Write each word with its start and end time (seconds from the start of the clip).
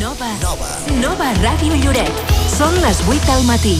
Nova. 0.00 0.28
Nova. 0.40 0.68
Nova 1.02 1.26
Ràdio 1.42 1.76
Lloret. 1.82 2.20
Són 2.48 2.72
les 2.80 3.02
8 3.10 3.32
al 3.34 3.42
matí. 3.44 3.74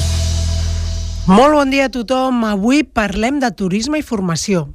Molt 1.30 1.56
bon 1.56 1.72
dia 1.72 1.86
a 1.88 1.92
tothom. 1.92 2.42
Avui 2.44 2.82
parlem 2.84 3.40
de 3.40 3.48
turisme 3.56 4.02
i 4.02 4.04
formació. 4.04 4.66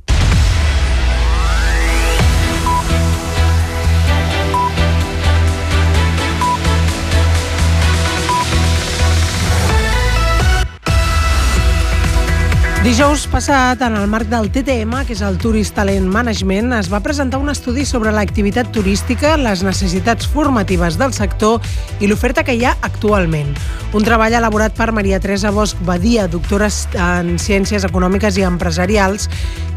Dijous 12.85 13.25
passat, 13.27 13.81
en 13.81 13.95
el 13.97 14.05
marc 14.07 14.29
del 14.29 14.51
TTM, 14.53 15.01
que 15.07 15.15
és 15.17 15.23
el 15.25 15.39
Tourist 15.41 15.73
Talent 15.75 16.05
Management, 16.13 16.75
es 16.77 16.91
va 16.93 17.01
presentar 17.03 17.39
un 17.41 17.49
estudi 17.51 17.83
sobre 17.89 18.13
l'activitat 18.13 18.69
turística, 18.71 19.33
les 19.41 19.63
necessitats 19.65 20.29
formatives 20.29 20.95
del 21.01 21.11
sector 21.17 21.57
i 21.99 22.07
l'oferta 22.07 22.45
que 22.45 22.55
hi 22.55 22.63
ha 22.69 22.77
actualment. 22.85 23.49
Un 23.97 24.05
treball 24.05 24.37
elaborat 24.37 24.77
per 24.77 24.91
Maria 24.93 25.19
Teresa 25.19 25.51
Bosch 25.51 25.79
Badia, 25.87 26.27
doctora 26.29 26.69
en 27.17 27.35
Ciències 27.41 27.87
Econòmiques 27.87 28.37
i 28.37 28.45
Empresarials, 28.45 29.27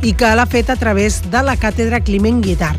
i 0.03 0.15
que 0.17 0.31
l'ha 0.37 0.47
fet 0.49 0.71
a 0.71 0.77
través 0.81 1.21
de 1.33 1.43
la 1.45 1.57
càtedra 1.61 2.01
Climent 2.05 2.41
Guitar. 2.45 2.75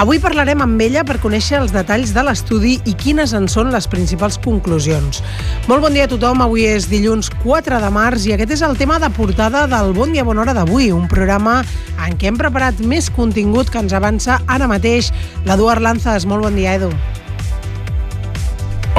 Avui 0.00 0.18
parlarem 0.22 0.62
amb 0.64 0.80
ella 0.80 1.02
per 1.04 1.18
conèixer 1.20 1.58
els 1.60 1.72
detalls 1.74 2.14
de 2.16 2.22
l'estudi 2.24 2.78
i 2.88 2.94
quines 2.96 3.34
en 3.36 3.48
són 3.50 3.72
les 3.74 3.88
principals 3.92 4.38
conclusions. 4.40 5.20
Molt 5.68 5.84
bon 5.84 5.92
dia 5.92 6.06
a 6.08 6.12
tothom, 6.12 6.40
avui 6.44 6.64
és 6.64 6.88
dilluns 6.88 7.28
4 7.42 7.80
de 7.82 7.90
març 7.92 8.26
i 8.26 8.36
aquest 8.36 8.56
és 8.56 8.64
el 8.64 8.78
tema 8.80 8.98
de 9.02 9.10
portada 9.12 9.66
del 9.72 9.94
Bon 9.96 10.12
Dia 10.12 10.24
Bona 10.24 10.42
Hora 10.42 10.52
d'avui, 10.52 10.90
un 10.92 11.06
programa 11.08 11.62
en 12.04 12.18
què 12.20 12.28
hem 12.28 12.36
preparat 12.36 12.82
més 12.84 13.08
contingut 13.16 13.72
que 13.72 13.80
ens 13.80 13.96
avança 13.96 14.36
ara 14.44 14.68
mateix 14.68 15.08
l'Eduard 15.48 15.80
Lanzas. 15.80 16.28
Molt 16.28 16.44
bon 16.44 16.60
dia, 16.60 16.76
Edu. 16.76 16.92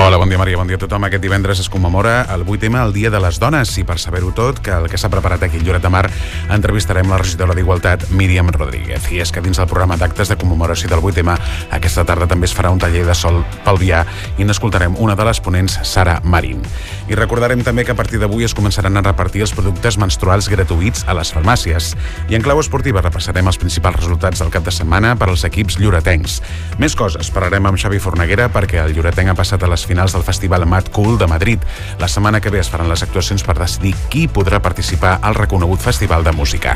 Hola, 0.06 0.18
bon 0.18 0.28
dia 0.28 0.38
Maria, 0.38 0.58
bon 0.58 0.68
dia 0.68 0.76
a 0.76 0.82
tothom. 0.82 1.06
Aquest 1.08 1.24
divendres 1.24 1.62
es 1.64 1.70
commemora 1.72 2.26
el 2.34 2.42
8M, 2.44 2.76
el 2.76 2.92
Dia 2.92 3.10
de 3.10 3.22
les 3.24 3.38
Dones, 3.40 3.70
i 3.80 3.86
per 3.88 3.96
saber-ho 4.04 4.34
tot, 4.36 4.58
que 4.60 4.74
el 4.76 4.90
que 4.92 4.98
s'ha 5.00 5.08
preparat 5.08 5.46
aquí 5.46 5.62
a 5.62 5.64
Lloret 5.64 5.86
de 5.86 5.88
Mar, 5.88 6.10
entrevistarem 6.52 7.08
la 7.08 7.22
regidora 7.22 7.56
d'Igualtat, 7.56 8.10
Míriam 8.12 8.52
Rodríguez. 8.52 9.08
I 9.16 9.22
és 9.24 9.32
que 9.32 9.40
dins 9.40 9.56
del 9.56 9.70
programa 9.72 9.96
d'actes 9.96 10.28
de 10.28 10.36
commemoració 10.36 10.92
del 10.92 11.00
8M, 11.00 11.38
aquesta 11.78 12.04
tarda 12.04 12.28
també 12.28 12.50
es 12.50 12.56
farà 12.58 12.74
un 12.76 12.82
taller 12.84 13.06
de 13.08 13.16
sol 13.16 13.46
pelvià 13.64 14.02
i 14.36 14.44
n'escoltarem 14.44 15.00
una 15.00 15.16
de 15.16 15.24
les 15.24 15.40
ponents, 15.40 15.80
Sara 15.88 16.18
Marín. 16.28 16.60
I 17.08 17.16
recordarem 17.16 17.64
també 17.64 17.88
que 17.88 17.96
a 17.96 18.00
partir 18.00 18.20
d'avui 18.20 18.44
es 18.44 18.58
començaran 18.60 19.00
a 19.00 19.06
repartir 19.08 19.48
els 19.48 19.56
productes 19.56 19.96
menstruals 20.04 20.52
gratuïts 20.52 21.08
a 21.08 21.16
les 21.16 21.32
farmàcies. 21.32 21.94
I 22.28 22.36
en 22.36 22.44
clau 22.44 22.60
esportiva 22.60 23.06
repassarem 23.08 23.48
els 23.48 23.62
principals 23.62 24.02
resultats 24.04 24.44
del 24.44 24.52
cap 24.52 24.68
de 24.68 24.76
setmana 24.76 25.16
per 25.16 25.32
als 25.32 25.48
equips 25.48 25.80
lloretencs. 25.80 26.42
Més 26.76 26.92
coses, 26.92 27.32
parlarem 27.32 27.72
amb 27.72 27.80
Xavi 27.80 28.04
Forneguera 28.04 28.52
perquè 28.52 28.84
el 28.84 28.98
lloretenc 29.00 29.32
ha 29.32 29.40
passat 29.40 29.64
a 29.64 29.72
les 29.72 29.88
finals 29.94 30.14
del 30.14 30.24
Festival 30.24 30.66
Mad 30.66 30.90
Cool 30.92 31.20
de 31.20 31.28
Madrid. 31.28 31.60
La 32.00 32.08
setmana 32.08 32.42
que 32.42 32.50
ve 32.50 32.60
es 32.60 32.70
faran 32.74 32.90
les 32.90 33.04
actuacions 33.06 33.44
per 33.46 33.54
decidir 33.60 33.94
qui 34.10 34.26
podrà 34.26 34.58
participar 34.66 35.20
al 35.22 35.38
reconegut 35.38 35.86
Festival 35.86 36.26
de 36.26 36.34
Música. 36.34 36.74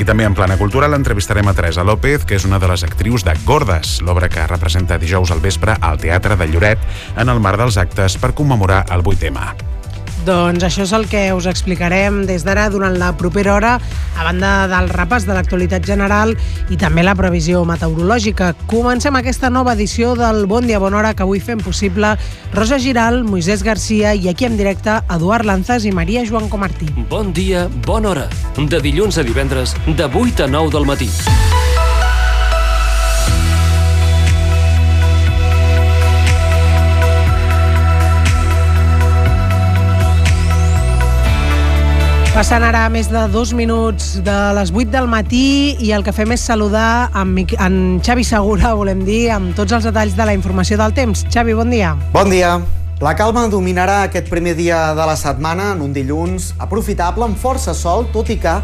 I 0.00 0.06
també 0.08 0.24
en 0.24 0.36
plana 0.38 0.56
cultural 0.56 0.96
entrevistarem 0.96 1.48
a 1.50 1.54
Teresa 1.54 1.84
López, 1.84 2.24
que 2.24 2.38
és 2.40 2.48
una 2.48 2.62
de 2.62 2.72
les 2.72 2.86
actrius 2.88 3.26
de 3.28 3.36
Gordes, 3.44 3.98
l'obra 4.00 4.32
que 4.32 4.48
representa 4.48 4.98
dijous 4.98 5.34
al 5.34 5.44
vespre 5.44 5.76
al 5.76 6.00
Teatre 6.00 6.40
de 6.40 6.48
Lloret 6.48 6.80
en 7.20 7.28
el 7.28 7.44
marc 7.44 7.60
dels 7.60 7.76
actes 7.76 8.16
per 8.16 8.32
commemorar 8.32 8.86
el 8.88 9.04
8M. 9.04 9.83
Doncs 10.24 10.64
això 10.64 10.86
és 10.86 10.92
el 10.96 11.04
que 11.10 11.20
us 11.36 11.44
explicarem 11.44 12.22
des 12.24 12.46
d'ara 12.46 12.70
durant 12.72 12.94
la 12.96 13.10
propera 13.20 13.52
hora, 13.54 13.72
a 14.16 14.24
banda 14.24 14.52
del 14.70 14.88
repàs 14.88 15.26
de 15.28 15.34
l'actualitat 15.36 15.84
general 15.84 16.32
i 16.72 16.78
també 16.80 17.04
la 17.04 17.12
previsió 17.18 17.60
meteorològica. 17.68 18.54
Comencem 18.70 19.18
aquesta 19.20 19.50
nova 19.52 19.74
edició 19.76 20.14
del 20.16 20.46
Bon 20.48 20.64
Dia 20.64 20.80
Bona 20.80 21.02
Hora 21.02 21.12
que 21.12 21.26
avui 21.26 21.42
fem 21.44 21.60
possible 21.60 22.14
Rosa 22.54 22.78
Giral, 22.80 23.20
Moisès 23.28 23.66
Garcia 23.66 24.14
i 24.14 24.30
aquí 24.32 24.48
en 24.48 24.56
directe 24.56 24.96
Eduard 25.12 25.44
Lanzas 25.44 25.84
i 25.84 25.92
Maria 25.92 26.24
Joan 26.24 26.48
Comartí. 26.48 26.88
Bon 27.10 27.34
dia, 27.36 27.68
bona 27.84 28.14
hora. 28.14 28.30
De 28.56 28.80
dilluns 28.80 29.20
a 29.20 29.26
divendres, 29.28 29.76
de 29.84 30.08
8 30.08 30.48
a 30.48 30.48
9 30.48 30.72
del 30.72 30.88
matí. 30.88 31.10
Passant 42.34 42.64
ara 42.66 42.80
més 42.90 43.06
de 43.06 43.20
dos 43.30 43.52
minuts 43.54 44.16
de 44.26 44.34
les 44.56 44.72
8 44.74 44.90
del 44.90 45.06
matí 45.06 45.76
i 45.78 45.92
el 45.94 46.02
que 46.02 46.10
fem 46.10 46.34
és 46.34 46.42
saludar 46.42 47.06
en, 47.14 47.36
en 47.38 47.76
Xavi 48.02 48.26
Segura, 48.26 48.74
volem 48.80 49.06
dir, 49.06 49.28
amb 49.36 49.54
tots 49.54 49.78
els 49.78 49.86
detalls 49.86 50.18
de 50.18 50.26
la 50.26 50.34
informació 50.34 50.80
del 50.82 50.98
temps. 50.98 51.22
Xavi, 51.30 51.54
bon 51.54 51.70
dia. 51.70 51.94
Bon 52.10 52.34
dia. 52.34 52.56
La 53.04 53.10
calma 53.12 53.42
dominarà 53.52 53.98
aquest 54.06 54.30
primer 54.32 54.54
dia 54.56 54.78
de 54.96 55.04
la 55.04 55.12
setmana, 55.20 55.74
en 55.74 55.82
un 55.84 55.90
dilluns 55.92 56.46
aprofitable, 56.56 57.26
amb 57.26 57.36
força 57.36 57.74
sol, 57.76 58.06
tot 58.14 58.30
i 58.32 58.38
que 58.40 58.54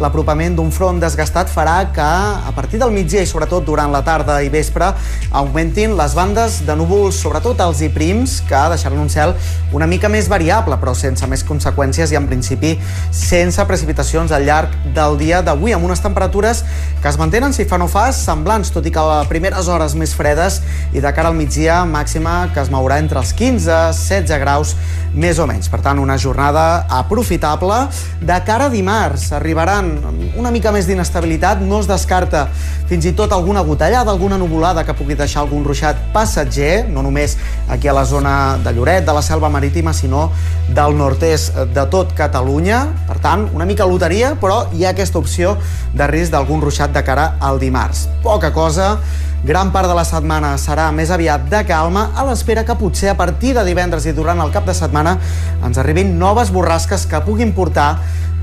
l'apropament 0.00 0.54
d'un 0.56 0.70
front 0.72 0.96
desgastat 1.02 1.50
farà 1.52 1.74
que 1.92 2.06
a 2.06 2.52
partir 2.56 2.80
del 2.80 2.94
migdia 2.94 3.20
i 3.20 3.28
sobretot 3.28 3.66
durant 3.66 3.92
la 3.92 4.00
tarda 4.06 4.38
i 4.40 4.48
vespre 4.48 4.88
augmentin 5.36 5.98
les 5.98 6.14
bandes 6.16 6.62
de 6.64 6.76
núvols, 6.80 7.18
sobretot 7.20 7.60
els 7.60 7.82
i 7.84 7.90
prims, 7.92 8.38
que 8.48 8.62
deixaran 8.72 9.02
un 9.02 9.12
cel 9.12 9.34
una 9.76 9.90
mica 9.90 10.08
més 10.08 10.32
variable, 10.32 10.80
però 10.80 10.96
sense 10.96 11.28
més 11.28 11.44
conseqüències 11.44 12.14
i 12.14 12.16
en 12.16 12.30
principi 12.30 12.72
sense 13.12 13.68
precipitacions 13.68 14.32
al 14.32 14.48
llarg 14.48 14.80
del 14.96 15.20
dia 15.20 15.42
d'avui, 15.44 15.76
amb 15.76 15.84
unes 15.90 16.00
temperatures 16.00 16.64
que 17.02 17.12
es 17.12 17.20
mantenen, 17.20 17.52
si 17.52 17.68
fa 17.68 17.76
no 17.76 17.90
fa, 17.90 18.08
semblants, 18.16 18.72
tot 18.72 18.88
i 18.88 18.94
que 18.96 19.04
a 19.04 19.20
primeres 19.28 19.68
hores 19.68 19.92
més 19.92 20.16
fredes 20.16 20.62
i 20.96 21.04
de 21.04 21.12
cara 21.12 21.28
al 21.28 21.36
migdia 21.36 21.82
màxima 21.84 22.46
que 22.54 22.64
es 22.64 22.72
mourà 22.72 22.96
entre 23.04 23.20
els 23.20 23.36
15 23.36 23.89
16 23.92 24.40
graus 24.42 24.74
més 25.14 25.38
o 25.42 25.46
menys. 25.50 25.68
Per 25.70 25.80
tant, 25.82 25.98
una 25.98 26.16
jornada 26.18 26.86
aprofitable. 27.00 27.80
De 28.22 28.36
cara 28.46 28.68
a 28.68 28.72
dimarts 28.72 29.30
arribaran 29.34 29.90
una 30.38 30.52
mica 30.54 30.72
més 30.72 30.86
d'inestabilitat, 30.86 31.62
no 31.62 31.80
es 31.80 31.88
descarta 31.90 32.46
fins 32.90 33.06
i 33.06 33.12
tot 33.14 33.32
alguna 33.32 33.62
gotellada, 33.66 34.10
alguna 34.10 34.38
nuvolada 34.38 34.84
que 34.86 34.94
pugui 34.98 35.14
deixar 35.18 35.44
algun 35.44 35.64
ruixat 35.66 35.98
passatger, 36.14 36.88
no 36.90 37.04
només 37.06 37.36
aquí 37.70 37.88
a 37.88 37.94
la 37.94 38.04
zona 38.04 38.34
de 38.64 38.72
Lloret, 38.74 39.04
de 39.06 39.14
la 39.14 39.22
selva 39.22 39.50
marítima, 39.50 39.94
sinó 39.94 40.28
del 40.74 40.96
nord-est 40.98 41.56
de 41.74 41.86
tot 41.90 42.14
Catalunya. 42.18 42.82
Per 43.06 43.18
tant, 43.22 43.48
una 43.54 43.66
mica 43.66 43.86
loteria, 43.86 44.34
però 44.40 44.64
hi 44.74 44.84
ha 44.84 44.94
aquesta 44.94 45.18
opció 45.22 45.56
de 45.94 46.06
risc 46.10 46.34
d'algun 46.34 46.62
ruixat 46.62 46.94
de 46.94 47.02
cara 47.06 47.36
al 47.40 47.58
dimarts. 47.62 48.08
Poca 48.22 48.52
cosa, 48.52 48.96
Gran 49.42 49.70
part 49.72 49.88
de 49.88 49.94
la 49.96 50.04
setmana 50.04 50.50
serà 50.60 50.90
més 50.92 51.08
aviat 51.14 51.46
de 51.48 51.62
calma, 51.64 52.10
a 52.12 52.26
l'espera 52.28 52.60
que 52.68 52.76
potser 52.76 53.08
a 53.08 53.16
partir 53.16 53.54
de 53.56 53.64
divendres 53.64 54.04
i 54.04 54.12
durant 54.12 54.40
el 54.44 54.52
cap 54.52 54.66
de 54.68 54.74
setmana 54.76 55.16
ens 55.64 55.80
arribin 55.80 56.18
noves 56.20 56.52
borrasques 56.52 57.06
que 57.08 57.22
puguin 57.24 57.54
portar 57.56 57.94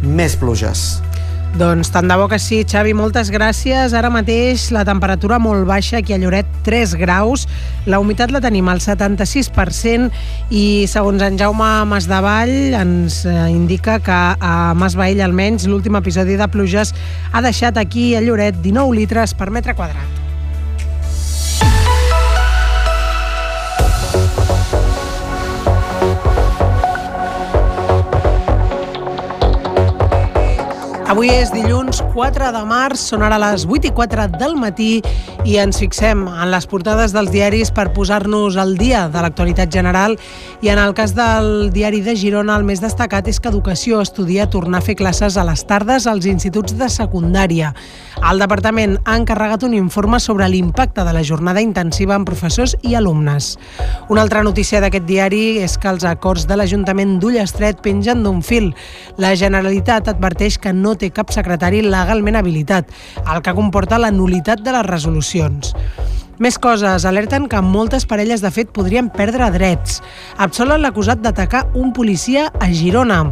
més 0.02 0.34
pluges. 0.42 0.98
Doncs 1.58 1.90
tant 1.94 2.10
de 2.10 2.18
bo 2.18 2.28
que 2.30 2.38
sí, 2.42 2.64
Xavi, 2.70 2.92
moltes 2.98 3.32
gràcies. 3.34 3.94
Ara 3.98 4.12
mateix 4.14 4.68
la 4.74 4.84
temperatura 4.86 5.40
molt 5.42 5.66
baixa, 5.70 6.02
aquí 6.02 6.14
a 6.14 6.20
Lloret 6.22 6.50
3 6.66 6.98
graus, 7.00 7.48
la 7.86 8.02
humitat 8.02 8.34
la 8.34 8.42
tenim 8.42 8.68
al 8.70 8.82
76% 8.82 10.10
i 10.50 10.86
segons 10.90 11.22
en 11.22 11.38
Jaume 11.38 11.72
Masdavall 11.90 12.78
ens 12.78 13.24
eh, 13.26 13.40
indica 13.54 13.98
que 14.02 14.22
a 14.38 14.54
Masvall 14.78 15.22
almenys 15.22 15.70
l'últim 15.70 15.98
episodi 16.02 16.38
de 16.38 16.50
pluges 16.50 16.94
ha 17.32 17.42
deixat 17.46 17.78
aquí 17.78 18.16
a 18.18 18.22
Lloret 18.22 18.62
19 18.62 18.98
litres 18.98 19.38
per 19.38 19.54
metre 19.54 19.78
quadrat. 19.78 20.27
Avui 31.08 31.30
és 31.32 31.48
dilluns 31.56 31.87
4 31.88 32.52
de 32.52 32.62
març, 32.68 33.00
són 33.00 33.22
ara 33.24 33.38
les 33.40 33.64
8 33.64 33.88
i 33.88 33.92
4 33.96 34.26
del 34.36 34.58
matí 34.60 34.90
i 35.48 35.56
ens 35.62 35.80
fixem 35.80 36.26
en 36.28 36.50
les 36.52 36.66
portades 36.68 37.14
dels 37.16 37.32
diaris 37.32 37.72
per 37.72 37.86
posar-nos 37.96 38.58
al 38.60 38.74
dia 38.76 39.06
de 39.08 39.22
l'actualitat 39.24 39.72
general 39.72 40.18
i 40.60 40.68
en 40.74 40.82
el 40.82 40.92
cas 40.98 41.14
del 41.16 41.70
diari 41.72 42.02
de 42.04 42.18
Girona 42.20 42.58
el 42.60 42.66
més 42.68 42.82
destacat 42.84 43.30
és 43.32 43.40
que 43.40 43.48
Educació 43.48 44.02
estudia 44.04 44.50
tornar 44.52 44.82
a 44.82 44.86
fer 44.86 44.98
classes 45.00 45.38
a 45.38 45.46
les 45.48 45.64
tardes 45.70 46.10
als 46.12 46.28
instituts 46.28 46.76
de 46.76 46.90
secundària. 46.92 47.72
El 48.18 48.42
departament 48.42 48.98
ha 49.06 49.16
encarregat 49.16 49.64
un 49.64 49.76
informe 49.78 50.20
sobre 50.20 50.50
l'impacte 50.50 51.06
de 51.06 51.14
la 51.14 51.24
jornada 51.24 51.62
intensiva 51.62 52.16
amb 52.18 52.28
professors 52.28 52.76
i 52.82 52.96
alumnes. 52.98 53.54
Una 54.10 54.24
altra 54.26 54.44
notícia 54.44 54.82
d'aquest 54.82 55.06
diari 55.08 55.60
és 55.64 55.78
que 55.78 55.88
els 55.94 56.04
acords 56.04 56.48
de 56.50 56.58
l'Ajuntament 56.58 57.20
d'Ullestret 57.22 57.80
pengen 57.86 58.26
d'un 58.26 58.42
fil. 58.42 58.74
La 59.22 59.36
Generalitat 59.38 60.10
adverteix 60.10 60.58
que 60.58 60.74
no 60.74 60.96
té 60.98 61.12
cap 61.14 61.32
secretari 61.32 61.77
legalment 61.86 62.40
habilitat, 62.40 62.90
el 63.26 63.44
que 63.46 63.56
comporta 63.58 64.02
la 64.02 64.12
nulitat 64.12 64.64
de 64.66 64.74
les 64.76 64.86
resolucions. 64.88 65.74
Més 66.38 66.60
coses. 66.62 67.02
Alerten 67.10 67.48
que 67.50 67.60
moltes 67.66 68.06
parelles 68.06 68.44
de 68.46 68.52
fet 68.54 68.70
podrien 68.70 69.08
perdre 69.10 69.48
drets. 69.56 70.04
Absolen 70.38 70.84
l'acusat 70.84 71.24
d'atacar 71.24 71.64
un 71.74 71.90
policia 71.98 72.52
a 72.62 72.70
Girona. 72.70 73.24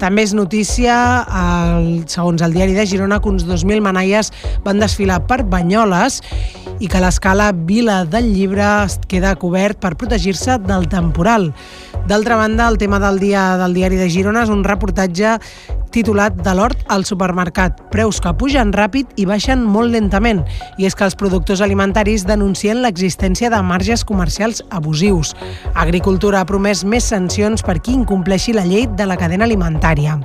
També 0.00 0.24
és 0.24 0.32
notícia, 0.32 0.96
el, 1.28 2.06
segons 2.08 2.40
el 2.40 2.56
diari 2.56 2.72
de 2.72 2.86
Girona, 2.88 3.20
que 3.20 3.28
uns 3.28 3.44
2.000 3.44 3.84
manaies 3.84 4.32
van 4.64 4.80
desfilar 4.80 5.20
per 5.28 5.42
Banyoles 5.44 6.22
i 6.80 6.88
que 6.88 7.04
l'escala 7.04 7.52
Vila 7.52 8.00
del 8.08 8.32
Llibre 8.32 8.88
queda 9.12 9.36
cobert 9.36 9.82
per 9.84 9.92
protegir-se 10.00 10.56
del 10.64 10.88
temporal. 10.88 11.52
D'altra 12.08 12.36
banda, 12.40 12.66
el 12.68 12.80
tema 12.80 12.98
del 13.00 13.20
dia 13.20 13.58
del 13.60 13.76
diari 13.76 14.00
de 14.00 14.08
Girona 14.08 14.48
és 14.48 14.52
un 14.52 14.64
reportatge 14.64 15.36
titulat 15.94 16.34
De 16.42 16.52
l'hort 16.56 16.80
al 16.90 17.04
supermercat. 17.06 17.78
Preus 17.92 18.18
que 18.20 18.32
pugen 18.34 18.72
ràpid 18.74 19.14
i 19.20 19.28
baixen 19.30 19.62
molt 19.62 19.92
lentament. 19.94 20.42
I 20.76 20.88
és 20.88 20.96
que 20.98 21.06
els 21.06 21.14
productors 21.14 21.62
alimentaris 21.62 22.26
denuncien 22.26 22.53
l'existència 22.84 23.50
de 23.50 23.58
marges 23.62 24.04
comercials 24.06 24.62
abusius. 24.70 25.34
Agricultura 25.74 26.40
ha 26.40 26.46
promès 26.46 26.84
més 26.84 27.08
sancions 27.10 27.62
per 27.66 27.80
qui 27.80 27.94
incompleixi 27.96 28.54
la 28.54 28.64
llei 28.64 28.86
de 28.86 29.06
la 29.06 29.16
cadena 29.18 29.44
alimentària. 29.44 30.20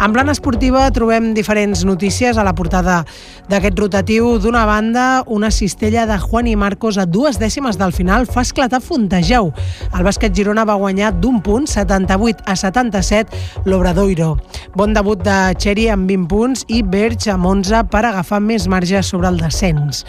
En 0.00 0.12
plan 0.12 0.28
esportiva 0.32 0.86
trobem 0.96 1.34
diferents 1.36 1.84
notícies 1.84 2.38
a 2.38 2.44
la 2.44 2.54
portada 2.56 3.04
d'aquest 3.50 3.78
rotatiu. 3.78 4.38
D'una 4.40 4.64
banda, 4.66 5.22
una 5.26 5.50
cistella 5.50 6.06
de 6.08 6.18
Juan 6.18 6.48
i 6.48 6.56
Marcos 6.56 6.98
a 6.98 7.06
dues 7.06 7.38
dècimes 7.38 7.78
del 7.78 7.92
final 7.92 8.26
fa 8.26 8.42
esclatar 8.46 8.80
Fontejau. 8.80 9.52
El 9.92 10.06
bàsquet 10.06 10.34
Girona 10.34 10.64
va 10.64 10.78
guanyar 10.80 11.12
d'un 11.20 11.40
punt, 11.44 11.68
78 11.68 12.46
a 12.46 12.56
77, 12.56 13.64
l'Obradoiro. 13.66 14.36
Bon 14.74 14.94
debut 14.96 15.20
de 15.20 15.38
Txeri 15.60 15.88
amb 15.92 16.08
20 16.08 16.28
punts 16.30 16.64
i 16.68 16.82
Berge 16.82 17.32
amb 17.34 17.46
11 17.46 17.84
per 17.92 18.04
agafar 18.06 18.40
més 18.40 18.68
marge 18.70 19.02
sobre 19.04 19.28
el 19.28 19.40
descens. 19.40 20.04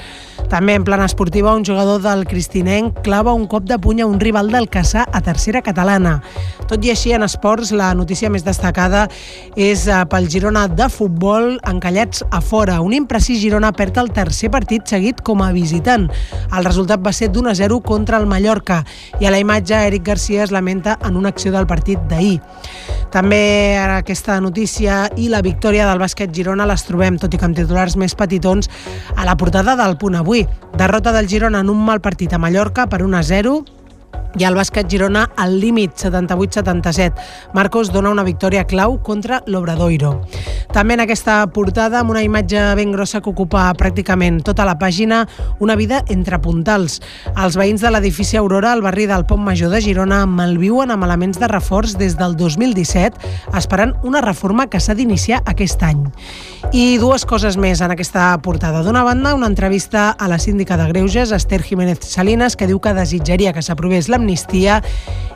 També 0.51 0.73
en 0.75 0.83
plana 0.83 1.05
esportiva, 1.07 1.50
un 1.55 1.65
jugador 1.65 2.01
del 2.01 2.25
Cristinenc 2.27 3.01
clava 3.01 3.33
un 3.33 3.47
cop 3.47 3.63
de 3.63 3.77
puny 3.79 4.01
a 4.01 4.05
un 4.05 4.19
rival 4.19 4.51
del 4.51 4.69
Caçà 4.69 5.07
a 5.11 5.21
tercera 5.25 5.61
catalana. 5.61 6.21
Tot 6.69 6.85
i 6.85 6.91
així, 6.93 7.11
en 7.11 7.25
esports, 7.25 7.73
la 7.75 7.89
notícia 7.97 8.29
més 8.31 8.45
destacada 8.45 9.07
és 9.59 9.87
eh, 9.89 9.97
pel 10.07 10.29
Girona 10.31 10.67
de 10.71 10.87
futbol 10.93 11.57
encallats 11.67 12.23
a 12.31 12.39
fora. 12.39 12.77
Un 12.85 12.93
imprecís 12.95 13.41
Girona 13.41 13.73
perd 13.75 13.97
el 13.99 14.13
tercer 14.15 14.51
partit 14.53 14.87
seguit 14.87 15.19
com 15.25 15.41
a 15.41 15.51
visitant. 15.51 16.07
El 16.53 16.67
resultat 16.69 17.01
va 17.03 17.11
ser 17.11 17.31
d'1 17.33 17.51
a 17.51 17.57
0 17.57 17.81
contra 17.83 18.21
el 18.21 18.29
Mallorca 18.29 18.83
i 19.19 19.27
a 19.27 19.33
la 19.33 19.41
imatge 19.41 19.81
Eric 19.89 20.05
Garcia 20.07 20.45
es 20.45 20.51
lamenta 20.55 20.99
en 21.03 21.17
una 21.17 21.33
acció 21.35 21.51
del 21.51 21.67
partit 21.67 21.99
d'ahir. 22.07 22.37
També 23.11 23.75
aquesta 23.75 24.37
notícia 24.39 25.09
i 25.19 25.27
la 25.27 25.41
victòria 25.43 25.83
del 25.89 25.99
bàsquet 25.99 26.31
Girona 26.31 26.63
les 26.69 26.85
trobem, 26.87 27.17
tot 27.19 27.33
i 27.33 27.39
que 27.41 27.43
amb 27.43 27.57
titulars 27.57 27.97
més 27.99 28.15
petitons, 28.15 28.69
a 29.17 29.25
la 29.27 29.35
portada 29.35 29.75
del 29.75 29.97
punt 29.99 30.15
avui. 30.15 30.45
Derrota 30.79 31.11
del 31.11 31.27
Girona 31.27 31.40
en 31.47 31.69
un 31.69 31.83
mal 31.83 32.01
partit 32.01 32.33
a 32.33 32.37
Mallorca 32.37 32.85
per 32.87 33.01
1 33.01 33.17
a 33.17 33.23
0, 33.23 33.65
i 34.39 34.45
el 34.47 34.55
bàsquet 34.55 34.87
Girona 34.91 35.25
al 35.35 35.57
límit 35.59 35.95
78-77. 35.99 37.11
Marcos 37.53 37.91
dona 37.91 38.11
una 38.13 38.23
victòria 38.23 38.63
clau 38.67 38.97
contra 39.03 39.41
l'Obradoiro. 39.47 40.13
També 40.71 40.95
en 40.95 41.03
aquesta 41.03 41.41
portada, 41.51 41.99
amb 41.99 42.13
una 42.13 42.23
imatge 42.23 42.61
ben 42.79 42.93
grossa 42.95 43.19
que 43.19 43.31
ocupa 43.31 43.65
pràcticament 43.75 44.39
tota 44.47 44.63
la 44.67 44.77
pàgina, 44.79 45.25
una 45.59 45.75
vida 45.75 45.99
entre 46.13 46.39
puntals. 46.39 47.01
Els 47.35 47.57
veïns 47.59 47.83
de 47.83 47.91
l'edifici 47.91 48.39
Aurora, 48.39 48.71
al 48.71 48.83
barri 48.85 49.07
del 49.09 49.25
Pont 49.27 49.43
Major 49.43 49.71
de 49.73 49.81
Girona, 49.83 50.23
malviuen 50.25 50.93
amb 50.93 51.03
elements 51.03 51.41
de 51.41 51.49
reforç 51.51 51.97
des 51.99 52.15
del 52.19 52.37
2017, 52.39 53.19
esperant 53.57 53.97
una 54.07 54.21
reforma 54.23 54.69
que 54.71 54.79
s'ha 54.79 54.95
d'iniciar 54.95 55.41
aquest 55.45 55.83
any. 55.83 56.05
I 56.71 56.97
dues 57.01 57.25
coses 57.27 57.57
més 57.59 57.81
en 57.83 57.91
aquesta 57.91 58.29
portada. 58.45 58.83
D'una 58.85 59.03
banda, 59.03 59.35
una 59.35 59.49
entrevista 59.51 60.11
a 60.11 60.29
la 60.31 60.39
síndica 60.39 60.77
de 60.79 60.87
Greuges, 60.87 61.33
Esther 61.35 61.61
Jiménez 61.63 61.99
Salinas, 62.07 62.55
que 62.55 62.69
diu 62.69 62.79
que 62.79 62.95
desitjaria 62.95 63.51
que 63.51 63.63
s'aprovés 63.65 64.07
l'amnistia 64.21 64.81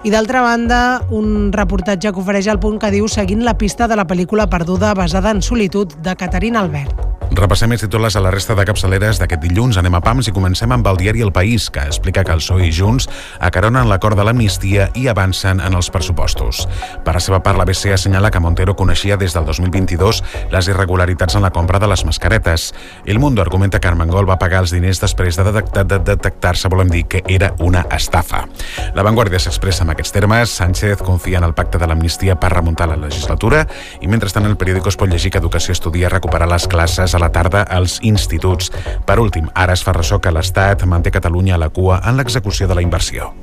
i 0.06 0.14
d'altra 0.14 0.44
banda 0.46 1.02
un 1.10 1.50
reportatge 1.54 2.12
que 2.14 2.22
ofereix 2.22 2.52
el 2.52 2.62
punt 2.62 2.78
que 2.82 2.94
diu 2.94 3.10
seguint 3.10 3.42
la 3.48 3.58
pista 3.58 3.90
de 3.90 3.98
la 3.98 4.06
pel·lícula 4.06 4.46
perduda 4.52 4.94
basada 4.94 5.34
en 5.34 5.42
solitud 5.42 5.98
de 6.06 6.16
Caterina 6.16 6.62
Albert. 6.62 7.06
Repassem 7.36 7.74
els 7.74 7.82
titulars 7.82 8.16
a 8.16 8.22
la 8.24 8.30
resta 8.32 8.54
de 8.56 8.64
capçaleres 8.68 9.18
d'aquest 9.20 9.42
dilluns. 9.44 9.76
Anem 9.80 9.98
a 9.98 10.00
PAMS 10.04 10.30
i 10.30 10.34
comencem 10.36 10.72
amb 10.72 10.86
el 10.88 11.00
diari 11.02 11.24
El 11.26 11.34
País, 11.36 11.66
que 11.74 11.82
explica 11.84 12.24
que 12.24 12.32
el 12.32 12.40
PSOE 12.40 12.68
i 12.70 12.72
Junts 12.72 13.10
acaronen 13.44 13.90
l'acord 13.90 14.16
de 14.16 14.24
l'amnistia 14.24 14.88
i 14.96 15.08
avancen 15.12 15.60
en 15.60 15.76
els 15.76 15.90
pressupostos. 15.92 16.64
Per 17.04 17.16
la 17.18 17.24
seva 17.24 17.42
part, 17.44 17.58
l'ABC 17.60 17.92
assenyala 17.96 18.32
que 18.32 18.40
Montero 18.40 18.76
coneixia 18.78 19.18
des 19.18 19.36
del 19.36 19.48
2022 19.50 20.22
les 20.54 20.70
irregularitats 20.72 21.36
en 21.36 21.44
la 21.44 21.52
compra 21.52 21.82
de 21.82 21.90
les 21.92 22.06
mascaretes. 22.06 22.70
El 23.06 23.20
Mundo 23.20 23.42
argumenta 23.42 23.82
que 23.82 23.90
Armengol 23.90 24.30
va 24.30 24.40
pagar 24.40 24.62
els 24.64 24.72
diners 24.72 25.02
després 25.04 25.36
de 25.36 25.50
detectar-se, 25.50 25.90
de 25.92 26.00
detectar 26.14 26.56
volem 26.72 26.94
dir, 26.94 27.04
que 27.10 27.24
era 27.28 27.52
una 27.60 27.84
estafa. 27.92 28.46
La 28.96 29.04
Vanguardia 29.04 29.40
s'expressa 29.40 29.84
en 29.84 29.94
aquests 29.94 30.14
termes. 30.16 30.52
Sánchez 30.56 31.04
confia 31.06 31.40
en 31.40 31.48
el 31.48 31.54
pacte 31.54 31.80
de 31.82 31.88
l'amnistia 31.88 32.38
per 32.40 32.54
remuntar 32.54 32.90
la 32.92 33.00
legislatura 33.00 33.66
i 34.02 34.12
mentrestant 34.12 34.48
el 34.50 34.58
periòdico 34.58 34.92
es 34.92 35.00
pot 35.00 35.12
llegir 35.12 35.32
que 35.32 35.42
Educació 35.44 35.76
estudia 35.76 36.10
recuperar 36.10 36.50
les 36.50 36.68
classes 36.68 37.16
a 37.16 37.22
la 37.22 37.32
tarda 37.32 37.64
als 37.64 38.00
instituts. 38.02 38.72
Per 39.06 39.20
últim, 39.20 39.50
ara 39.54 39.74
es 39.74 39.84
fa 39.84 39.96
ressò 39.96 40.20
que 40.20 40.34
l'Estat 40.34 40.86
manté 40.86 41.12
Catalunya 41.12 41.56
a 41.56 41.66
la 41.66 41.70
cua 41.70 42.02
en 42.06 42.18
l'execució 42.18 42.68
de 42.68 42.76
la 42.76 42.86
inversió. 42.86 43.34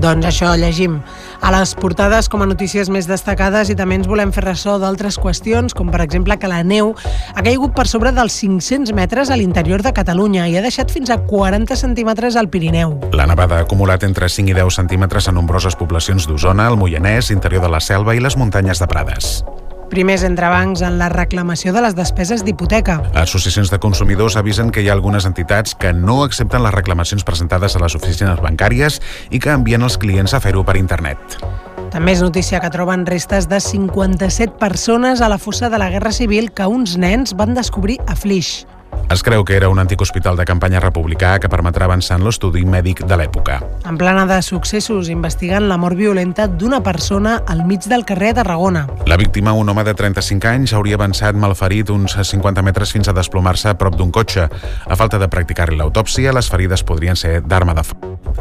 Doncs 0.00 0.26
això 0.26 0.52
llegim 0.56 1.00
a 1.42 1.50
les 1.52 1.74
portades 1.76 2.28
com 2.32 2.42
a 2.42 2.46
notícies 2.48 2.88
més 2.92 3.08
destacades 3.10 3.68
i 3.72 3.76
també 3.76 3.98
ens 3.98 4.08
volem 4.08 4.32
fer 4.32 4.44
ressò 4.46 4.78
d'altres 4.80 5.18
qüestions, 5.20 5.74
com 5.76 5.90
per 5.92 6.00
exemple 6.04 6.38
que 6.38 6.50
la 6.50 6.62
neu 6.64 6.94
ha 7.34 7.42
caigut 7.44 7.74
per 7.76 7.86
sobre 7.90 8.12
dels 8.16 8.38
500 8.40 8.94
metres 8.96 9.30
a 9.30 9.36
l'interior 9.36 9.82
de 9.84 9.92
Catalunya 9.92 10.48
i 10.48 10.56
ha 10.56 10.64
deixat 10.64 10.92
fins 10.94 11.10
a 11.10 11.18
40 11.26 11.76
centímetres 11.76 12.36
al 12.36 12.48
Pirineu. 12.48 12.98
La 13.12 13.26
nevada 13.26 13.58
ha 13.58 13.66
acumulat 13.66 14.06
entre 14.08 14.30
5 14.30 14.54
i 14.54 14.56
10 14.60 14.80
centímetres 14.82 15.28
a 15.28 15.36
nombroses 15.36 15.76
poblacions 15.76 16.28
d'Osona, 16.28 16.70
el 16.70 16.80
Moianès, 16.80 17.32
interior 17.34 17.66
de 17.66 17.74
la 17.74 17.82
Selva 17.82 18.16
i 18.16 18.22
les 18.22 18.38
muntanyes 18.38 18.80
de 18.80 18.88
Prades 18.88 19.42
primers 19.92 20.24
entrebancs 20.24 20.80
en 20.86 20.96
la 20.96 21.10
reclamació 21.12 21.74
de 21.76 21.82
les 21.84 21.96
despeses 21.98 22.40
d'hipoteca. 22.46 22.96
Associacions 23.20 23.68
de 23.70 23.78
consumidors 23.82 24.38
avisen 24.40 24.72
que 24.72 24.80
hi 24.80 24.88
ha 24.88 24.96
algunes 24.96 25.26
entitats 25.28 25.76
que 25.76 25.92
no 25.92 26.22
accepten 26.24 26.64
les 26.64 26.72
reclamacions 26.72 27.26
presentades 27.28 27.76
a 27.76 27.82
les 27.84 27.96
oficines 27.98 28.40
bancàries 28.40 29.02
i 29.30 29.38
que 29.42 29.52
envien 29.52 29.84
els 29.84 29.98
clients 30.00 30.32
a 30.32 30.40
fer-ho 30.40 30.64
per 30.64 30.78
internet. 30.80 31.36
També 31.92 32.14
és 32.16 32.22
notícia 32.24 32.62
que 32.64 32.72
troben 32.72 33.04
restes 33.04 33.50
de 33.52 33.60
57 33.60 34.56
persones 34.56 35.20
a 35.20 35.28
la 35.28 35.36
fossa 35.36 35.68
de 35.68 35.76
la 35.76 35.90
Guerra 35.92 36.12
Civil 36.16 36.48
que 36.56 36.64
uns 36.64 36.96
nens 36.96 37.36
van 37.36 37.52
descobrir 37.52 38.00
a 38.08 38.16
Flix. 38.16 38.62
Es 39.12 39.22
creu 39.22 39.44
que 39.44 39.56
era 39.56 39.68
un 39.68 39.78
antic 39.78 40.00
hospital 40.00 40.38
de 40.38 40.44
campanya 40.48 40.80
republicà 40.80 41.34
que 41.38 41.48
permetrà 41.52 41.84
avançar 41.84 42.16
en 42.16 42.24
l'estudi 42.24 42.62
mèdic 42.64 43.02
de 43.04 43.16
l'època. 43.20 43.58
En 43.84 43.98
plana 44.00 44.24
de 44.26 44.38
successos, 44.40 45.10
investiguen 45.12 45.66
la 45.68 45.76
mort 45.76 45.98
violenta 45.98 46.46
d'una 46.48 46.80
persona 46.82 47.42
al 47.46 47.66
mig 47.66 47.84
del 47.90 48.06
carrer 48.08 48.32
Tarragona. 48.38 48.86
La 49.06 49.18
víctima, 49.20 49.52
un 49.52 49.68
home 49.68 49.84
de 49.84 49.92
35 49.92 50.48
anys, 50.48 50.72
hauria 50.72 50.96
avançat 50.96 51.36
malferit 51.36 51.90
uns 51.92 52.16
50 52.16 52.64
metres 52.64 52.92
fins 52.92 53.08
a 53.08 53.12
desplomar-se 53.12 53.68
a 53.68 53.76
prop 53.76 53.98
d'un 53.98 54.10
cotxe. 54.10 54.46
A 54.48 54.96
falta 54.96 55.20
de 55.20 55.28
practicar-li 55.28 55.76
l'autòpsia, 55.76 56.32
les 56.32 56.48
ferides 56.48 56.80
podrien 56.82 57.16
ser 57.16 57.42
d'arma 57.42 57.76
de, 57.76 57.84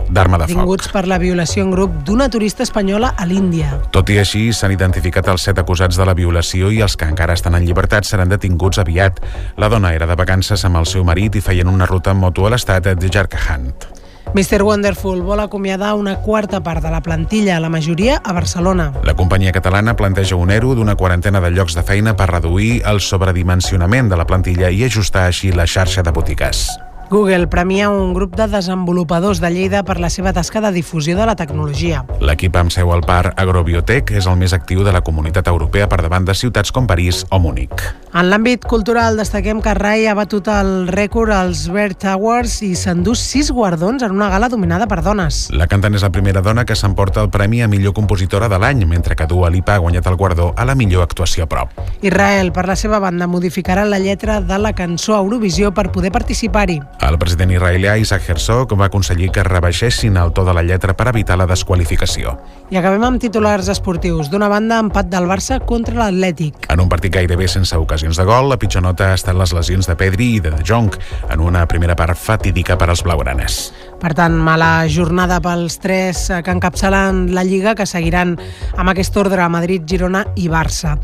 d'arma 0.07 0.39
de 0.39 0.47
foc. 0.47 0.55
Vinguts 0.55 0.91
per 0.93 1.03
la 1.09 1.19
violació 1.19 1.65
en 1.65 1.75
grup 1.75 1.99
d'una 2.07 2.29
turista 2.31 2.63
espanyola 2.63 3.11
a 3.17 3.27
l'Índia. 3.27 3.73
Tot 3.91 4.09
i 4.09 4.21
així, 4.23 4.47
s'han 4.55 4.71
identificat 4.71 5.27
els 5.27 5.49
set 5.49 5.59
acusats 5.59 5.99
de 5.99 6.07
la 6.07 6.15
violació 6.15 6.71
i 6.71 6.79
els 6.79 6.95
que 6.95 7.11
encara 7.11 7.35
estan 7.35 7.59
en 7.59 7.67
llibertat 7.67 8.07
seran 8.07 8.31
detinguts 8.31 8.79
aviat. 8.79 9.19
La 9.59 9.67
dona 9.67 9.91
era 9.97 10.07
de 10.07 10.15
vacances 10.15 10.40
amb 10.65 10.81
el 10.81 10.87
seu 10.89 11.03
marit 11.05 11.35
i 11.37 11.41
feien 11.41 11.69
una 11.69 11.85
ruta 11.85 12.11
en 12.11 12.17
moto 12.17 12.47
a 12.47 12.49
l'estat 12.49 12.89
de 12.97 13.09
Jarkand. 13.09 13.85
Mr. 14.33 14.63
Wonderful 14.63 15.21
vol 15.21 15.41
acomiadar 15.43 15.93
una 15.99 16.17
quarta 16.23 16.61
part 16.63 16.81
de 16.81 16.89
la 16.89 17.01
plantilla, 17.01 17.59
la 17.59 17.69
majoria 17.69 18.21
a 18.23 18.33
Barcelona. 18.33 18.93
La 19.03 19.13
companyia 19.13 19.51
catalana 19.51 19.95
planteja 19.95 20.35
un 20.39 20.51
ERO 20.51 20.73
d'una 20.75 20.95
quarantena 20.95 21.41
de 21.41 21.51
llocs 21.51 21.75
de 21.75 21.83
feina 21.83 22.15
per 22.15 22.31
reduir 22.31 22.81
el 22.87 23.01
sobredimensionament 23.01 24.09
de 24.09 24.17
la 24.17 24.25
plantilla 24.25 24.71
i 24.71 24.85
ajustar 24.87 25.27
així 25.27 25.51
la 25.51 25.67
xarxa 25.67 26.01
de 26.01 26.15
botigues. 26.15 26.69
Google 27.11 27.47
premia 27.47 27.89
un 27.89 28.13
grup 28.13 28.37
de 28.37 28.45
desenvolupadors 28.47 29.41
de 29.41 29.49
Lleida 29.51 29.81
per 29.83 29.97
la 29.99 30.07
seva 30.09 30.31
tasca 30.31 30.61
de 30.63 30.69
difusió 30.71 31.17
de 31.17 31.25
la 31.27 31.35
tecnologia. 31.35 32.05
L'equip 32.23 32.55
amb 32.55 32.71
seu 32.71 32.93
al 32.95 33.01
parc 33.03 33.35
Agrobiotech 33.35 34.13
és 34.15 34.29
el 34.31 34.37
més 34.39 34.53
actiu 34.55 34.85
de 34.87 34.93
la 34.95 35.01
comunitat 35.03 35.49
europea 35.51 35.89
per 35.91 35.99
davant 36.05 36.23
de 36.23 36.31
ciutats 36.31 36.71
com 36.71 36.87
París 36.87 37.25
o 37.27 37.39
Múnich. 37.43 37.83
En 38.15 38.29
l'àmbit 38.31 38.63
cultural 38.63 39.19
destaquem 39.19 39.59
que 39.63 39.73
Rai 39.75 40.05
ha 40.07 40.15
batut 40.15 40.47
el 40.51 40.87
rècord 40.87 41.35
als 41.35 41.65
Bert 41.71 42.05
Awards 42.13 42.61
i 42.63 42.73
s'endú 42.79 43.11
sis 43.15 43.51
guardons 43.51 44.07
en 44.07 44.15
una 44.15 44.29
gala 44.31 44.47
dominada 44.47 44.87
per 44.87 45.01
dones. 45.03 45.49
La 45.51 45.67
cantant 45.67 45.95
és 45.99 46.07
la 46.07 46.13
primera 46.15 46.39
dona 46.39 46.63
que 46.63 46.79
s'emporta 46.79 47.19
el 47.23 47.29
premi 47.31 47.59
a 47.59 47.67
millor 47.67 47.91
compositora 47.95 48.47
de 48.47 48.59
l'any, 48.59 48.85
mentre 48.87 49.19
que 49.19 49.27
Dua 49.27 49.51
Lipa 49.51 49.75
ha 49.75 49.83
guanyat 49.83 50.07
el 50.07 50.15
guardó 50.15 50.53
a 50.55 50.63
la 50.63 50.75
millor 50.79 51.03
actuació 51.03 51.47
prop. 51.51 51.75
Israel, 52.01 52.53
per 52.55 52.67
la 52.71 52.79
seva 52.79 52.99
banda, 53.03 53.27
modificarà 53.27 53.83
la 53.83 53.99
lletra 53.99 54.39
de 54.39 54.59
la 54.59 54.71
cançó 54.71 55.15
a 55.15 55.23
Eurovisió 55.23 55.73
per 55.75 55.89
poder 55.91 56.11
participar-hi. 56.11 56.79
El 57.01 57.17
president 57.17 57.49
israelià 57.49 57.95
Isaac 57.97 58.27
Herzog 58.29 58.75
va 58.77 58.85
aconseguir 58.85 59.31
que 59.33 59.43
rebaixessin 59.43 60.19
el 60.21 60.31
to 60.37 60.43
de 60.45 60.53
la 60.53 60.61
lletra 60.61 60.93
per 60.97 61.07
evitar 61.09 61.37
la 61.39 61.47
desqualificació. 61.49 62.35
I 62.69 62.77
acabem 62.77 63.03
amb 63.07 63.21
titulars 63.21 63.71
esportius. 63.73 64.29
D'una 64.29 64.47
banda, 64.51 64.77
empat 64.85 65.09
del 65.09 65.25
Barça 65.29 65.57
contra 65.65 65.97
l'Atlètic. 65.97 66.69
En 66.69 66.85
un 66.85 66.91
partit 66.91 67.13
gairebé 67.17 67.49
sense 67.49 67.75
ocasions 67.75 68.21
de 68.21 68.27
gol, 68.29 68.51
la 68.53 68.59
pitjor 68.61 68.85
nota 68.85 69.09
ha 69.09 69.17
estat 69.17 69.35
les 69.35 69.53
lesions 69.57 69.89
de 69.89 69.97
Pedri 69.97 70.35
i 70.37 70.43
de 70.45 70.53
De 70.53 70.61
Jong, 70.61 70.93
en 71.29 71.41
una 71.41 71.65
primera 71.65 71.97
part 71.97 72.15
fatídica 72.15 72.77
per 72.77 72.91
als 72.91 73.01
blaugranes. 73.03 73.71
Per 74.01 74.15
tant, 74.17 74.33
mala 74.33 74.87
jornada 74.89 75.37
pels 75.43 75.75
tres 75.81 76.23
que 76.41 76.53
encapçalen 76.53 77.27
la 77.35 77.43
Lliga, 77.45 77.75
que 77.77 77.85
seguiran 77.85 78.33
amb 78.73 78.89
aquest 78.89 79.17
ordre 79.21 79.43
a 79.43 79.49
Madrid, 79.53 79.85
Girona 79.85 80.23
i 80.35 80.47
Barça. 80.49 80.95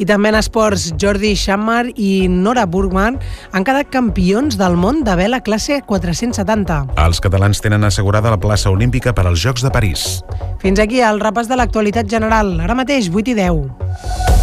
I 0.00 0.08
també 0.08 0.32
en 0.32 0.38
esports, 0.40 0.88
Jordi 0.96 1.34
Schammar 1.36 1.90
i 1.92 2.28
Nora 2.32 2.64
Burgman 2.64 3.18
han 3.52 3.66
quedat 3.68 3.92
campions 3.92 4.56
del 4.56 4.76
món 4.80 5.04
de 5.04 5.16
vela 5.20 5.42
classe 5.44 5.82
470. 5.84 6.86
Els 7.04 7.20
catalans 7.20 7.60
tenen 7.60 7.84
assegurada 7.84 8.32
la 8.32 8.40
plaça 8.40 8.72
olímpica 8.72 9.12
per 9.12 9.26
als 9.28 9.44
Jocs 9.44 9.66
de 9.66 9.70
París. 9.74 10.06
Fins 10.64 10.80
aquí 10.80 11.04
el 11.04 11.20
repàs 11.20 11.52
de 11.52 11.60
l'actualitat 11.60 12.08
general. 12.08 12.56
Ara 12.64 12.74
mateix, 12.78 13.12
8 13.12 13.36
i 13.36 13.38
10. 13.44 14.36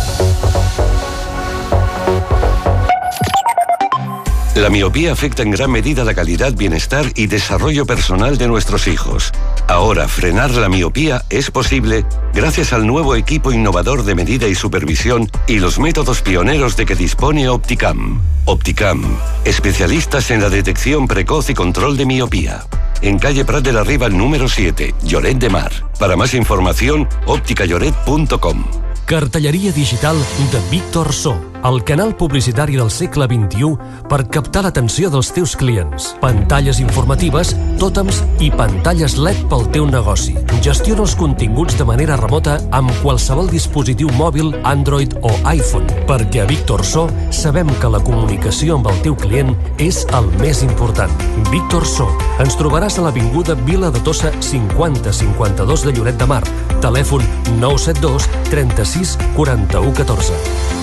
La 4.56 4.70
miopía 4.70 5.12
afecta 5.12 5.42
en 5.42 5.50
gran 5.50 5.72
medida 5.72 6.04
la 6.04 6.14
calidad, 6.14 6.54
bienestar 6.54 7.12
y 7.16 7.26
desarrollo 7.26 7.88
personal 7.88 8.38
de 8.38 8.48
nuestros 8.48 8.88
hijos. 8.88 9.32
Ahora, 9.68 10.08
frenar 10.08 10.52
la 10.52 10.70
miopía 10.70 11.26
es 11.32 11.50
posible 11.50 12.06
gracias 12.36 12.72
al 12.72 12.86
nuevo 12.86 13.16
equipo 13.16 13.52
innovador 13.52 14.04
de 14.04 14.14
medida 14.14 14.48
y 14.48 14.54
supervisión 14.54 15.28
y 15.48 15.58
los 15.58 15.80
métodos 15.80 16.22
pioneros 16.22 16.78
de 16.78 16.86
que 16.86 16.96
dispone 16.96 17.50
Opticam. 17.50 18.22
Opticam, 18.46 19.04
especialistas 19.44 20.30
en 20.30 20.42
la 20.42 20.52
detección 20.52 21.08
precoz 21.08 21.50
y 21.50 21.56
control 21.56 21.98
de 21.98 22.06
miopía. 22.06 22.64
En 23.02 23.18
calle 23.18 23.46
Prat 23.46 23.64
de 23.64 23.74
la 23.74 23.84
Riva 23.84 24.08
número 24.10 24.48
7, 24.48 24.94
Lloret 25.04 25.40
de 25.40 25.50
Mar. 25.50 25.72
Para 25.98 26.16
más 26.16 26.36
información, 26.36 27.10
opticalloret.com. 27.26 28.66
Cartelleria 29.06 29.72
digital 29.72 30.16
de 30.52 30.60
Víctor 30.70 31.12
So, 31.12 31.53
el 31.64 31.84
canal 31.84 32.16
publicitari 32.16 32.76
del 32.76 32.92
segle 32.92 33.26
XXI 33.26 33.78
per 34.10 34.26
captar 34.28 34.66
l'atenció 34.66 35.10
dels 35.14 35.30
teus 35.32 35.56
clients. 35.56 36.10
Pantalles 36.20 36.82
informatives, 36.84 37.54
tòtems 37.80 38.20
i 38.44 38.50
pantalles 38.52 39.16
LED 39.18 39.46
pel 39.52 39.66
teu 39.72 39.88
negoci. 39.88 40.36
Gestiona 40.64 41.06
els 41.06 41.16
continguts 41.20 41.78
de 41.80 41.88
manera 41.88 42.18
remota 42.20 42.58
amb 42.76 42.92
qualsevol 43.02 43.48
dispositiu 43.52 44.12
mòbil, 44.20 44.52
Android 44.68 45.16
o 45.22 45.32
iPhone, 45.54 45.88
perquè 46.10 46.44
a 46.44 46.50
Víctor 46.50 46.84
So 46.84 47.08
sabem 47.32 47.72
que 47.80 47.92
la 47.92 48.04
comunicació 48.04 48.78
amb 48.78 48.92
el 48.92 49.00
teu 49.06 49.16
client 49.16 49.56
és 49.80 50.04
el 50.20 50.28
més 50.44 50.64
important. 50.68 51.12
Víctor 51.52 51.88
So. 51.88 52.10
Ens 52.44 52.58
trobaràs 52.60 53.00
a 53.00 53.08
l'Avinguda 53.08 53.56
Vila 53.64 53.92
de 53.94 54.04
Tossa 54.04 54.34
5052 54.42 55.88
de 55.88 55.96
Lloret 55.96 56.20
de 56.20 56.28
Mar. 56.28 56.44
Telèfon 56.84 57.24
972 57.60 58.28
36 58.52 59.18
41 59.38 59.94
14. 60.04 60.83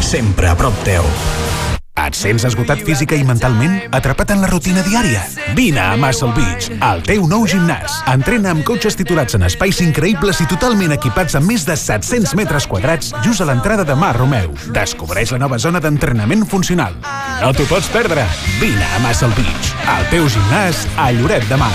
Sempre 0.00 0.48
a 0.48 0.56
prop 0.56 0.74
teu. 0.84 1.04
Et 2.00 2.16
sents 2.16 2.44
esgotat 2.48 2.80
física 2.86 3.16
i 3.18 3.24
mentalment? 3.26 3.74
Atrapat 3.94 4.32
en 4.32 4.40
la 4.40 4.48
rutina 4.48 4.80
diària? 4.86 5.20
Vine 5.56 5.82
a 5.82 5.98
Muscle 6.00 6.30
Beach, 6.36 6.70
al 6.80 7.02
teu 7.04 7.26
nou 7.28 7.44
gimnàs. 7.50 7.98
Entrena 8.08 8.54
amb 8.54 8.64
cotxes 8.64 8.96
titulats 8.96 9.36
en 9.36 9.44
espais 9.44 9.82
increïbles 9.84 10.40
i 10.40 10.48
totalment 10.48 10.94
equipats 10.96 11.36
amb 11.36 11.50
més 11.52 11.66
de 11.68 11.76
700 11.76 12.32
metres 12.40 12.66
quadrats 12.70 13.12
just 13.26 13.44
a 13.44 13.50
l'entrada 13.50 13.84
de 13.84 13.98
Mar 13.98 14.14
Romeu. 14.16 14.54
Descobreix 14.72 15.34
la 15.36 15.42
nova 15.44 15.60
zona 15.60 15.82
d'entrenament 15.84 16.46
funcional. 16.48 16.96
No 17.42 17.52
t'ho 17.52 17.68
pots 17.68 17.92
perdre. 17.92 18.24
Vine 18.62 18.88
a 18.96 19.04
Muscle 19.04 19.34
Beach, 19.36 19.74
al 19.90 20.08
teu 20.14 20.30
gimnàs 20.32 20.86
a 20.96 21.12
Lloret 21.20 21.46
de 21.52 21.60
Mar. 21.60 21.74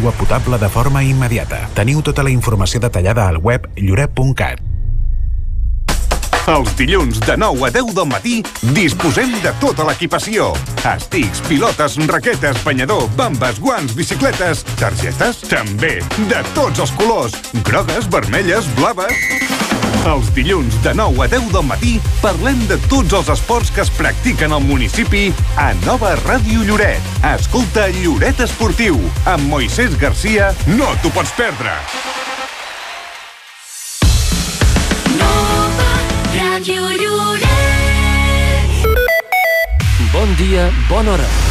potable 0.00 0.58
de 0.58 0.68
forma 0.68 1.02
immediata. 1.02 1.66
Teniu 1.74 2.02
tota 2.02 2.22
la 2.22 2.30
informació 2.30 2.80
detallada 2.80 3.28
al 3.28 3.38
web 3.42 3.68
lloret.cat. 3.76 4.62
Els 6.46 6.70
dilluns 6.78 7.18
de 7.26 7.34
9 7.36 7.64
a 7.66 7.70
10 7.74 7.88
del 7.96 8.06
matí 8.06 8.36
disposem 8.76 9.32
de 9.42 9.50
tota 9.58 9.82
l'equipació. 9.88 10.52
Estics, 10.86 11.42
pilotes, 11.48 11.98
raquetes, 12.06 12.62
banyador, 12.62 13.08
bambes, 13.18 13.58
guants, 13.58 13.96
bicicletes, 13.98 14.62
targetes, 14.78 15.42
també, 15.50 15.96
de 16.30 16.42
tots 16.54 16.86
els 16.86 16.94
colors, 16.94 17.34
grogues, 17.66 18.06
vermelles, 18.14 18.70
blaves... 18.78 19.65
Els 20.06 20.28
dilluns 20.36 20.76
de 20.84 20.92
9 20.94 21.24
a 21.24 21.26
10 21.32 21.48
del 21.50 21.64
matí 21.66 21.96
parlem 22.22 22.60
de 22.70 22.76
tots 22.86 23.16
els 23.16 23.30
esports 23.32 23.72
que 23.74 23.82
es 23.82 23.90
practiquen 23.96 24.54
al 24.54 24.62
municipi 24.62 25.32
a 25.58 25.72
Nova 25.82 26.12
Ràdio 26.20 26.62
Lloret. 26.68 27.02
Escolta 27.26 27.88
Lloret 27.96 28.38
Esportiu 28.44 29.00
amb 29.26 29.50
Moisès 29.50 29.98
Garcia. 29.98 30.52
No 30.78 30.92
t'ho 31.02 31.10
pots 31.16 31.34
perdre! 31.34 31.74
Ràdio 36.36 36.86
Lloret. 37.02 37.50
Bon 40.14 40.38
dia, 40.38 40.70
bona 40.88 41.18
hora. 41.18 41.45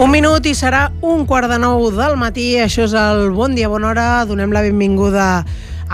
Un 0.00 0.08
minut 0.08 0.46
i 0.48 0.54
serà 0.56 0.86
un 1.04 1.26
quart 1.28 1.50
de 1.52 1.58
nou 1.60 1.90
del 1.92 2.16
matí. 2.16 2.54
Això 2.56 2.86
és 2.86 2.94
el 2.96 3.26
Bon 3.36 3.52
Dia, 3.52 3.68
Bona 3.68 3.90
Hora. 3.90 4.06
Donem 4.24 4.54
la 4.54 4.62
benvinguda 4.64 5.24
a 5.24 5.42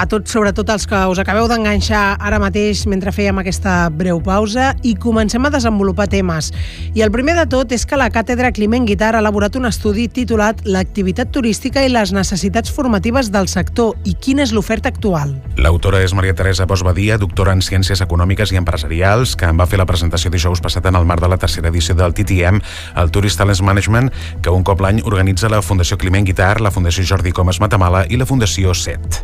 tots, 0.06 0.30
sobretot 0.30 0.68
els 0.70 0.86
que 0.86 0.98
us 1.10 1.18
acabeu 1.18 1.48
d'enganxar 1.50 2.18
ara 2.20 2.38
mateix 2.38 2.84
mentre 2.86 3.10
fèiem 3.10 3.40
aquesta 3.40 3.88
breu 3.90 4.20
pausa 4.22 4.74
i 4.86 4.94
comencem 4.94 5.44
a 5.46 5.50
desenvolupar 5.50 6.06
temes. 6.12 6.52
I 6.94 7.02
el 7.02 7.10
primer 7.10 7.34
de 7.38 7.46
tot 7.50 7.72
és 7.74 7.86
que 7.88 7.98
la 7.98 8.10
Càtedra 8.14 8.52
Climent 8.54 8.86
Guitar 8.86 9.14
ha 9.16 9.22
elaborat 9.24 9.56
un 9.58 9.66
estudi 9.66 10.06
titulat 10.08 10.60
L'activitat 10.68 11.32
turística 11.32 11.82
i 11.82 11.90
les 11.90 12.12
necessitats 12.12 12.70
formatives 12.70 13.32
del 13.32 13.48
sector 13.48 13.96
i 14.04 14.14
quina 14.14 14.44
és 14.44 14.52
l'oferta 14.52 14.92
actual. 14.92 15.34
L'autora 15.58 16.02
és 16.04 16.14
Maria 16.14 16.36
Teresa 16.36 16.66
Bosch 16.68 16.84
Badia, 16.86 17.18
doctora 17.18 17.56
en 17.56 17.62
Ciències 17.64 18.02
Econòmiques 18.04 18.52
i 18.52 18.60
Empresarials, 18.60 19.34
que 19.38 19.48
en 19.48 19.58
va 19.58 19.66
fer 19.66 19.80
la 19.80 19.88
presentació 19.88 20.30
dijous 20.30 20.62
passat 20.62 20.86
en 20.86 20.98
el 20.98 21.08
marc 21.08 21.24
de 21.24 21.32
la 21.32 21.38
tercera 21.40 21.72
edició 21.72 21.96
del 21.98 22.14
TTM, 22.14 22.62
el 23.02 23.10
Tourist 23.10 23.38
Talents 23.40 23.62
Management, 23.62 24.12
que 24.42 24.54
un 24.54 24.62
cop 24.66 24.82
l'any 24.84 25.02
organitza 25.04 25.50
la 25.50 25.62
Fundació 25.62 25.98
Climent 25.98 26.26
Guitar, 26.26 26.60
la 26.60 26.70
Fundació 26.74 27.04
Jordi 27.08 27.32
Comas 27.32 27.60
Matamala 27.62 28.04
i 28.08 28.20
la 28.20 28.26
Fundació 28.28 28.74
SET. 28.74 29.22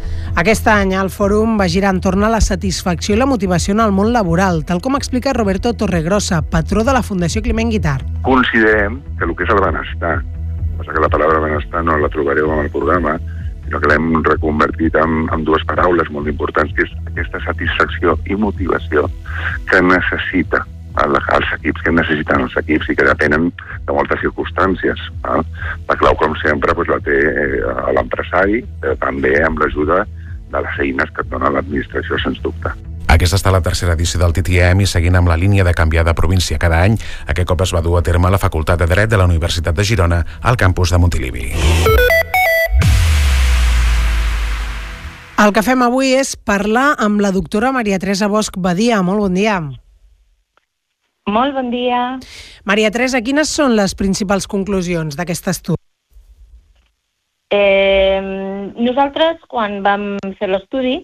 Aquest 0.64 0.80
any 0.80 0.94
el 0.96 1.10
fòrum 1.12 1.58
va 1.60 1.66
girar 1.68 1.90
entorn 1.92 2.22
a 2.24 2.30
la 2.32 2.38
satisfacció 2.40 3.12
i 3.12 3.18
la 3.20 3.26
motivació 3.28 3.74
en 3.74 3.82
el 3.84 3.90
món 3.92 4.14
laboral, 4.14 4.62
tal 4.64 4.78
com 4.80 4.94
explica 4.96 5.34
Roberto 5.36 5.74
Torregrossa, 5.76 6.38
patró 6.40 6.80
de 6.88 6.94
la 6.96 7.02
Fundació 7.04 7.42
Climent 7.44 7.68
Guitar. 7.68 7.98
Considerem 8.24 8.96
que 9.18 9.28
el 9.28 9.34
que 9.36 9.44
és 9.44 9.52
el 9.52 9.60
benestar, 9.60 10.14
passa 10.78 10.96
que 10.96 11.04
la 11.04 11.10
paraula 11.12 11.42
benestar 11.44 11.84
no 11.84 11.98
la 12.00 12.08
trobareu 12.08 12.48
en 12.54 12.62
el 12.62 12.72
programa, 12.72 13.18
sinó 13.66 13.82
que 13.82 13.92
l'hem 13.92 14.08
reconvertit 14.24 14.96
en, 15.02 15.28
en 15.36 15.44
dues 15.44 15.68
paraules 15.68 16.08
molt 16.16 16.32
importants, 16.32 16.72
que 16.72 16.88
és 16.88 16.96
aquesta 17.12 17.44
satisfacció 17.44 18.16
i 18.24 18.40
motivació 18.46 19.04
que 19.68 19.84
necessita 19.84 20.64
el, 21.04 21.20
els 21.36 21.54
equips, 21.60 21.84
que 21.84 21.96
necessiten 22.00 22.48
els 22.48 22.60
equips 22.64 22.88
i 22.88 22.96
que 22.96 23.12
depenen 23.12 23.52
de 23.84 23.92
moltes 23.92 24.24
circumstàncies. 24.24 25.08
Eh? 25.28 25.38
La 25.92 26.00
clau, 26.00 26.16
com 26.24 26.40
sempre, 26.40 26.72
doncs, 26.72 26.96
la 26.96 27.02
té 27.04 27.20
eh, 27.20 27.64
l'empresari, 28.00 28.64
eh, 28.64 29.00
també 29.04 29.36
amb 29.44 29.60
l'ajuda 29.60 30.06
de 30.54 30.64
les 30.64 30.82
eines 30.86 31.14
que 31.14 31.24
et 31.24 31.30
dona 31.30 31.50
l'administració, 31.52 32.18
sens 32.22 32.40
dubte. 32.44 32.72
Aquesta 33.14 33.38
està 33.38 33.52
la 33.52 33.62
tercera 33.62 33.94
edició 33.94 34.18
del 34.22 34.32
TTM 34.34 34.82
i 34.82 34.88
seguint 34.90 35.18
amb 35.18 35.28
la 35.30 35.36
línia 35.38 35.66
de 35.66 35.74
canviar 35.76 36.06
de 36.06 36.14
província 36.18 36.58
cada 36.58 36.80
any, 36.86 36.96
aquest 37.28 37.50
cop 37.50 37.62
es 37.66 37.74
va 37.74 37.82
dur 37.84 37.98
a 37.98 38.02
terme 38.06 38.30
a 38.30 38.34
la 38.34 38.40
Facultat 38.42 38.80
de 38.80 38.88
Dret 38.90 39.10
de 39.12 39.20
la 39.20 39.28
Universitat 39.28 39.76
de 39.76 39.84
Girona 39.84 40.24
al 40.42 40.56
campus 40.56 40.94
de 40.94 40.98
Montilivi. 41.02 41.50
El 45.44 45.52
que 45.52 45.64
fem 45.66 45.82
avui 45.82 46.14
és 46.14 46.36
parlar 46.38 46.94
amb 47.02 47.20
la 47.20 47.32
doctora 47.34 47.72
Maria 47.74 47.98
Teresa 47.98 48.30
Bosch 48.30 48.56
Badia. 48.56 49.02
Molt 49.02 49.26
bon 49.26 49.34
dia. 49.34 49.58
Molt 51.28 51.56
bon 51.56 51.70
dia. 51.72 52.02
Maria 52.64 52.90
Teresa, 52.94 53.20
quines 53.24 53.50
són 53.50 53.74
les 53.76 53.96
principals 53.98 54.46
conclusions 54.46 55.18
d'aquest 55.18 55.50
estudi? 55.52 55.83
Eh, 57.54 58.20
nosaltres, 58.86 59.42
quan 59.48 59.82
vam 59.84 60.14
fer 60.38 60.48
l'estudi, 60.50 60.96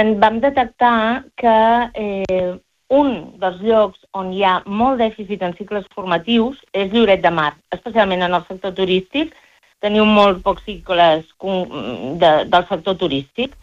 en 0.00 0.14
vam 0.22 0.38
detectar 0.40 1.24
que 1.36 1.56
eh, 2.04 2.52
un 2.92 3.10
dels 3.40 3.60
llocs 3.64 4.00
on 4.16 4.30
hi 4.32 4.44
ha 4.44 4.60
molt 4.80 5.00
dèficit 5.02 5.42
en 5.44 5.56
cicles 5.58 5.88
formatius 5.96 6.60
és 6.72 6.92
Lloret 6.92 7.22
de 7.24 7.32
Mar, 7.32 7.52
especialment 7.76 8.24
en 8.24 8.36
el 8.38 8.46
sector 8.48 8.74
turístic. 8.78 9.34
Teniu 9.82 10.06
molt 10.06 10.42
pocs 10.46 10.64
cicles 10.68 11.26
de, 11.42 12.32
del 12.52 12.66
sector 12.70 12.96
turístic. 13.00 13.56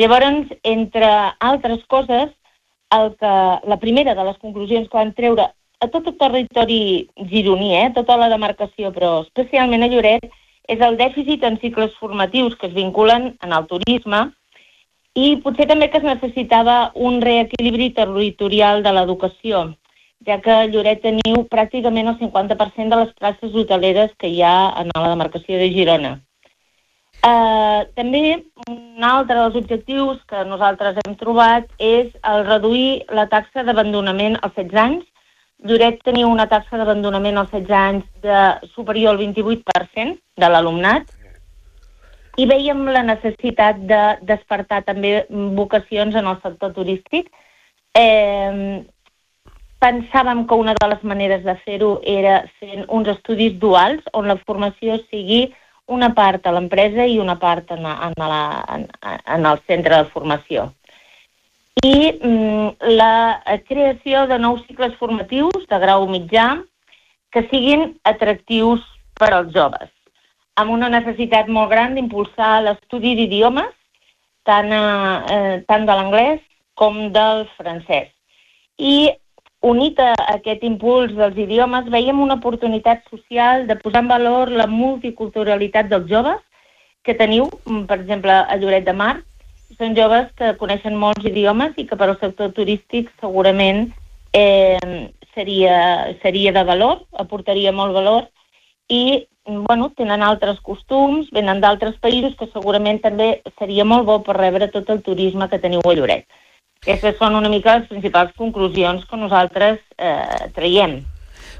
Llavors, 0.00 0.52
entre 0.66 1.10
altres 1.52 1.84
coses, 1.88 2.32
el 2.96 3.12
que, 3.20 3.34
la 3.72 3.78
primera 3.80 4.16
de 4.18 4.24
les 4.28 4.38
conclusions 4.44 4.88
que 4.88 4.98
van 4.98 5.12
treure 5.16 5.48
a 5.82 5.88
tot 5.92 6.08
el 6.08 6.16
territori 6.18 6.82
gironí, 7.30 7.74
eh, 7.78 7.90
tota 7.94 8.16
la 8.16 8.28
demarcació, 8.32 8.92
però 8.94 9.20
especialment 9.22 9.84
a 9.84 9.90
Lloret, 9.92 10.28
és 10.68 10.80
el 10.80 10.96
dèficit 10.96 11.42
en 11.44 11.58
cicles 11.60 11.94
formatius 12.00 12.54
que 12.56 12.68
es 12.68 12.74
vinculen 12.74 13.32
en 13.42 13.52
el 13.52 13.66
turisme 13.70 14.28
i 15.14 15.36
potser 15.44 15.66
també 15.68 15.90
que 15.90 15.98
es 16.00 16.08
necessitava 16.08 16.92
un 16.94 17.20
reequilibri 17.20 17.90
territorial 17.96 18.82
de 18.82 18.92
l'educació, 18.96 19.64
ja 20.26 20.38
que 20.40 20.52
a 20.54 20.66
Lloret 20.66 21.02
teniu 21.04 21.44
pràcticament 21.52 22.08
el 22.08 22.18
50% 22.20 22.88
de 22.88 23.00
les 23.02 23.14
places 23.18 23.54
hoteleres 23.54 24.14
que 24.18 24.30
hi 24.32 24.42
ha 24.42 24.72
en 24.80 24.92
la 24.94 25.10
demarcació 25.10 25.58
de 25.58 25.68
Girona. 25.74 26.18
Uh, 27.22 27.86
també 27.94 28.42
un 28.66 29.04
altre 29.06 29.36
dels 29.36 29.58
objectius 29.60 30.18
que 30.26 30.40
nosaltres 30.48 30.96
hem 31.04 31.14
trobat 31.20 31.68
és 31.78 32.08
el 32.26 32.42
reduir 32.48 33.04
la 33.14 33.28
taxa 33.30 33.62
d'abandonament 33.62 34.40
als 34.40 34.56
16 34.56 34.80
anys. 34.82 35.04
Lloret 35.62 36.00
tenia 36.02 36.26
una 36.26 36.48
taxa 36.50 36.78
d'abandonament 36.78 37.38
als 37.38 37.52
16 37.54 37.74
anys 37.78 38.06
de 38.24 38.38
superior 38.74 39.14
al 39.14 39.20
28% 39.20 40.16
de 40.42 40.48
l'alumnat 40.50 41.10
i 42.40 42.46
veiem 42.48 42.86
la 42.90 43.02
necessitat 43.06 43.78
de 43.90 44.00
despertar 44.26 44.80
també 44.86 45.26
vocacions 45.58 46.16
en 46.16 46.26
el 46.26 46.40
sector 46.42 46.72
turístic. 46.74 47.28
Eh, 47.94 48.82
pensàvem 49.82 50.44
que 50.48 50.58
una 50.58 50.74
de 50.78 50.88
les 50.88 51.02
maneres 51.02 51.42
de 51.44 51.54
fer-ho 51.66 51.96
era 52.06 52.38
fent 52.60 52.86
uns 52.88 53.10
estudis 53.12 53.58
duals 53.62 54.06
on 54.18 54.30
la 54.30 54.38
formació 54.46 54.98
sigui 55.10 55.42
una 55.92 56.12
part 56.14 56.46
a 56.46 56.52
l'empresa 56.54 57.06
i 57.06 57.18
una 57.18 57.36
part 57.38 57.70
en, 57.74 57.84
en, 57.86 58.14
la, 58.16 58.42
en, 58.76 58.86
en 59.36 59.50
el 59.50 59.60
centre 59.66 59.98
de 59.98 60.10
formació. 60.14 60.70
I 61.80 62.12
mm, 62.12 62.92
la 63.00 63.40
creació 63.68 64.26
de 64.28 64.38
nous 64.38 64.60
cicles 64.68 64.94
formatius 65.00 65.64
de 65.70 65.78
grau 65.80 66.04
mitjà 66.10 66.60
que 67.32 67.46
siguin 67.48 67.94
atractius 68.04 68.84
per 69.16 69.32
als 69.32 69.54
joves, 69.54 69.88
amb 70.60 70.74
una 70.74 70.90
necessitat 70.92 71.48
molt 71.48 71.72
gran 71.72 71.96
d'impulsar 71.96 72.60
l'estudi 72.66 73.14
d'idiomes, 73.16 73.72
tant, 74.44 74.68
eh, 74.68 75.62
tant 75.66 75.88
de 75.88 75.96
l'anglès 75.96 76.44
com 76.76 77.08
del 77.14 77.46
francès. 77.56 78.12
I 78.76 79.10
unit 79.62 79.98
a 80.02 80.12
aquest 80.34 80.64
impuls 80.66 81.12
dels 81.16 81.38
idiomes, 81.38 81.88
veiem 81.90 82.20
una 82.20 82.36
oportunitat 82.40 83.04
social 83.10 83.66
de 83.68 83.76
posar 83.78 84.02
en 84.02 84.10
valor 84.10 84.50
la 84.50 84.66
multiculturalitat 84.66 85.88
dels 85.88 86.08
joves 86.10 86.40
que 87.02 87.14
teniu, 87.14 87.48
mm, 87.64 87.86
per 87.86 88.00
exemple, 88.00 88.32
a 88.32 88.56
Lloret 88.56 88.84
de 88.84 88.92
Mar. 88.92 89.22
Són 89.78 89.96
joves 89.96 90.30
que 90.36 90.52
coneixen 90.60 90.96
molts 90.98 91.24
idiomes 91.24 91.76
i 91.76 91.86
que 91.88 91.96
per 91.96 92.10
al 92.10 92.18
sector 92.20 92.52
turístic 92.56 93.10
segurament 93.20 93.86
eh, 94.36 95.10
seria, 95.34 96.14
seria 96.22 96.52
de 96.52 96.64
valor, 96.64 97.04
aportaria 97.18 97.72
molt 97.72 97.94
valor 97.96 98.28
i 98.88 99.26
bueno, 99.44 99.90
tenen 99.96 100.22
altres 100.22 100.60
costums, 100.62 101.30
venen 101.34 101.60
d'altres 101.60 101.96
països 102.02 102.36
que 102.38 102.46
segurament 102.52 103.00
també 103.02 103.42
seria 103.58 103.84
molt 103.84 104.06
bo 104.06 104.20
per 104.22 104.36
rebre 104.38 104.68
tot 104.70 104.90
el 104.90 105.02
turisme 105.02 105.48
que 105.50 105.58
teniu 105.58 105.82
a 105.82 105.94
Lloret. 105.96 106.26
Aquestes 106.82 107.18
són 107.18 107.34
una 107.38 107.50
mica 107.50 107.78
les 107.78 107.88
principals 107.90 108.32
conclusions 108.38 109.04
que 109.06 109.18
nosaltres 109.18 109.78
eh, 109.98 110.50
traiem. 110.54 111.00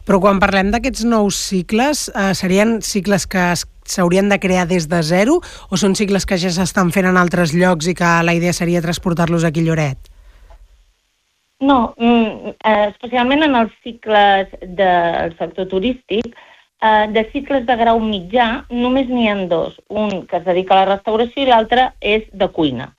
Però 0.06 0.18
quan 0.22 0.40
parlem 0.42 0.72
d'aquests 0.74 1.04
nous 1.06 1.38
cicles, 1.38 2.08
eh, 2.10 2.32
serien 2.34 2.80
cicles 2.82 3.26
que 3.30 3.52
s'haurien 3.84 4.28
de 4.28 4.38
crear 4.40 4.66
des 4.68 4.88
de 4.88 5.02
zero 5.02 5.40
o 5.70 5.76
són 5.76 5.96
cicles 5.98 6.26
que 6.26 6.38
ja 6.38 6.50
s'estan 6.50 6.92
fent 6.92 7.08
en 7.10 7.16
altres 7.16 7.54
llocs 7.54 7.88
i 7.88 7.94
que 7.94 8.14
la 8.22 8.34
idea 8.34 8.52
seria 8.52 8.82
transportar-los 8.82 9.44
aquí 9.44 9.60
a 9.60 9.70
Lloret? 9.70 10.12
No, 11.62 11.94
mm, 11.96 12.54
eh, 12.64 12.86
especialment 12.90 13.44
en 13.46 13.54
els 13.54 13.74
cicles 13.84 14.48
del 14.62 15.36
sector 15.38 15.68
turístic, 15.70 16.34
eh, 16.82 17.06
de 17.14 17.22
cicles 17.30 17.66
de 17.66 17.76
grau 17.76 18.00
mitjà 18.02 18.64
només 18.70 19.08
n'hi 19.08 19.28
ha 19.28 19.36
dos. 19.46 19.78
Un 19.88 20.26
que 20.26 20.40
es 20.40 20.44
dedica 20.44 20.74
a 20.74 20.80
la 20.82 20.96
restauració 20.96 21.44
i 21.44 21.46
l'altre 21.46 21.92
és 22.00 22.24
de 22.32 22.48
cuina. 22.48 22.90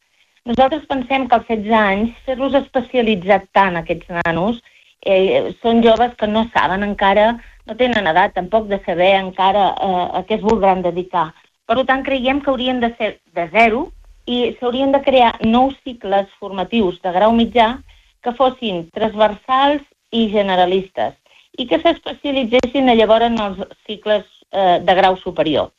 Nosaltres 0.46 0.86
pensem 0.88 1.28
que 1.28 1.36
als 1.36 1.48
16 1.48 1.74
anys 1.80 2.16
fer-los 2.26 2.56
especialitzar 2.60 3.44
tant 3.52 3.76
aquests 3.80 4.10
nanos 4.24 4.62
eh, 5.06 5.54
són 5.62 5.84
joves 5.84 6.16
que 6.20 6.28
no 6.28 6.46
saben 6.56 6.84
encara, 6.84 7.34
no 7.66 7.76
tenen 7.80 8.08
edat 8.08 8.34
tampoc 8.36 8.68
de 8.68 8.80
saber 8.86 9.14
encara 9.20 9.70
eh, 9.72 10.06
a 10.20 10.24
què 10.28 10.38
es 10.38 10.46
voldran 10.46 10.84
dedicar. 10.84 11.32
Per 11.66 11.80
tant, 11.88 12.04
creiem 12.04 12.42
que 12.44 12.52
haurien 12.52 12.82
de 12.84 12.92
ser 12.98 13.18
de 13.36 13.48
zero 13.54 13.88
i 14.26 14.56
s'haurien 14.60 14.92
de 14.92 15.02
crear 15.04 15.34
nous 15.44 15.76
cicles 15.84 16.28
formatius 16.40 17.00
de 17.04 17.12
grau 17.16 17.32
mitjà 17.36 17.78
que 18.24 18.34
fossin 18.36 18.88
transversals 18.96 19.84
i 20.12 20.28
generalistes 20.32 21.16
i 21.60 21.68
que 21.70 21.80
s'especialitzessin 21.80 22.92
llavors 22.98 23.30
en 23.30 23.40
els 23.48 23.64
cicles 23.88 24.26
eh, 24.52 24.80
de 24.84 24.96
grau 24.96 25.18
superior. 25.18 25.72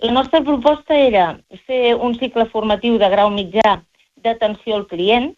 La 0.00 0.12
nostra 0.12 0.40
proposta 0.40 0.96
era 0.96 1.38
fer 1.66 1.94
un 1.94 2.14
cicle 2.16 2.46
formatiu 2.48 2.96
de 2.98 3.08
grau 3.12 3.30
mitjà 3.30 3.80
d'atenció 4.24 4.76
al 4.76 4.86
client, 4.88 5.34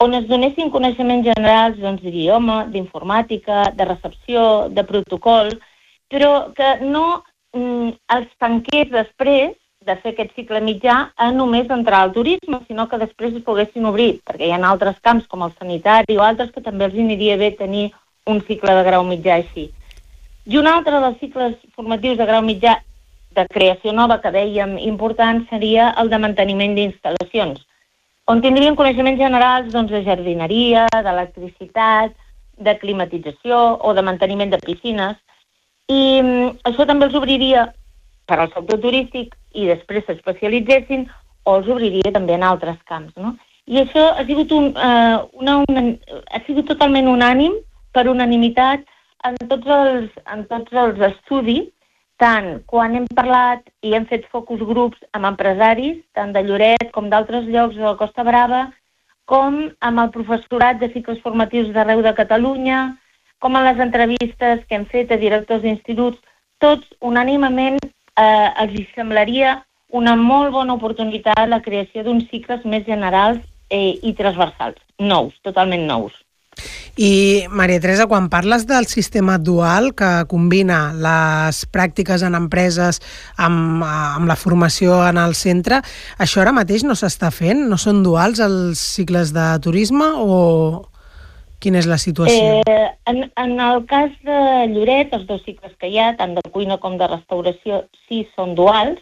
on 0.00 0.14
es 0.14 0.28
donessin 0.30 0.68
coneixements 0.70 1.26
generals 1.26 1.78
doncs, 1.82 2.02
d'idioma, 2.04 2.58
d'informàtica, 2.70 3.72
de 3.74 3.86
recepció, 3.88 4.42
de 4.70 4.84
protocol, 4.86 5.50
però 6.06 6.52
que 6.54 6.68
no 6.84 7.24
mm, 7.56 7.96
els 8.14 8.28
tanqués 8.38 8.92
després 8.92 9.56
de 9.88 9.96
fer 9.98 10.12
aquest 10.12 10.36
cicle 10.36 10.60
mitjà 10.62 10.98
a 11.16 11.32
només 11.34 11.66
entrar 11.74 12.04
al 12.04 12.12
turisme, 12.14 12.60
sinó 12.68 12.86
que 12.86 13.00
després 13.02 13.34
es 13.34 13.42
poguessin 13.42 13.90
obrir, 13.90 14.20
perquè 14.22 14.46
hi 14.46 14.54
ha 14.54 14.60
altres 14.70 15.00
camps 15.02 15.26
com 15.26 15.42
el 15.42 15.54
sanitari 15.58 16.14
o 16.14 16.22
altres 16.22 16.52
que 16.54 16.62
també 16.62 16.86
els 16.86 16.94
aniria 16.94 17.38
bé 17.40 17.50
tenir 17.58 17.88
un 18.30 18.38
cicle 18.46 18.76
de 18.78 18.84
grau 18.86 19.02
mitjà 19.08 19.40
així. 19.40 19.66
I 20.46 20.60
un 20.62 20.68
altre 20.70 21.00
dels 21.02 21.18
cicles 21.18 21.56
formatius 21.74 22.20
de 22.20 22.28
grau 22.28 22.44
mitjà 22.46 22.78
de 23.34 23.46
creació 23.50 23.90
nova 23.92 24.20
que 24.22 24.30
dèiem 24.30 24.78
important 24.78 25.42
seria 25.50 25.90
el 25.98 26.12
de 26.12 26.22
manteniment 26.22 26.78
d'instal·lacions 26.78 27.66
on 28.28 28.42
tindrien 28.44 28.76
coneixements 28.76 29.20
generals 29.20 29.72
doncs, 29.72 29.92
de 29.92 30.02
jardineria, 30.04 30.86
d'electricitat, 30.92 32.12
de 32.58 32.74
climatització 32.82 33.58
o 33.80 33.94
de 33.94 34.04
manteniment 34.04 34.52
de 34.52 34.60
piscines. 34.64 35.16
I 35.88 36.20
mm, 36.20 36.50
això 36.68 36.84
també 36.88 37.08
els 37.08 37.16
obriria 37.16 37.68
per 38.28 38.40
al 38.42 38.50
sector 38.52 38.82
turístic 38.82 39.32
i 39.56 39.64
després 39.70 40.04
s'especialitzessin 40.04 41.06
o 41.48 41.56
els 41.56 41.70
obriria 41.72 42.12
també 42.12 42.36
en 42.36 42.44
altres 42.44 42.76
camps. 42.90 43.14
No? 43.16 43.32
I 43.68 43.80
això 43.84 44.04
ha 44.12 44.26
sigut, 44.28 44.52
un, 44.52 44.70
uh, 44.76 45.24
una, 45.40 45.58
una, 45.68 45.86
ha 46.32 46.42
sigut 46.44 46.68
totalment 46.68 47.08
unànim, 47.08 47.56
per 47.96 48.04
unanimitat, 48.12 48.84
en 49.24 49.36
tots 49.48 49.72
els, 49.78 50.12
en 50.28 50.44
tots 50.52 50.76
els 50.84 51.00
estudis 51.08 51.70
tant 52.18 52.58
quan 52.66 52.96
hem 52.98 53.06
parlat 53.14 53.62
i 53.86 53.94
hem 53.94 54.06
fet 54.10 54.26
focus 54.32 54.62
grups 54.66 54.98
amb 55.16 55.30
empresaris, 55.30 56.00
tant 56.14 56.34
de 56.34 56.42
Lloret 56.42 56.90
com 56.94 57.08
d'altres 57.10 57.46
llocs 57.46 57.78
de 57.78 57.86
la 57.86 57.96
Costa 58.00 58.24
Brava, 58.26 58.66
com 59.28 59.60
amb 59.84 60.02
el 60.02 60.10
professorat 60.10 60.80
de 60.80 60.90
cicles 60.94 61.20
formatius 61.22 61.70
d'arreu 61.74 62.02
de 62.02 62.14
Catalunya, 62.16 62.80
com 63.38 63.54
en 63.54 63.64
les 63.68 63.78
entrevistes 63.84 64.64
que 64.66 64.74
hem 64.74 64.86
fet 64.90 65.12
a 65.14 65.20
directors 65.20 65.62
d'instituts, 65.62 66.18
tots 66.58 66.86
unànimament 67.00 67.78
eh, 67.78 68.48
els 68.64 68.78
semblaria 68.96 69.58
una 69.94 70.16
molt 70.16 70.52
bona 70.52 70.74
oportunitat 70.74 71.46
la 71.48 71.62
creació 71.64 72.02
d'uns 72.04 72.26
cicles 72.32 72.64
més 72.64 72.84
generals 72.86 73.38
eh, 73.70 73.94
i 74.02 74.12
transversals, 74.18 74.80
nous, 74.98 75.36
totalment 75.46 75.86
nous. 75.86 76.12
I, 76.98 77.46
Maria 77.54 77.78
Teresa, 77.78 78.08
quan 78.10 78.26
parles 78.32 78.66
del 78.66 78.88
sistema 78.90 79.38
dual 79.38 79.92
que 79.94 80.10
combina 80.30 80.92
les 80.98 81.62
pràctiques 81.70 82.24
en 82.26 82.34
empreses 82.34 82.98
amb, 83.36 83.84
amb 83.86 84.26
la 84.26 84.36
formació 84.36 85.00
en 85.06 85.20
el 85.22 85.36
centre, 85.38 85.82
això 86.18 86.42
ara 86.42 86.54
mateix 86.56 86.82
no 86.84 86.98
s'està 86.98 87.30
fent? 87.30 87.68
No 87.70 87.78
són 87.78 88.02
duals 88.02 88.42
els 88.42 88.82
cicles 88.82 89.34
de 89.36 89.48
turisme 89.62 90.10
o 90.18 90.88
quina 91.62 91.80
és 91.82 91.88
la 91.90 91.98
situació? 91.98 92.62
Eh, 92.66 92.88
en, 93.10 93.24
en 93.36 93.54
el 93.62 93.84
cas 93.90 94.10
de 94.26 94.40
Lloret, 94.72 95.14
els 95.14 95.26
dos 95.30 95.42
cicles 95.46 95.74
que 95.78 95.90
hi 95.90 95.98
ha, 95.98 96.12
tant 96.18 96.36
de 96.38 96.44
cuina 96.54 96.78
com 96.82 96.98
de 96.98 97.08
restauració, 97.10 97.84
sí 98.08 98.24
són 98.36 98.54
duals, 98.58 99.00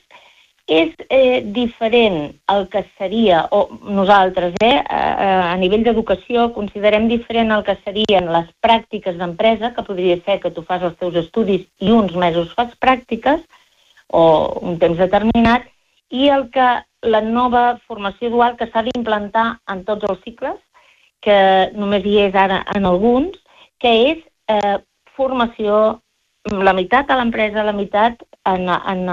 és 0.67 0.91
eh, 1.09 1.43
diferent 1.55 2.35
el 2.51 2.67
que 2.69 2.83
seria, 2.99 3.45
o 3.55 3.69
nosaltres, 3.87 4.55
eh, 4.61 4.83
a, 4.83 5.53
a 5.53 5.57
nivell 5.61 5.85
d'educació, 5.87 6.49
considerem 6.57 7.07
diferent 7.09 7.55
el 7.55 7.63
que 7.63 7.77
serien 7.85 8.27
les 8.35 8.49
pràctiques 8.65 9.15
d'empresa, 9.19 9.71
que 9.77 9.87
podria 9.87 10.19
ser 10.27 10.41
que 10.43 10.51
tu 10.51 10.67
fas 10.67 10.83
els 10.83 10.99
teus 10.99 11.15
estudis 11.23 11.69
i 11.79 11.93
uns 11.95 12.17
mesos 12.19 12.53
fas 12.59 12.75
pràctiques, 12.83 13.45
o 14.11 14.25
un 14.67 14.79
temps 14.83 14.99
determinat, 14.99 15.71
i 16.11 16.29
el 16.35 16.49
que 16.51 16.67
la 17.07 17.23
nova 17.23 17.79
formació 17.87 18.31
dual 18.31 18.57
que 18.59 18.67
s'ha 18.67 18.83
d'implantar 18.83 19.61
en 19.71 19.85
tots 19.87 20.07
els 20.11 20.19
cicles, 20.27 20.59
que 21.23 21.71
només 21.79 22.03
hi 22.07 22.19
és 22.27 22.35
ara 22.35 22.65
en 22.75 22.87
alguns, 22.91 23.39
que 23.79 23.93
és 24.11 24.19
eh, 24.51 24.79
formació 25.15 26.01
la 26.51 26.75
meitat 26.75 27.11
a 27.11 27.17
l'empresa, 27.19 27.65
la 27.67 27.75
meitat 27.75 28.23
en, 28.53 28.69
en, 28.69 29.09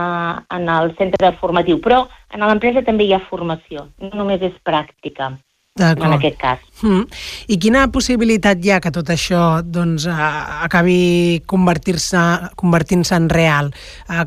en 0.57 0.69
el 0.77 0.93
centre 0.99 1.33
formatiu. 1.39 1.79
Però 1.83 2.03
en 2.33 2.45
l'empresa 2.45 2.85
també 2.85 3.07
hi 3.07 3.15
ha 3.15 3.23
formació, 3.29 3.89
no 4.01 4.13
només 4.23 4.43
és 4.45 4.55
pràctica 4.65 5.33
en 5.79 6.13
aquest 6.13 6.37
cas. 6.37 6.59
Mm. 6.83 7.07
I 7.49 7.57
quina 7.57 7.87
possibilitat 7.89 8.61
hi 8.61 8.75
ha 8.75 8.81
que 8.81 8.91
tot 8.93 9.09
això 9.09 9.63
doncs, 9.65 10.05
acabi 10.05 11.41
convertir-se 11.49 12.19
convertint 12.59 13.05
en 13.15 13.29
real, 13.29 13.71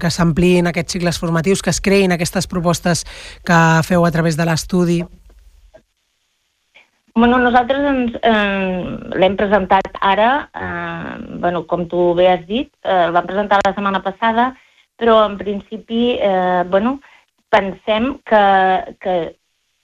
que 0.01 0.11
s'ampliïn 0.11 0.67
aquests 0.67 0.99
cicles 0.99 1.21
formatius, 1.23 1.63
que 1.63 1.71
es 1.71 1.81
creïn 1.81 2.13
aquestes 2.13 2.51
propostes 2.51 3.05
que 3.47 3.61
feu 3.87 4.05
a 4.05 4.11
través 4.11 4.37
de 4.37 4.49
l'estudi? 4.49 5.05
Bueno, 7.17 7.39
nosaltres 7.39 7.81
ens, 7.81 8.19
eh, 8.29 8.99
l'hem 9.17 9.37
presentat 9.39 9.95
ara, 10.03 10.51
eh, 10.53 11.39
bueno, 11.41 11.65
com 11.67 11.87
tu 11.89 12.13
bé 12.15 12.29
has 12.29 12.43
dit, 12.47 12.69
eh, 12.83 13.07
el 13.07 13.13
vam 13.13 13.25
presentar 13.25 13.61
la 13.65 13.73
setmana 13.73 14.03
passada, 14.03 14.55
però 14.97 15.25
en 15.27 15.37
principi, 15.39 16.17
eh, 16.21 16.65
bueno, 16.69 16.99
pensem 17.53 18.17
que, 18.25 18.45
que 19.01 19.17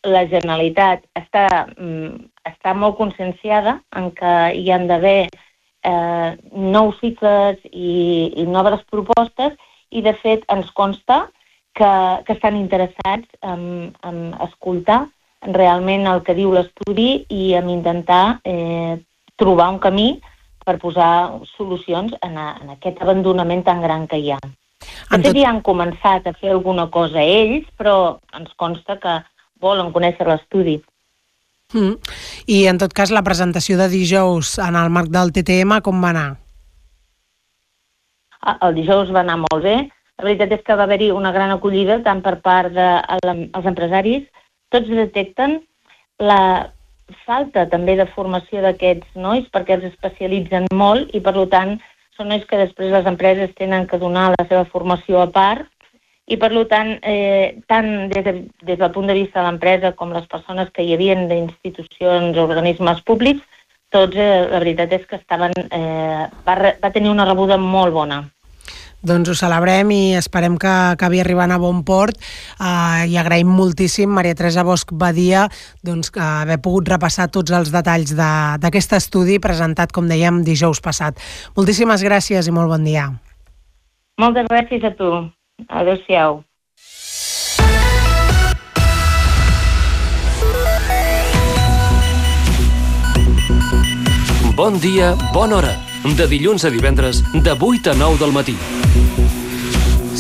la 0.09 0.25
Generalitat 0.27 1.05
està, 1.19 1.47
mm, 1.77 2.29
està 2.49 2.75
molt 2.75 2.97
conscienciada 2.99 3.79
en 3.97 4.11
que 4.17 4.35
hi 4.59 4.71
han 4.73 4.89
d'haver 4.91 5.29
eh, 5.29 6.31
nous 6.53 6.99
cicles 7.01 7.61
i, 7.71 8.33
i 8.37 8.47
noves 8.47 8.83
propostes 8.91 9.55
i, 9.91 10.03
de 10.03 10.15
fet, 10.23 10.45
ens 10.51 10.71
consta 10.73 11.27
que, 11.75 11.93
que 12.27 12.37
estan 12.37 12.57
interessats 12.57 13.29
en, 13.43 13.93
en 14.03 14.35
escoltar 14.49 15.07
realment 15.43 16.07
el 16.07 16.23
que 16.27 16.37
diu 16.39 16.53
l'estudi 16.55 17.25
i 17.31 17.53
en 17.59 17.71
intentar 17.71 18.41
eh, 18.45 18.99
trobar 19.37 19.71
un 19.75 19.81
camí 19.83 20.09
per 20.63 20.79
posar 20.79 21.43
solucions 21.57 22.15
en, 22.23 22.37
a, 22.39 22.53
en 22.63 22.75
aquest 22.77 23.01
abandonament 23.03 23.65
tan 23.67 23.83
gran 23.83 24.07
que 24.07 24.21
hi 24.23 24.35
ha. 24.35 24.43
Fet, 24.83 25.27
tot... 25.27 25.37
ja 25.39 25.51
han 25.51 25.63
començat 25.67 26.27
a 26.27 26.35
fer 26.39 26.53
alguna 26.55 26.89
cosa 26.95 27.23
ells, 27.23 27.69
però 27.79 28.19
ens 28.39 28.53
consta 28.61 28.99
que 29.03 29.19
volen 29.63 29.93
conèixer 29.95 30.27
l'estudi. 30.29 30.81
Mm. 31.73 31.97
I, 32.47 32.67
en 32.69 32.79
tot 32.83 32.93
cas, 32.93 33.15
la 33.15 33.25
presentació 33.25 33.79
de 33.81 33.89
dijous 33.89 34.59
en 34.61 34.77
el 34.77 34.93
marc 34.93 35.09
del 35.13 35.33
TTM, 35.33 35.81
com 35.87 36.03
va 36.05 36.13
anar? 36.13 36.29
Ah, 38.43 38.59
el 38.69 38.77
dijous 38.81 39.13
va 39.15 39.23
anar 39.23 39.39
molt 39.45 39.63
bé. 39.65 39.77
La 40.19 40.29
veritat 40.29 40.53
és 40.59 40.63
que 40.67 40.77
va 40.77 40.85
haver-hi 40.85 41.11
una 41.15 41.33
gran 41.33 41.51
acollida 41.55 42.03
tant 42.05 42.21
per 42.23 42.37
part 42.45 42.75
dels 42.75 43.23
de, 43.25 43.67
empresaris 43.71 44.29
tots 44.73 44.89
detecten 44.89 45.61
la 46.23 46.73
falta 47.27 47.67
també 47.69 47.97
de 47.99 48.09
formació 48.15 48.63
d'aquests 48.65 49.19
nois 49.21 49.49
perquè 49.53 49.77
els 49.77 49.89
especialitzen 49.91 50.69
molt 50.73 51.13
i 51.17 51.21
per 51.25 51.35
tant 51.53 51.77
són 52.17 52.29
nois 52.29 52.45
que 52.49 52.61
després 52.61 52.93
les 52.93 53.07
empreses 53.09 53.55
tenen 53.59 53.87
que 53.89 54.01
donar 54.01 54.33
la 54.35 54.47
seva 54.49 54.65
formació 54.69 55.23
a 55.23 55.31
part 55.33 55.69
i 56.27 56.37
per 56.39 56.51
tant, 56.71 56.93
eh, 57.03 57.63
tant 57.69 58.09
des, 58.13 58.25
de, 58.25 58.33
des 58.63 58.79
del 58.79 58.93
punt 58.95 59.09
de 59.11 59.17
vista 59.17 59.41
de 59.41 59.47
l'empresa 59.49 59.93
com 59.99 60.13
les 60.15 60.27
persones 60.31 60.71
que 60.71 60.85
hi 60.85 60.95
havien 60.95 61.27
d'institucions 61.29 62.39
o 62.39 62.47
organismes 62.47 63.03
públics, 63.03 63.43
tots 63.93 64.17
eh, 64.17 64.47
la 64.49 64.61
veritat 64.63 64.93
és 64.93 65.05
que 65.09 65.19
estaven, 65.19 65.53
eh, 65.71 66.29
va, 66.47 66.55
va 66.85 66.93
tenir 66.95 67.11
una 67.11 67.27
rebuda 67.29 67.59
molt 67.59 67.93
bona. 67.93 68.23
Doncs 69.03 69.33
ho 69.33 69.35
celebrem 69.35 69.91
i 69.91 70.15
esperem 70.15 70.55
que 70.63 70.71
acabi 70.71 71.19
arribant 71.23 71.51
a 71.51 71.59
bon 71.59 71.83
port 71.87 72.19
eh, 72.19 73.09
i 73.11 73.19
agraïm 73.19 73.51
moltíssim 73.51 74.11
Maria 74.15 74.37
Teresa 74.39 74.63
Bosch 74.63 74.95
Badia 74.95 75.49
doncs, 75.83 76.13
que 76.15 76.23
haver 76.23 76.61
pogut 76.63 76.89
repassar 76.93 77.27
tots 77.35 77.51
els 77.51 77.73
detalls 77.75 78.15
d'aquest 78.15 78.95
de, 78.95 79.03
estudi 79.03 79.41
presentat, 79.43 79.91
com 79.93 80.07
dèiem, 80.07 80.43
dijous 80.47 80.81
passat. 80.81 81.19
Moltíssimes 81.59 82.07
gràcies 82.07 82.47
i 82.47 82.55
molt 82.55 82.71
bon 82.71 82.87
dia. 82.87 83.11
Moltes 84.23 84.47
gràcies 84.51 84.87
a 84.87 84.95
tu. 84.95 85.11
Adéu-siau. 85.69 86.43
Bon 94.55 94.77
dia, 94.79 95.17
bona 95.33 95.57
hora 95.59 95.73
de 96.03 96.27
dilluns 96.27 96.65
a 96.65 96.71
divendres, 96.71 97.23
de 97.33 97.55
8 97.55 97.91
a 97.91 97.95
9 97.95 98.19
del 98.19 98.33
matí. 98.33 98.57
Thank 98.95 99.19
you. 99.19 99.32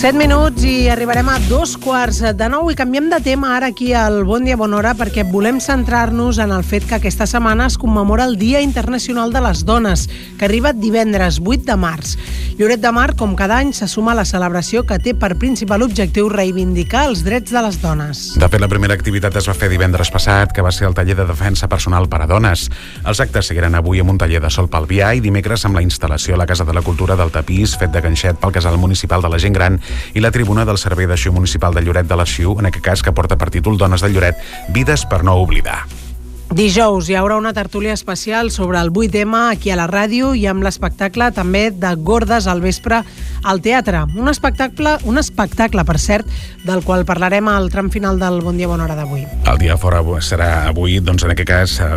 7 0.03 0.19
minuts 0.19 0.65
i 0.67 0.89
arribarem 0.91 1.29
a 1.31 1.37
dos 1.47 1.77
quarts 1.79 2.25
de 2.35 2.47
nou 2.51 2.73
i 2.73 2.75
canviem 2.75 3.07
de 3.07 3.21
tema 3.23 3.53
ara 3.55 3.69
aquí 3.71 3.93
al 3.95 4.25
Bon 4.27 4.43
Dia 4.43 4.57
Bona 4.59 4.81
Hora 4.81 4.97
perquè 4.99 5.23
volem 5.23 5.61
centrar-nos 5.63 6.41
en 6.43 6.51
el 6.51 6.65
fet 6.67 6.89
que 6.91 6.97
aquesta 6.97 7.29
setmana 7.31 7.69
es 7.71 7.77
commemora 7.79 8.27
el 8.27 8.35
Dia 8.35 8.59
Internacional 8.67 9.31
de 9.31 9.45
les 9.45 9.63
Dones, 9.63 10.09
que 10.41 10.49
arriba 10.49 10.73
divendres 10.75 11.39
8 11.39 11.69
de 11.71 11.77
març. 11.79 12.17
Lloret 12.59 12.83
de 12.83 12.91
Mar, 12.93 13.15
com 13.15 13.37
cada 13.39 13.61
any, 13.63 13.71
se 13.73 13.87
suma 13.89 14.11
a 14.13 14.17
la 14.19 14.25
celebració 14.27 14.83
que 14.85 14.99
té 14.99 15.15
per 15.15 15.37
principal 15.39 15.87
objectiu 15.87 16.29
reivindicar 16.29 17.07
els 17.09 17.23
drets 17.25 17.55
de 17.55 17.63
les 17.63 17.79
dones. 17.81 18.25
De 18.43 18.49
fet, 18.51 18.61
la 18.61 18.69
primera 18.69 18.99
activitat 18.99 19.39
es 19.39 19.47
va 19.49 19.55
fer 19.55 19.71
divendres 19.71 20.11
passat, 20.13 20.53
que 20.53 20.67
va 20.67 20.75
ser 20.75 20.89
el 20.91 20.99
taller 20.99 21.17
de 21.17 21.29
defensa 21.31 21.71
personal 21.71 22.11
per 22.13 22.25
a 22.25 22.29
dones. 22.29 22.67
Els 23.07 23.23
actes 23.23 23.49
seguiran 23.49 23.79
avui 23.79 24.03
amb 24.03 24.13
un 24.13 24.21
taller 24.21 24.43
de 24.43 24.51
sol 24.51 24.69
pel 24.69 24.91
Vià 24.91 25.15
i 25.15 25.23
dimecres 25.25 25.65
amb 25.65 25.79
la 25.79 25.87
instal·lació 25.87 26.35
a 26.35 26.43
la 26.43 26.51
Casa 26.51 26.67
de 26.67 26.75
la 26.75 26.83
Cultura 26.83 27.17
del 27.17 27.33
Tapís, 27.33 27.79
fet 27.79 27.95
de 27.95 28.03
ganxet 28.05 28.43
pel 28.43 28.53
casal 28.53 28.77
municipal 28.83 29.23
de 29.23 29.33
la 29.33 29.41
gent 29.41 29.57
gran 29.57 29.81
i 30.15 30.21
la 30.21 30.31
tribuna 30.35 30.67
del 30.69 30.79
Servei 30.79 31.07
d'Arxiu 31.07 31.33
Municipal 31.33 31.75
de 31.75 31.83
Lloret 31.83 32.09
de 32.09 32.17
l'Arxiu, 32.17 32.59
en 32.59 32.71
aquest 32.71 32.85
cas 32.85 33.03
que 33.03 33.15
porta 33.17 33.39
per 33.39 33.51
títol 33.51 33.79
Dones 33.79 34.05
de 34.05 34.13
Lloret, 34.13 34.41
vides 34.71 35.07
per 35.07 35.23
no 35.25 35.39
oblidar. 35.41 36.02
Dijous 36.53 37.07
hi 37.09 37.15
haurà 37.17 37.39
una 37.41 37.55
tertúlia 37.57 37.95
especial 37.97 38.51
sobre 38.51 38.79
el 38.79 38.91
8M 38.93 39.39
aquí 39.55 39.71
a 39.73 39.77
la 39.79 39.87
ràdio 39.89 40.35
i 40.37 40.45
amb 40.51 40.61
l'espectacle 40.61 41.31
també 41.33 41.71
de 41.73 41.95
Gordes 41.97 42.45
al 42.45 42.61
vespre 42.61 42.99
al 43.43 43.63
teatre. 43.65 44.03
Un 44.15 44.29
espectacle, 44.29 44.99
un 45.09 45.17
espectacle, 45.19 45.83
per 45.89 45.97
cert, 45.99 46.29
del 46.67 46.85
qual 46.85 47.07
parlarem 47.09 47.49
al 47.49 47.71
tram 47.73 47.89
final 47.91 48.21
del 48.21 48.43
Bon 48.45 48.57
Dia 48.57 48.69
Bona 48.69 48.85
Hora 48.85 48.97
d'avui. 48.99 49.25
El 49.49 49.59
dia 49.59 49.79
fora 49.81 50.03
serà 50.21 50.69
avui, 50.69 50.99
doncs 51.01 51.25
en 51.25 51.33
aquest 51.33 51.49
cas 51.49 51.79
eh, 51.81 51.89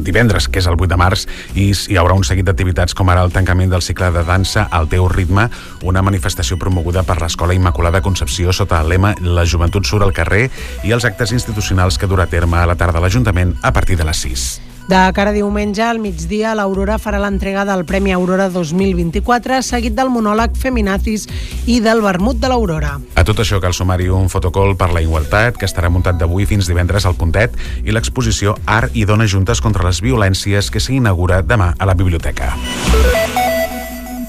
divendres, 0.00 0.48
que 0.48 0.62
és 0.62 0.66
el 0.66 0.80
8 0.80 0.88
de 0.88 0.98
març, 0.98 1.26
i 1.54 1.68
hi 1.72 2.00
haurà 2.00 2.16
un 2.16 2.24
seguit 2.24 2.48
d'activitats 2.48 2.96
com 2.96 3.12
ara 3.12 3.22
el 3.22 3.34
tancament 3.34 3.70
del 3.70 3.84
cicle 3.84 4.10
de 4.16 4.24
dansa 4.24 4.66
al 4.70 4.88
teu 4.88 5.06
ritme, 5.12 5.48
una 5.84 6.02
manifestació 6.02 6.56
promoguda 6.56 7.04
per 7.04 7.20
l'Escola 7.20 7.54
Immaculada 7.54 8.00
Concepció 8.00 8.56
sota 8.56 8.80
el 8.80 8.88
lema 8.88 9.12
La 9.20 9.44
joventut 9.44 9.84
surt 9.86 10.08
al 10.08 10.16
carrer 10.16 10.48
i 10.82 10.96
els 10.96 11.04
actes 11.04 11.36
institucionals 11.36 12.00
que 12.00 12.08
durà 12.08 12.24
a 12.24 12.32
terme 12.32 12.58
a 12.58 12.66
la 12.66 12.78
tarda 12.80 13.02
l'Ajuntament 13.02 13.54
a 13.62 13.72
partir 13.72 13.81
de 13.86 14.04
les 14.04 14.16
6. 14.16 14.50
De 14.88 14.98
cara 15.14 15.30
a 15.30 15.32
diumenge, 15.32 15.82
al 15.82 16.00
migdia, 16.02 16.56
l'Aurora 16.58 16.98
farà 16.98 17.20
l'entrega 17.22 17.62
del 17.64 17.84
Premi 17.86 18.12
Aurora 18.12 18.48
2024, 18.50 19.60
seguit 19.62 19.94
del 19.94 20.10
monòleg 20.10 20.56
Feminazis 20.58 21.28
i 21.70 21.78
del 21.80 22.02
vermut 22.02 22.40
de 22.42 22.50
l'Aurora. 22.50 22.96
A 23.14 23.22
tot 23.24 23.38
això 23.44 23.60
cal 23.62 23.76
sumar-hi 23.76 24.10
un 24.10 24.26
fotocol 24.32 24.74
per 24.76 24.90
la 24.92 25.04
igualtat, 25.04 25.56
que 25.56 25.68
estarà 25.70 25.88
muntat 25.88 26.18
d'avui 26.18 26.48
fins 26.50 26.66
divendres 26.66 27.06
al 27.06 27.14
Puntet, 27.14 27.54
i 27.84 27.94
l'exposició 27.94 28.56
Art 28.66 28.96
i 28.98 29.06
Dones 29.06 29.30
Juntes 29.30 29.62
contra 29.62 29.86
les 29.86 30.02
Violències, 30.02 30.70
que 30.70 30.82
s'inaugura 30.82 31.42
demà 31.46 31.72
a 31.78 31.86
la 31.86 31.94
biblioteca. 31.94 32.52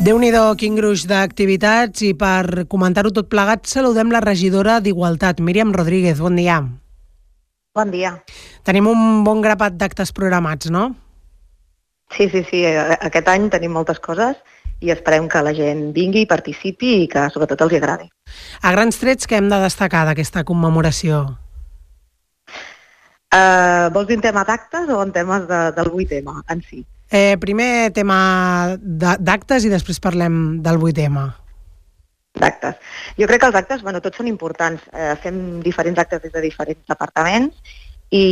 déu 0.03 0.19
nhi 0.19 0.31
quin 0.57 0.75
gruix 0.75 1.07
d'activitats 1.07 2.01
i 2.03 2.13
per 2.13 2.67
comentar-ho 2.67 3.09
tot 3.09 3.29
plegat 3.29 3.65
saludem 3.65 4.11
la 4.11 4.19
regidora 4.21 4.81
d'Igualtat, 4.81 5.39
Míriam 5.39 5.73
Rodríguez. 5.73 6.19
Bon 6.19 6.35
dia. 6.35 6.82
Bon 7.73 7.89
dia. 7.89 8.19
Tenim 8.61 8.85
un 8.85 9.23
bon 9.25 9.39
grapat 9.41 9.73
d'actes 9.73 10.11
programats, 10.13 10.69
no? 10.69 10.91
Sí, 12.13 12.27
sí, 12.29 12.43
sí. 12.45 12.61
Aquest 12.69 13.29
any 13.33 13.47
tenim 13.49 13.73
moltes 13.73 13.97
coses 13.97 14.37
i 14.83 14.91
esperem 14.93 15.25
que 15.31 15.41
la 15.41 15.55
gent 15.57 15.87
vingui, 15.95 16.27
participi 16.29 16.99
i 17.01 17.07
que 17.09 17.25
sobretot 17.33 17.63
els 17.65 17.73
agradi. 17.79 18.05
A 18.61 18.75
grans 18.75 19.01
trets, 19.01 19.25
que 19.25 19.39
hem 19.39 19.49
de 19.49 19.57
destacar 19.63 20.03
d'aquesta 20.05 20.45
commemoració? 20.45 21.23
Uh, 23.33 23.89
vols 23.95 24.05
dir 24.05 24.19
en 24.19 24.25
tema 24.27 24.43
d'actes 24.45 24.93
o 24.93 25.01
en 25.01 25.13
temes 25.15 25.47
de, 25.49 25.61
del 25.73 25.89
8M 25.89 26.43
en 26.53 26.61
si? 26.67 26.83
Eh, 27.09 27.37
primer 27.41 27.89
tema 27.93 28.77
d'actes 28.77 29.65
i 29.65 29.73
després 29.73 29.97
parlem 30.03 30.59
del 30.61 30.77
8M. 30.77 31.25
D'actes. 32.33 32.77
Jo 33.19 33.27
crec 33.29 33.43
que 33.43 33.49
els 33.51 33.57
actes, 33.59 33.81
bueno, 33.85 34.01
tots 34.01 34.17
són 34.17 34.27
importants. 34.29 34.81
Eh, 34.91 35.13
fem 35.21 35.61
diferents 35.61 35.99
actes 36.01 36.21
des 36.23 36.33
de 36.33 36.41
diferents 36.41 36.81
departaments 36.89 37.75
i 38.13 38.25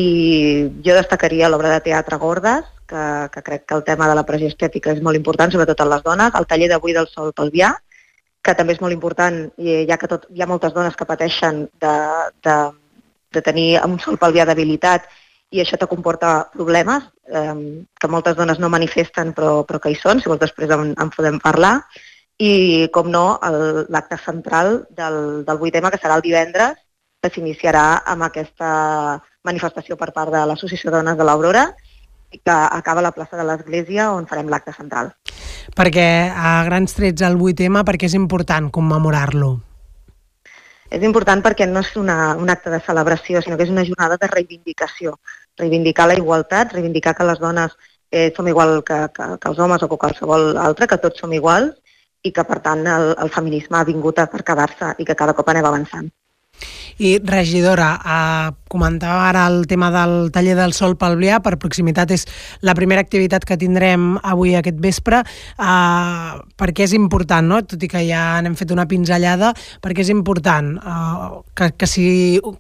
jo 0.86 0.96
destacaria 0.98 1.50
l'obra 1.50 1.76
de 1.76 1.84
teatre 1.86 2.18
Gordes, 2.22 2.66
que, 2.90 3.04
que 3.34 3.44
crec 3.46 3.66
que 3.66 3.78
el 3.78 3.86
tema 3.86 4.10
de 4.10 4.18
la 4.18 4.26
pressió 4.26 4.50
estètica 4.52 4.92
és 4.94 5.02
molt 5.06 5.18
important, 5.18 5.54
sobretot 5.54 5.86
en 5.86 5.90
les 5.94 6.04
dones, 6.06 6.36
el 6.38 6.50
taller 6.50 6.70
d'avui 6.70 6.98
del 6.98 7.10
Sol 7.14 7.32
Pelvià, 7.38 7.72
que 8.42 8.54
també 8.58 8.76
és 8.76 8.82
molt 8.82 8.94
important, 8.94 9.40
i 9.62 9.84
ja 9.90 9.98
que 10.02 10.10
tot, 10.10 10.28
hi 10.34 10.42
ha 10.42 10.50
moltes 10.50 10.74
dones 10.74 10.98
que 10.98 11.08
pateixen 11.10 11.68
de, 11.82 11.96
de, 12.46 12.56
de 13.38 13.44
tenir 13.46 13.68
un 13.86 14.00
sol 14.02 14.18
pelvià 14.22 14.48
debilitat 14.50 15.06
i 15.52 15.62
això 15.62 15.78
te 15.78 15.90
comporta 15.90 16.48
problemes 16.54 17.06
eh, 17.30 17.86
que 18.00 18.10
moltes 18.10 18.38
dones 18.38 18.60
no 18.60 18.72
manifesten 18.74 19.34
però, 19.38 19.62
però 19.68 19.82
que 19.84 19.92
hi 19.94 20.00
són, 20.00 20.22
si 20.22 20.32
vols 20.32 20.42
després 20.42 20.74
en, 20.74 20.94
en 20.98 21.14
podem 21.14 21.38
parlar, 21.44 21.76
i, 22.42 22.88
com 22.94 23.12
no, 23.14 23.38
l'acte 23.94 24.18
central 24.24 24.88
del, 24.90 25.44
del 25.46 25.60
8M, 25.60 25.92
que 25.94 26.00
serà 26.02 26.18
el 26.18 26.26
divendres, 26.26 26.80
que 27.22 27.30
s'iniciarà 27.30 28.02
amb 28.10 28.26
aquesta 28.26 28.72
manifestació 29.46 29.98
per 29.98 30.10
part 30.16 30.34
de 30.34 30.42
l'Associació 30.50 30.90
de 30.90 30.98
Dones 30.98 31.20
de 31.20 31.28
l'Aurora 31.28 31.68
i 32.32 32.40
que 32.40 32.54
acaba 32.54 33.02
a 33.02 33.06
la 33.06 33.12
plaça 33.14 33.38
de 33.38 33.46
l'Església 33.46 34.10
on 34.16 34.26
farem 34.26 34.50
l'acte 34.50 34.74
central. 34.74 35.12
Perquè 35.78 36.06
a 36.34 36.62
grans 36.66 36.96
trets 36.98 37.22
el 37.28 37.38
8M, 37.38 37.84
perquè 37.86 38.10
és 38.10 38.18
important 38.18 38.72
commemorar-lo. 38.74 39.52
És 40.92 41.06
important 41.08 41.44
perquè 41.46 41.68
no 41.70 41.84
és 41.86 41.94
una, 42.00 42.34
un 42.40 42.50
acte 42.50 42.74
de 42.74 42.82
celebració, 42.84 43.44
sinó 43.44 43.60
que 43.60 43.68
és 43.68 43.74
una 43.74 43.86
jornada 43.86 44.18
de 44.20 44.32
reivindicació. 44.32 45.20
Reivindicar 45.62 46.10
la 46.10 46.18
igualtat, 46.18 46.74
reivindicar 46.74 47.14
que 47.16 47.28
les 47.28 47.40
dones 47.40 47.78
eh, 48.10 48.32
som 48.36 48.50
igual 48.50 48.80
que, 48.84 48.98
que, 49.14 49.30
que 49.38 49.54
els 49.54 49.62
homes 49.62 49.84
o 49.84 49.92
que 49.92 50.02
qualsevol 50.02 50.58
altre, 50.58 50.90
que 50.90 51.00
tots 51.00 51.22
som 51.22 51.32
iguals 51.38 51.78
i 52.24 52.32
que, 52.32 52.44
per 52.48 52.60
tant, 52.62 52.86
el, 52.88 53.14
el 53.18 53.32
feminisme 53.34 53.80
ha 53.80 53.88
vingut 53.88 54.20
a 54.22 54.28
per 54.32 54.44
quedar-se 54.48 54.96
i 55.02 55.08
que 55.08 55.18
cada 55.18 55.34
cop 55.38 55.50
anem 55.50 55.68
avançant. 55.70 56.10
I, 57.02 57.18
regidora, 57.26 57.96
eh, 58.06 58.54
comentava 58.70 59.30
ara 59.30 59.48
el 59.48 59.66
tema 59.66 59.90
del 59.90 60.30
taller 60.32 60.56
del 60.60 60.74
sol 60.78 60.94
pelvià, 61.00 61.40
per 61.42 61.58
proximitat 61.58 62.12
és 62.14 62.28
la 62.62 62.76
primera 62.78 63.02
activitat 63.02 63.46
que 63.48 63.58
tindrem 63.58 64.20
avui 64.22 64.54
aquest 64.56 64.78
vespre, 64.84 65.24
eh, 65.26 66.34
perquè 66.62 66.86
és 66.86 66.94
important, 66.94 67.48
no? 67.48 67.64
tot 67.66 67.82
i 67.82 67.90
que 67.90 68.06
ja 68.06 68.42
n'hem 68.42 68.56
fet 68.60 68.72
una 68.76 68.86
pinzellada, 68.86 69.56
perquè 69.82 70.06
és 70.06 70.14
important 70.14 70.76
eh, 70.78 71.42
que, 71.56 71.72
que, 71.74 71.90
si, 71.90 72.06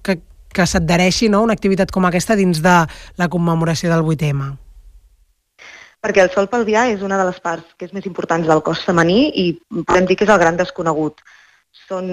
que, 0.02 0.18
que 0.50 0.66
s'adhereixi 0.66 1.30
no? 1.30 1.44
una 1.46 1.54
activitat 1.54 1.94
com 1.94 2.10
aquesta 2.10 2.40
dins 2.40 2.64
de 2.66 2.82
la 3.22 3.30
commemoració 3.30 3.94
del 3.94 4.02
8M. 4.02 4.71
Perquè 6.02 6.24
el 6.26 6.32
sol 6.34 6.50
pelvià 6.50 6.88
és 6.90 7.04
una 7.06 7.18
de 7.20 7.28
les 7.28 7.38
parts 7.40 7.76
que 7.78 7.86
és 7.86 7.94
més 7.94 8.08
importants 8.10 8.48
del 8.50 8.64
cos 8.66 8.82
femení 8.88 9.30
i 9.38 9.46
podem 9.86 10.08
dir 10.10 10.18
que 10.18 10.26
és 10.26 10.34
el 10.34 10.42
gran 10.42 10.58
desconegut. 10.58 11.22
Són 11.88 12.08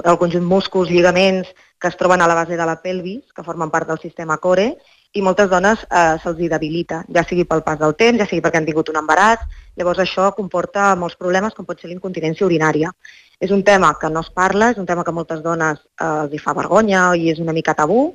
el 0.00 0.18
conjunt 0.18 0.46
músculs, 0.48 0.88
lligaments 0.90 1.50
que 1.78 1.90
es 1.92 1.98
troben 2.00 2.22
a 2.24 2.28
la 2.30 2.34
base 2.38 2.56
de 2.56 2.66
la 2.66 2.78
pelvis, 2.80 3.26
que 3.36 3.44
formen 3.44 3.70
part 3.70 3.90
del 3.90 4.00
sistema 4.00 4.38
core, 4.40 4.70
i 5.16 5.22
moltes 5.24 5.48
dones 5.50 5.82
eh, 5.84 6.16
se'ls 6.22 6.40
debilita, 6.50 7.02
ja 7.12 7.24
sigui 7.28 7.44
pel 7.48 7.62
pas 7.66 7.78
del 7.80 7.94
temps, 7.96 8.18
ja 8.20 8.26
sigui 8.28 8.42
perquè 8.44 8.60
han 8.60 8.68
tingut 8.68 8.88
un 8.92 9.00
embaràs, 9.00 9.44
llavors 9.76 10.00
això 10.04 10.30
comporta 10.36 10.94
molts 10.96 11.16
problemes 11.20 11.54
com 11.56 11.68
pot 11.68 11.80
ser 11.80 11.90
l'incontinència 11.90 12.46
urinària. 12.46 12.92
És 13.40 13.52
un 13.52 13.62
tema 13.64 13.92
que 14.00 14.08
no 14.12 14.24
es 14.24 14.32
parla, 14.32 14.70
és 14.72 14.80
un 14.80 14.88
tema 14.88 15.04
que 15.04 15.12
moltes 15.12 15.42
dones 15.44 15.80
eh, 15.80 16.08
els 16.24 16.32
hi 16.32 16.40
fa 16.40 16.56
vergonya 16.56 17.10
i 17.16 17.30
és 17.32 17.40
una 17.44 17.56
mica 17.56 17.76
tabú, 17.76 18.10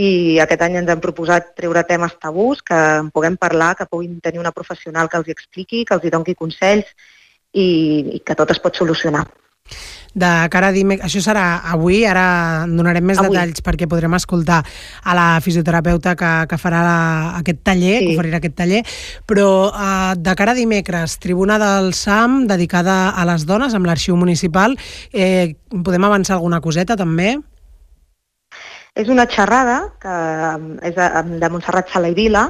i 0.00 0.38
aquest 0.40 0.62
any 0.64 0.78
ens 0.80 0.90
hem 0.92 1.02
proposat 1.02 1.52
treure 1.58 1.82
temes 1.88 2.16
tabús, 2.22 2.62
que 2.64 2.78
en 3.00 3.10
puguem 3.12 3.36
parlar, 3.40 3.74
que 3.76 3.88
puguin 3.90 4.20
tenir 4.24 4.40
una 4.40 4.54
professional 4.56 5.10
que 5.10 5.20
els 5.20 5.28
hi 5.28 5.36
expliqui, 5.36 5.84
que 5.84 5.96
els 5.96 6.06
hi 6.06 6.14
doni 6.14 6.36
consells 6.38 6.88
i, 7.52 7.66
i 8.16 8.20
que 8.24 8.36
tot 8.38 8.54
es 8.54 8.62
pot 8.62 8.76
solucionar. 8.78 9.26
De 10.10 10.28
cara 10.50 10.72
a 10.72 10.74
dimecres, 10.74 11.06
això 11.06 11.20
serà 11.22 11.44
avui, 11.70 12.00
ara 12.08 12.64
donarem 12.66 13.04
més 13.06 13.20
Avui. 13.20 13.30
detalls 13.30 13.62
perquè 13.62 13.86
podrem 13.86 14.16
escoltar 14.18 14.58
a 15.04 15.14
la 15.14 15.26
fisioterapeuta 15.44 16.16
que, 16.18 16.30
que 16.50 16.58
farà 16.58 16.80
la, 16.82 16.96
aquest 17.38 17.60
taller, 17.68 17.92
sí. 18.00 18.08
que 18.08 18.16
oferirà 18.16 18.40
aquest 18.40 18.56
taller, 18.58 18.80
però 19.30 19.50
uh, 19.68 20.16
de 20.18 20.34
cara 20.34 20.56
a 20.56 20.58
dimecres, 20.58 21.20
Tribuna 21.22 21.60
del 21.62 21.92
SAM 21.94 22.48
dedicada 22.50 23.12
a 23.14 23.28
les 23.30 23.46
dones 23.46 23.76
amb 23.78 23.86
l'arxiu 23.86 24.18
municipal, 24.18 24.74
eh, 25.12 25.54
podem 25.70 26.10
avançar 26.10 26.40
alguna 26.40 26.58
coseta 26.64 26.98
també? 26.98 27.36
És 28.94 29.08
una 29.08 29.26
xerrada 29.30 29.78
que 30.02 30.16
um, 30.56 30.72
és 30.82 30.96
de, 30.96 31.06
de 31.40 31.50
Montserrat 31.52 31.92
Sala 31.92 32.10
i 32.10 32.16
Vila, 32.16 32.48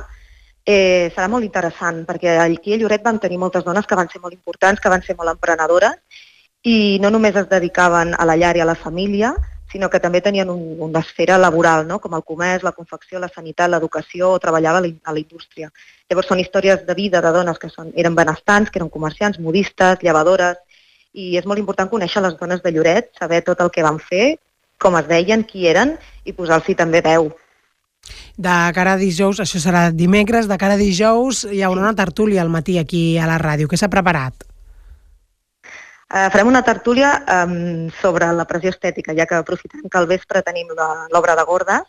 eh, 0.64 1.11
serà 1.14 1.29
molt 1.29 1.44
interessant 1.44 2.03
perquè 2.09 2.38
aquí 2.40 2.74
a 2.74 2.81
Lloret 2.81 3.05
vam 3.05 3.20
tenir 3.20 3.38
moltes 3.38 3.64
dones 3.64 3.87
que 3.87 3.98
van 3.98 4.09
ser 4.12 4.20
molt 4.22 4.35
importants, 4.37 4.81
que 4.81 4.92
van 4.92 5.05
ser 5.05 5.16
molt 5.18 5.33
emprenedores 5.35 6.26
i 6.62 6.98
no 7.00 7.11
només 7.11 7.37
es 7.37 7.48
dedicaven 7.48 8.14
a 8.16 8.26
la 8.29 8.37
llar 8.37 8.57
i 8.57 8.61
a 8.61 8.68
la 8.68 8.76
família, 8.76 9.33
sinó 9.70 9.88
que 9.88 10.00
també 10.00 10.20
tenien 10.20 10.50
un, 10.50 10.61
una 10.83 11.00
esfera 11.00 11.38
laboral, 11.38 11.87
no? 11.87 12.00
com 12.00 12.14
el 12.18 12.24
comerç, 12.26 12.64
la 12.66 12.74
confecció, 12.76 13.20
la 13.22 13.31
sanitat, 13.33 13.70
l'educació, 13.70 14.33
o 14.35 14.40
treballava 14.42 14.83
a 14.83 14.85
la, 14.85 14.90
a 15.05 15.14
la 15.14 15.22
indústria. 15.22 15.70
Llavors 16.11 16.29
són 16.29 16.42
històries 16.42 16.85
de 16.87 16.96
vida 16.98 17.22
de 17.22 17.33
dones 17.33 17.59
que 17.59 17.70
són, 17.70 17.92
eren 17.96 18.18
benestants, 18.18 18.70
que 18.70 18.81
eren 18.83 18.90
comerciants, 18.90 19.38
modistes, 19.38 20.03
llevadores, 20.03 20.59
i 21.14 21.37
és 21.38 21.46
molt 21.46 21.62
important 21.62 21.88
conèixer 21.90 22.22
les 22.22 22.37
dones 22.38 22.62
de 22.62 22.74
Lloret, 22.74 23.12
saber 23.18 23.40
tot 23.46 23.62
el 23.62 23.70
que 23.70 23.87
van 23.87 24.03
fer, 24.03 24.37
com 24.81 24.97
es 24.99 25.09
deien, 25.11 25.45
qui 25.45 25.69
eren, 25.71 25.95
i 26.25 26.35
posar-s'hi 26.37 26.77
també 26.79 27.03
veu. 27.05 27.31
De 28.40 28.57
cara 28.75 28.97
a 28.97 29.01
dijous, 29.01 29.43
això 29.45 29.61
serà 29.61 29.90
dimecres, 29.93 30.49
de 30.49 30.57
cara 30.61 30.79
a 30.79 30.81
dijous 30.81 31.45
hi 31.53 31.61
haurà 31.66 31.85
una 31.85 31.97
tertúlia 31.99 32.40
al 32.43 32.53
matí 32.53 32.79
aquí 32.81 33.19
a 33.21 33.29
la 33.29 33.37
ràdio. 33.43 33.69
Què 33.69 33.77
s'ha 33.77 33.93
preparat? 33.93 34.47
Eh, 36.11 36.29
farem 36.33 36.49
una 36.51 36.64
tertúlia 36.66 37.12
um, 37.45 37.90
sobre 38.01 38.27
la 38.35 38.47
pressió 38.49 38.73
estètica, 38.73 39.14
ja 39.14 39.29
que 39.31 39.37
aprofitem 39.38 39.85
que 39.87 39.99
al 40.01 40.09
vespre 40.11 40.43
tenim 40.43 40.73
l'obra 41.12 41.37
de 41.38 41.45
Gordes, 41.47 41.85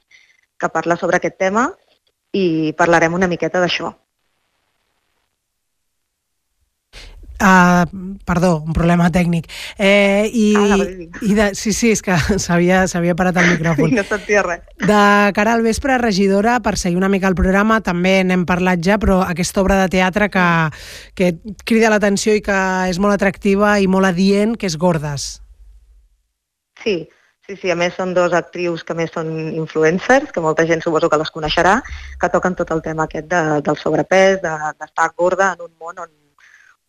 que 0.59 0.69
parla 0.69 0.99
sobre 0.99 1.17
aquest 1.17 1.39
tema, 1.41 1.71
i 2.31 2.75
parlarem 2.77 3.15
una 3.17 3.31
miqueta 3.31 3.63
d'això. 3.63 3.89
Uh, 7.41 8.17
perdó, 8.23 8.59
un 8.61 8.73
problema 8.73 9.07
tècnic. 9.09 9.47
Eh, 9.81 10.29
i, 10.29 10.53
Ah, 10.55 10.77
i 11.25 11.33
de, 11.33 11.47
sí, 11.57 11.71
sí, 11.73 11.89
és 11.95 12.03
que 12.05 12.13
s'havia 12.85 13.15
parat 13.17 13.39
el 13.41 13.47
micròfon. 13.55 13.95
no 13.97 14.03
sentia 14.05 14.43
res. 14.45 14.61
De 14.77 15.31
cara 15.33 15.55
al 15.57 15.63
vespre, 15.65 15.97
regidora, 15.97 16.59
per 16.61 16.75
seguir 16.77 16.97
una 17.01 17.09
mica 17.09 17.27
el 17.31 17.33
programa, 17.39 17.79
també 17.81 18.19
n'hem 18.23 18.45
parlat 18.45 18.83
ja, 18.85 18.99
però 19.01 19.23
aquesta 19.25 19.61
obra 19.63 19.79
de 19.81 19.89
teatre 19.89 20.29
que, 20.29 20.45
que 21.17 21.31
crida 21.65 21.89
l'atenció 21.89 22.35
i 22.37 22.43
que 22.45 22.59
és 22.93 22.99
molt 23.01 23.17
atractiva 23.17 23.79
i 23.81 23.87
molt 23.89 24.05
adient, 24.11 24.53
que 24.55 24.69
és 24.69 24.77
Gordes. 24.77 25.41
Sí, 26.83 27.09
sí, 27.47 27.55
sí, 27.57 27.69
a 27.71 27.75
més 27.75 27.93
són 27.97 28.13
dos 28.13 28.33
actrius 28.37 28.83
que 28.85 28.93
més 28.97 29.11
són 29.13 29.29
influencers, 29.53 30.31
que 30.31 30.41
molta 30.45 30.65
gent 30.69 30.81
suposo 30.85 31.09
que 31.09 31.17
les 31.21 31.29
coneixerà, 31.33 31.79
que 32.21 32.29
toquen 32.29 32.55
tot 32.57 32.71
el 32.73 32.81
tema 32.85 33.05
aquest 33.09 33.27
de, 33.33 33.41
del 33.65 33.77
sobrepès, 33.81 34.41
de- 34.45 34.57
d'estar 34.79 35.09
de, 35.09 35.15
gorda 35.17 35.53
en 35.57 35.65
un 35.67 35.73
món 35.79 35.99
on, 36.05 36.09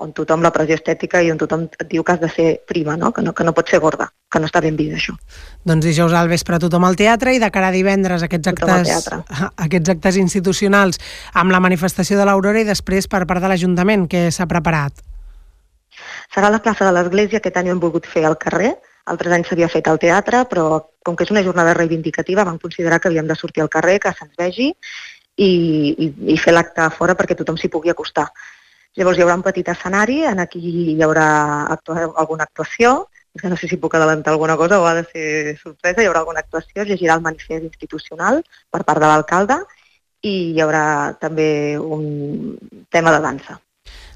on 0.02 0.12
tothom 0.16 0.42
la 0.42 0.50
pressió 0.54 0.76
estètica 0.78 1.22
i 1.22 1.30
on 1.32 1.38
tothom 1.40 1.68
et 1.70 1.86
diu 1.90 2.04
que 2.04 2.16
has 2.16 2.20
de 2.20 2.30
ser 2.32 2.48
prima, 2.68 2.96
no? 2.98 3.12
Que, 3.14 3.22
no, 3.22 3.32
que 3.36 3.46
no 3.46 3.54
pots 3.56 3.72
ser 3.74 3.80
gorda, 3.82 4.08
que 4.30 4.42
no 4.42 4.48
està 4.50 4.62
ben 4.64 4.76
vist 4.78 4.98
això. 4.98 5.14
Doncs 5.68 5.86
dijous 5.86 6.14
al 6.18 6.30
vespre 6.32 6.58
tothom 6.62 6.86
al 6.88 6.98
teatre 6.98 7.34
i 7.36 7.40
de 7.42 7.50
cara 7.54 7.70
a 7.70 7.74
divendres 7.74 8.24
aquests 8.26 8.52
actes, 8.52 9.08
aquests 9.66 9.94
actes 9.96 10.20
institucionals 10.20 11.00
amb 11.38 11.54
la 11.54 11.62
manifestació 11.62 12.18
de 12.18 12.28
l'Aurora 12.28 12.62
i 12.62 12.68
després 12.68 13.08
per 13.08 13.24
part 13.30 13.44
de 13.44 13.52
l'Ajuntament, 13.52 14.08
que 14.10 14.28
s'ha 14.34 14.48
preparat. 14.50 15.04
Serà 16.34 16.48
la 16.50 16.62
plaça 16.64 16.88
de 16.88 16.94
l'Església, 16.96 17.38
aquest 17.38 17.60
any 17.60 17.68
ho 17.70 17.76
hem 17.76 17.82
volgut 17.82 18.08
fer 18.08 18.24
al 18.26 18.38
carrer, 18.40 18.74
altres 19.12 19.34
anys 19.34 19.50
s'havia 19.50 19.68
fet 19.70 19.88
al 19.90 20.00
teatre, 20.02 20.44
però 20.50 20.80
com 21.02 21.16
que 21.18 21.26
és 21.26 21.32
una 21.34 21.42
jornada 21.42 21.74
reivindicativa 21.74 22.46
vam 22.46 22.58
considerar 22.62 23.00
que 23.00 23.10
havíem 23.10 23.28
de 23.28 23.36
sortir 23.38 23.62
al 23.62 23.70
carrer, 23.70 23.98
que 24.00 24.12
se'ns 24.14 24.34
vegi 24.38 24.70
i, 24.70 25.50
i, 25.50 26.08
i 26.34 26.38
fer 26.38 26.54
l'acte 26.54 26.86
fora 26.96 27.16
perquè 27.18 27.36
tothom 27.38 27.58
s'hi 27.58 27.70
pugui 27.72 27.90
acostar. 27.90 28.28
Llavors 28.98 29.18
hi 29.18 29.22
haurà 29.24 29.38
un 29.38 29.44
petit 29.46 29.68
escenari, 29.72 30.18
en 30.28 30.42
aquí 30.42 30.60
hi 30.60 31.00
haurà 31.04 31.26
actua 31.74 32.08
alguna 32.22 32.44
actuació, 32.48 32.92
és 33.32 33.40
que 33.40 33.48
no 33.48 33.56
sé 33.56 33.68
si 33.68 33.78
puc 33.80 33.94
adelantar 33.96 34.34
alguna 34.34 34.56
cosa 34.60 34.80
o 34.80 34.86
ha 34.86 34.94
de 34.98 35.04
ser 35.08 35.56
sorpresa, 35.60 36.02
hi 36.02 36.10
haurà 36.10 36.20
alguna 36.20 36.42
actuació, 36.44 36.82
es 36.82 36.90
llegirà 36.90 37.16
el 37.16 37.24
manifest 37.24 37.64
institucional 37.70 38.42
per 38.70 38.82
part 38.84 39.00
de 39.00 39.08
l'alcalde 39.08 39.58
i 40.28 40.34
hi 40.52 40.60
haurà 40.60 40.84
també 41.22 41.78
un 41.78 42.04
tema 42.90 43.14
de 43.16 43.22
dansa. 43.24 43.58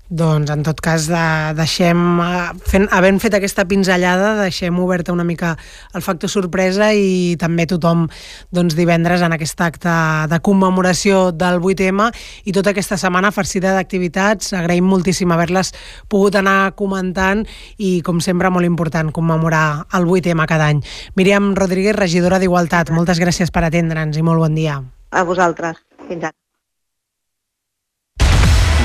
Doncs, 0.08 0.52
en 0.54 0.62
tot 0.62 0.78
cas, 0.78 1.08
de, 1.10 1.22
deixem, 1.58 1.98
eh, 2.22 2.52
fent, 2.70 2.86
havent 2.94 3.18
fet 3.18 3.34
aquesta 3.34 3.64
pinzellada, 3.66 4.36
deixem 4.38 4.78
oberta 4.78 5.12
una 5.12 5.24
mica 5.26 5.56
el 5.98 6.02
factor 6.02 6.30
sorpresa 6.30 6.92
i 6.94 7.34
també 7.40 7.66
tothom 7.66 8.06
doncs, 8.54 8.76
divendres 8.78 9.24
en 9.26 9.34
aquest 9.34 9.60
acte 9.66 9.96
de 10.30 10.38
commemoració 10.46 11.32
del 11.34 11.58
8M 11.58 12.06
i 12.46 12.54
tota 12.54 12.70
aquesta 12.70 12.96
setmana 12.96 13.32
farcida 13.34 13.74
d'activitats. 13.74 14.52
Agraïm 14.54 14.86
moltíssim 14.86 15.34
haver-les 15.34 15.74
pogut 16.08 16.38
anar 16.38 16.76
comentant 16.78 17.42
i, 17.76 18.00
com 18.06 18.22
sempre, 18.22 18.50
molt 18.50 18.66
important 18.66 19.10
commemorar 19.10 19.88
el 19.98 20.06
8M 20.06 20.46
cada 20.46 20.70
any. 20.70 20.84
Míriam 21.18 21.56
Rodríguez, 21.58 21.98
regidora 21.98 22.38
d'Igualtat, 22.38 22.94
moltes 22.94 23.18
gràcies 23.18 23.50
per 23.50 23.66
atendre'ns 23.66 24.14
i 24.14 24.22
molt 24.22 24.46
bon 24.46 24.54
dia. 24.54 24.80
A 25.10 25.26
vosaltres. 25.26 25.82
Fins 26.06 26.22
ara. 26.22 26.45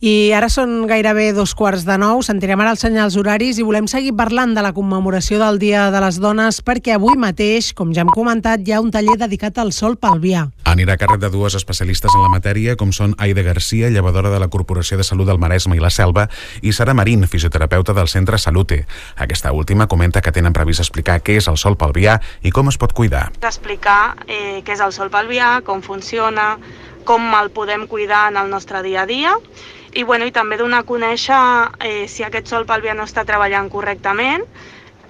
I 0.00 0.32
ara 0.32 0.46
són 0.48 0.86
gairebé 0.88 1.26
dos 1.36 1.52
quarts 1.52 1.82
de 1.84 1.92
nou, 2.00 2.22
sentirem 2.24 2.60
ara 2.64 2.70
els 2.72 2.80
senyals 2.80 3.18
horaris 3.20 3.58
i 3.60 3.64
volem 3.68 3.84
seguir 3.84 4.14
parlant 4.16 4.54
de 4.56 4.62
la 4.64 4.70
commemoració 4.72 5.36
del 5.42 5.58
Dia 5.60 5.90
de 5.92 6.00
les 6.00 6.16
Dones 6.16 6.62
perquè 6.64 6.94
avui 6.94 7.18
mateix, 7.20 7.74
com 7.76 7.92
ja 7.92 8.00
hem 8.00 8.12
comentat, 8.14 8.64
hi 8.64 8.72
ha 8.72 8.80
un 8.80 8.88
taller 8.94 9.18
dedicat 9.20 9.60
al 9.60 9.74
sol 9.76 9.98
pelvià. 10.00 10.46
Anirà 10.64 10.96
a 10.96 11.00
càrrec 11.02 11.20
de 11.20 11.28
dues 11.28 11.52
especialistes 11.58 12.16
en 12.16 12.24
la 12.24 12.32
matèria, 12.32 12.78
com 12.80 12.94
són 12.96 13.12
Aida 13.20 13.44
Garcia, 13.44 13.90
llevadora 13.92 14.32
de 14.32 14.40
la 14.40 14.48
Corporació 14.48 14.96
de 14.96 15.04
Salut 15.04 15.28
del 15.28 15.42
Maresme 15.42 15.76
i 15.76 15.84
la 15.84 15.92
Selva, 15.92 16.30
i 16.64 16.72
Sara 16.72 16.96
Marín, 16.96 17.28
fisioterapeuta 17.28 17.92
del 17.92 18.08
Centre 18.08 18.38
Salute. 18.40 18.86
Aquesta 19.20 19.52
última 19.52 19.84
comenta 19.86 20.22
que 20.24 20.32
tenen 20.32 20.56
previst 20.56 20.80
explicar 20.80 21.20
què 21.20 21.36
és 21.42 21.50
el 21.52 21.60
sol 21.60 21.76
pelvià 21.76 22.16
i 22.40 22.54
com 22.56 22.72
es 22.72 22.80
pot 22.80 22.96
cuidar. 22.96 23.26
explicar 23.44 24.16
eh, 24.26 24.62
què 24.64 24.72
és 24.72 24.80
el 24.80 24.96
sol 24.96 25.12
pelvià, 25.12 25.58
com 25.60 25.84
funciona, 25.84 26.54
com 27.04 27.24
el 27.38 27.50
podem 27.54 27.86
cuidar 27.90 28.28
en 28.30 28.38
el 28.40 28.50
nostre 28.50 28.82
dia 28.86 29.02
a 29.02 29.06
dia 29.06 29.34
i, 29.92 30.02
bueno, 30.02 30.26
i 30.26 30.34
també 30.34 30.58
donar 30.60 30.84
a 30.84 30.88
conèixer 30.88 31.40
eh, 31.80 32.06
si 32.08 32.24
aquest 32.26 32.50
sol 32.52 32.66
pelvià 32.68 32.94
no 32.94 33.06
està 33.08 33.24
treballant 33.26 33.70
correctament, 33.72 34.44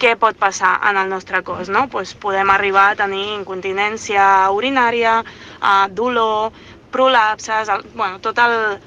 què 0.00 0.14
pot 0.16 0.38
passar 0.40 0.78
en 0.88 0.96
el 0.96 1.10
nostre 1.12 1.42
cos, 1.44 1.68
no? 1.68 1.86
Pues 1.92 2.14
podem 2.16 2.50
arribar 2.54 2.86
a 2.90 2.98
tenir 3.02 3.26
incontinència 3.34 4.24
urinària, 4.56 5.18
eh, 5.60 5.86
dolor, 5.92 6.56
prolapses, 6.90 7.68
el, 7.68 7.84
bueno, 7.94 8.18
tota 8.24 8.48
el, 8.48 8.80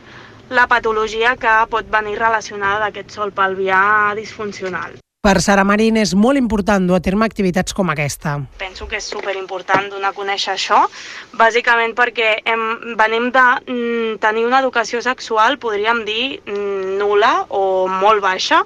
la 0.50 0.68
patologia 0.68 1.38
que 1.38 1.56
pot 1.70 1.88
venir 1.94 2.18
relacionada 2.20 2.88
d'aquest 2.88 3.14
sol 3.20 3.32
pelvià 3.32 3.86
disfuncional. 4.18 5.03
Per 5.24 5.40
Sara 5.40 5.64
Marín 5.64 5.96
és 5.96 6.12
molt 6.20 6.36
important 6.36 6.84
dur 6.84 6.98
a 6.98 7.04
terme 7.04 7.24
activitats 7.24 7.72
com 7.72 7.88
aquesta. 7.94 8.34
Penso 8.60 8.90
que 8.92 8.98
és 9.00 9.06
superimportant 9.08 9.86
donar 9.88 10.10
a 10.12 10.16
conèixer 10.18 10.52
això, 10.52 10.82
bàsicament 11.40 11.94
perquè 11.96 12.34
hem, 12.44 12.64
venim 13.00 13.30
de 13.32 13.44
mm, 13.62 14.18
tenir 14.26 14.44
una 14.44 14.60
educació 14.60 15.00
sexual, 15.06 15.56
podríem 15.64 16.02
dir, 16.10 16.26
mm, 16.44 16.98
nula 17.00 17.32
o 17.48 17.64
molt 17.88 18.20
baixa, 18.26 18.60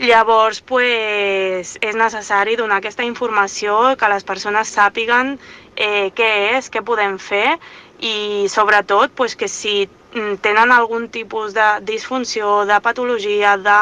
Llavors, 0.00 0.62
pues, 0.64 1.74
és 1.84 1.96
necessari 1.98 2.54
donar 2.56 2.78
aquesta 2.80 3.04
informació, 3.04 3.96
que 4.00 4.08
les 4.08 4.24
persones 4.24 4.70
sàpiguen 4.72 5.34
eh, 5.76 6.08
què 6.16 6.28
és, 6.54 6.70
què 6.72 6.80
podem 6.80 7.18
fer 7.20 7.58
i 7.98 8.46
sobretot 8.48 9.12
pues, 9.12 9.34
que 9.36 9.50
si 9.50 9.74
mm, 10.14 10.38
tenen 10.46 10.72
algun 10.72 11.10
tipus 11.10 11.52
de 11.52 11.66
disfunció, 11.82 12.62
de 12.70 12.78
patologia, 12.80 13.58
de 13.58 13.80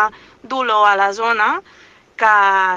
dolor 0.57 0.89
a 0.89 0.97
la 0.99 1.13
zona, 1.13 1.61
que 2.19 2.35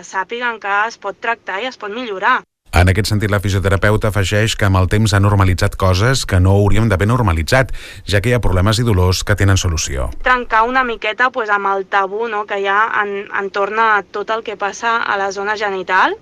sàpiguen 0.08 0.62
que 0.62 0.78
es 0.88 1.02
pot 1.02 1.18
tractar 1.20 1.62
i 1.62 1.70
es 1.72 1.82
pot 1.82 1.94
millorar. 1.94 2.42
En 2.72 2.88
aquest 2.88 3.10
sentit, 3.12 3.28
la 3.28 3.42
fisioterapeuta 3.44 4.08
afegeix 4.08 4.54
que 4.56 4.64
amb 4.70 4.80
el 4.80 4.86
temps 4.92 5.12
ha 5.12 5.20
normalitzat 5.20 5.74
coses 5.80 6.22
que 6.24 6.40
no 6.40 6.54
hauríem 6.56 6.88
d'haver 6.88 7.10
normalitzat, 7.10 7.74
ja 8.08 8.22
que 8.24 8.32
hi 8.32 8.36
ha 8.38 8.40
problemes 8.44 8.80
i 8.80 8.86
dolors 8.88 9.26
que 9.28 9.36
tenen 9.36 9.60
solució. 9.60 10.08
Trencar 10.24 10.64
una 10.70 10.86
miqueta 10.88 11.28
pues, 11.36 11.52
amb 11.52 11.68
el 11.74 11.84
tabú 11.92 12.30
no, 12.32 12.46
que 12.48 12.62
hi 12.62 12.70
ha 12.72 12.80
en, 13.02 13.28
entorn 13.42 13.84
a 13.84 13.90
tot 14.08 14.32
el 14.32 14.46
que 14.48 14.56
passa 14.56 15.02
a 15.04 15.20
la 15.20 15.34
zona 15.36 15.58
genital 15.60 16.16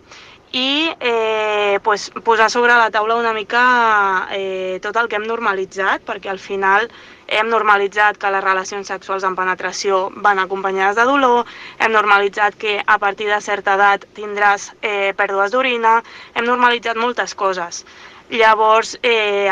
i 0.51 0.89
eh, 0.99 1.77
pues, 1.85 2.09
posar 2.25 2.49
sobre 2.49 2.73
la 2.73 2.89
taula 2.89 3.19
una 3.21 3.35
mica 3.37 4.27
eh, 4.33 4.79
tot 4.81 4.97
el 4.97 5.07
que 5.07 5.21
hem 5.21 5.29
normalitzat, 5.29 6.01
perquè 6.01 6.33
al 6.33 6.41
final 6.41 6.89
hem 7.37 7.49
normalitzat 7.53 8.17
que 8.21 8.31
les 8.33 8.43
relacions 8.43 8.89
sexuals 8.91 9.25
en 9.27 9.35
penetració 9.37 9.99
van 10.27 10.41
acompanyades 10.43 10.97
de 10.99 11.05
dolor, 11.09 11.49
hem 11.79 11.91
normalitzat 11.93 12.57
que 12.61 12.77
a 12.85 12.97
partir 13.03 13.29
de 13.31 13.41
certa 13.41 13.75
edat 13.79 14.05
tindràs 14.17 14.71
eh, 14.81 15.11
pèrdues 15.17 15.51
d'orina, 15.53 15.99
hem 16.33 16.49
normalitzat 16.49 16.97
moltes 16.97 17.35
coses. 17.35 17.83
Llavors, 18.29 18.97
eh, 19.01 19.49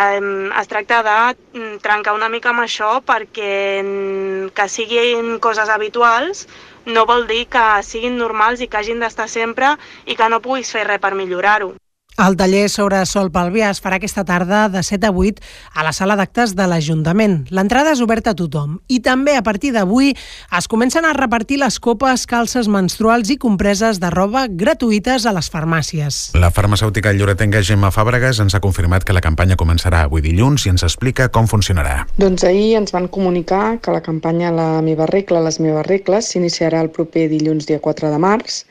es 0.62 0.68
tracta 0.70 1.02
de 1.06 1.18
mm, 1.60 1.78
trencar 1.82 2.14
una 2.14 2.30
mica 2.30 2.52
amb 2.54 2.62
això 2.66 2.92
perquè 3.02 3.54
mm, 3.82 4.52
que 4.54 4.68
siguin 4.70 5.40
coses 5.40 5.70
habituals 5.74 6.46
no 6.86 7.08
vol 7.10 7.26
dir 7.28 7.48
que 7.52 7.66
siguin 7.84 8.22
normals 8.22 8.62
i 8.62 8.70
que 8.70 8.78
hagin 8.80 9.02
d'estar 9.02 9.28
sempre 9.34 9.74
i 10.06 10.16
que 10.16 10.30
no 10.30 10.44
puguis 10.46 10.72
fer 10.72 10.86
res 10.88 11.02
per 11.04 11.16
millorar-ho. 11.18 11.74
El 12.18 12.34
taller 12.34 12.66
sobre 12.74 12.98
sol 13.06 13.28
pelvià 13.30 13.68
es 13.70 13.78
farà 13.78 14.00
aquesta 14.00 14.24
tarda 14.26 14.64
de 14.74 14.82
7 14.82 15.06
a 15.06 15.12
8 15.14 15.44
a 15.78 15.84
la 15.86 15.92
sala 15.94 16.16
d'actes 16.18 16.56
de 16.58 16.66
l'Ajuntament. 16.66 17.44
L'entrada 17.54 17.92
és 17.94 18.02
oberta 18.02 18.34
a 18.34 18.38
tothom 18.40 18.80
i 18.90 18.98
també 19.06 19.36
a 19.38 19.44
partir 19.46 19.70
d'avui 19.76 20.16
es 20.58 20.68
comencen 20.72 21.06
a 21.06 21.14
repartir 21.14 21.60
les 21.62 21.78
copes, 21.78 22.26
calces 22.26 22.72
menstruals 22.74 23.30
i 23.30 23.38
compreses 23.38 24.02
de 24.02 24.10
roba 24.10 24.48
gratuïtes 24.50 25.30
a 25.30 25.36
les 25.38 25.52
farmàcies. 25.54 26.34
La 26.34 26.50
farmacèutica 26.50 27.14
lloretenca 27.14 27.62
Gemma 27.62 27.94
Fàbregas 27.94 28.42
ens 28.42 28.58
ha 28.58 28.66
confirmat 28.66 29.06
que 29.06 29.14
la 29.14 29.22
campanya 29.22 29.62
començarà 29.62 30.08
avui 30.10 30.26
dilluns 30.26 30.66
i 30.66 30.74
ens 30.74 30.90
explica 30.90 31.30
com 31.30 31.46
funcionarà. 31.46 32.08
Doncs 32.18 32.50
ahir 32.50 32.80
ens 32.82 32.98
van 32.98 33.12
comunicar 33.14 33.78
que 33.78 33.94
la 33.94 34.02
campanya 34.02 34.50
La 34.58 34.82
meva 34.82 35.06
regla, 35.06 35.46
les 35.46 35.62
meves 35.62 35.86
regles 35.86 36.34
s'iniciarà 36.34 36.82
el 36.82 36.90
proper 36.90 37.30
dilluns 37.30 37.70
dia 37.70 37.78
4 37.78 38.10
de 38.10 38.18
març 38.18 38.64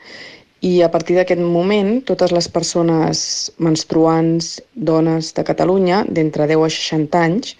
i 0.61 0.81
a 0.81 0.89
partir 0.89 1.17
d'aquest 1.17 1.41
moment 1.41 1.99
totes 2.07 2.31
les 2.33 2.47
persones 2.49 3.19
menstruants, 3.61 4.57
dones 4.73 5.33
de 5.37 5.43
Catalunya 5.45 6.03
d'entre 6.09 6.47
10 6.49 6.65
a 6.65 6.69
60 6.73 7.19
anys 7.21 7.53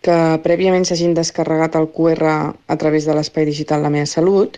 que 0.00 0.16
prèviament 0.44 0.86
s'hagin 0.88 1.12
descarregat 1.14 1.76
el 1.76 1.90
QR 1.92 2.24
a 2.24 2.76
través 2.80 3.04
de 3.04 3.14
l'espai 3.14 3.44
digital 3.44 3.84
La 3.84 3.92
meva 3.92 4.08
salut 4.08 4.56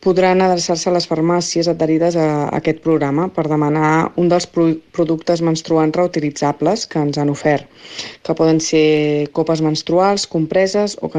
podran 0.00 0.40
adreçar-se 0.40 0.88
a 0.88 0.94
les 0.94 1.08
farmàcies 1.10 1.68
adherides 1.68 2.16
a 2.16 2.48
aquest 2.58 2.80
programa 2.84 3.26
per 3.34 3.48
demanar 3.50 4.12
un 4.16 4.28
dels 4.30 4.46
productes 4.46 5.42
menstruants 5.42 5.96
reutilitzables 5.98 6.86
que 6.86 7.02
ens 7.02 7.18
han 7.18 7.32
ofert, 7.34 7.66
que 8.22 8.36
poden 8.38 8.60
ser 8.62 9.28
copes 9.34 9.62
menstruals, 9.64 10.26
compreses 10.26 10.96
o, 11.02 11.10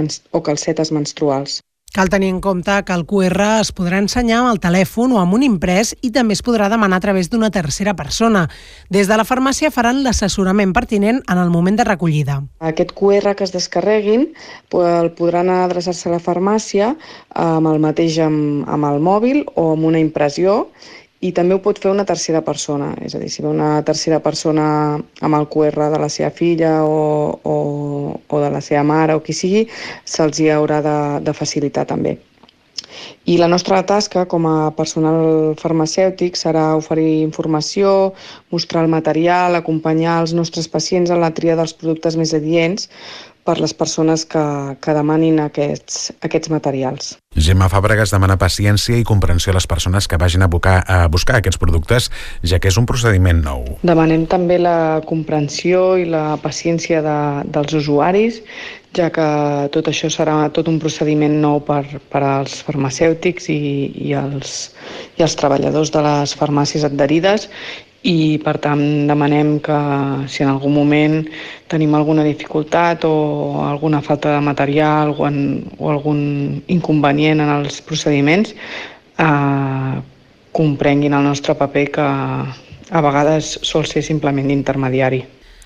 calcetes 0.42 0.94
menstruals. 0.96 1.60
Cal 1.94 2.10
tenir 2.10 2.30
en 2.30 2.40
compte 2.40 2.72
que 2.86 2.94
el 2.94 3.06
QR 3.10 3.42
es 3.60 3.72
podrà 3.74 3.98
ensenyar 3.98 4.44
amb 4.44 4.52
el 4.52 4.60
telèfon 4.62 5.16
o 5.16 5.18
amb 5.18 5.34
un 5.34 5.42
imprès 5.46 5.96
i 6.06 6.12
també 6.14 6.36
es 6.38 6.44
podrà 6.46 6.68
demanar 6.70 7.00
a 7.00 7.04
través 7.06 7.32
d'una 7.32 7.50
tercera 7.50 7.96
persona. 7.98 8.44
Des 8.94 9.10
de 9.10 9.18
la 9.18 9.26
farmàcia 9.26 9.72
faran 9.74 10.04
l'assessorament 10.06 10.70
pertinent 10.76 11.24
en 11.26 11.42
el 11.42 11.50
moment 11.50 11.80
de 11.80 11.88
recollida. 11.90 12.44
Aquest 12.62 12.94
QR 12.94 13.34
que 13.34 13.48
es 13.48 13.56
descarreguin 13.56 14.28
el 14.78 15.12
podran 15.18 15.50
adreçar-se 15.50 16.12
a 16.12 16.14
la 16.14 16.22
farmàcia 16.22 16.94
amb 17.34 17.74
el 17.74 17.82
mateix 17.82 18.22
amb, 18.22 18.70
amb 18.70 18.86
el 18.86 19.02
mòbil 19.02 19.44
o 19.56 19.72
amb 19.74 19.90
una 19.90 20.00
impressió 20.00 20.68
i 21.20 21.34
també 21.36 21.56
ho 21.56 21.60
pot 21.64 21.80
fer 21.84 21.92
una 21.92 22.06
tercera 22.08 22.40
persona, 22.46 22.94
és 23.04 23.16
a 23.16 23.20
dir, 23.20 23.28
si 23.32 23.44
ve 23.44 23.50
una 23.50 23.82
tercera 23.88 24.22
persona 24.24 24.66
amb 24.96 25.40
el 25.40 25.50
QR 25.52 25.90
de 25.92 26.00
la 26.00 26.08
seva 26.12 26.32
filla 26.32 26.78
o, 26.88 27.02
o, 27.44 27.58
o 28.16 28.42
de 28.46 28.54
la 28.54 28.64
seva 28.64 28.86
mare 28.88 29.18
o 29.18 29.24
qui 29.26 29.36
sigui, 29.36 29.66
se'ls 30.08 30.40
hi 30.40 30.48
haurà 30.56 30.80
de, 30.86 30.98
de 31.28 31.36
facilitar 31.36 31.86
també. 31.90 32.16
I 33.30 33.36
la 33.38 33.48
nostra 33.52 33.82
tasca 33.86 34.24
com 34.32 34.48
a 34.50 34.72
personal 34.76 35.54
farmacèutic 35.60 36.40
serà 36.40 36.72
oferir 36.80 37.22
informació, 37.22 38.14
mostrar 38.56 38.86
el 38.86 38.92
material, 38.92 39.56
acompanyar 39.60 40.22
els 40.24 40.34
nostres 40.34 40.68
pacients 40.72 41.12
en 41.14 41.22
la 41.22 41.32
tria 41.36 41.58
dels 41.60 41.76
productes 41.76 42.18
més 42.20 42.34
adients 42.34 42.90
per 43.50 43.58
les 43.58 43.74
persones 43.74 44.28
que, 44.30 44.44
que 44.78 44.94
demanin 44.94 45.42
aquests, 45.42 46.12
aquests 46.22 46.52
materials. 46.54 47.16
Gemma 47.34 47.70
Fàbregas 47.70 48.14
demana 48.14 48.38
paciència 48.42 48.98
i 49.00 49.06
comprensió 49.06 49.54
a 49.54 49.58
les 49.58 49.66
persones 49.70 50.08
que 50.10 50.18
vagin 50.22 50.46
a, 50.46 50.50
buscar, 50.50 50.80
a 50.86 51.00
buscar 51.10 51.40
aquests 51.40 51.62
productes, 51.62 52.10
ja 52.46 52.62
que 52.62 52.70
és 52.70 52.78
un 52.78 52.86
procediment 52.90 53.42
nou. 53.46 53.66
Demanem 53.86 54.28
també 54.30 54.60
la 54.62 55.02
comprensió 55.10 55.96
i 55.98 56.06
la 56.10 56.38
paciència 56.42 57.02
de, 57.06 57.18
dels 57.50 57.74
usuaris, 57.82 58.42
ja 58.98 59.10
que 59.14 59.28
tot 59.74 59.90
això 59.90 60.10
serà 60.14 60.38
tot 60.54 60.70
un 60.70 60.80
procediment 60.82 61.38
nou 61.42 61.62
per, 61.66 61.84
per 62.10 62.24
als 62.26 62.60
farmacèutics 62.66 63.50
i, 63.54 63.60
i, 64.10 64.14
els, 64.18 64.72
i 65.18 65.26
els 65.26 65.38
treballadors 65.38 65.94
de 65.94 66.06
les 66.06 66.34
farmàcies 66.38 66.86
adherides 66.88 67.50
i 68.08 68.40
per 68.40 68.56
tant 68.64 68.82
demanem 69.10 69.58
que 69.60 69.78
si 70.32 70.44
en 70.44 70.50
algun 70.54 70.74
moment 70.74 71.18
tenim 71.68 71.96
alguna 71.96 72.24
dificultat 72.24 73.04
o 73.04 73.66
alguna 73.66 74.02
falta 74.02 74.32
de 74.36 74.42
material 74.42 75.12
o, 75.18 75.28
en, 75.28 75.66
o 75.78 75.90
algun 75.92 76.64
inconvenient 76.68 77.44
en 77.44 77.52
els 77.58 77.82
procediments 77.82 78.56
eh, 79.20 79.96
comprenguin 80.52 81.14
el 81.14 81.28
nostre 81.28 81.56
paper 81.56 81.86
que 81.92 82.08
a 82.90 83.02
vegades 83.06 83.60
sol 83.62 83.86
ser 83.86 84.02
simplement 84.02 84.48
d'intermediari. 84.48 85.22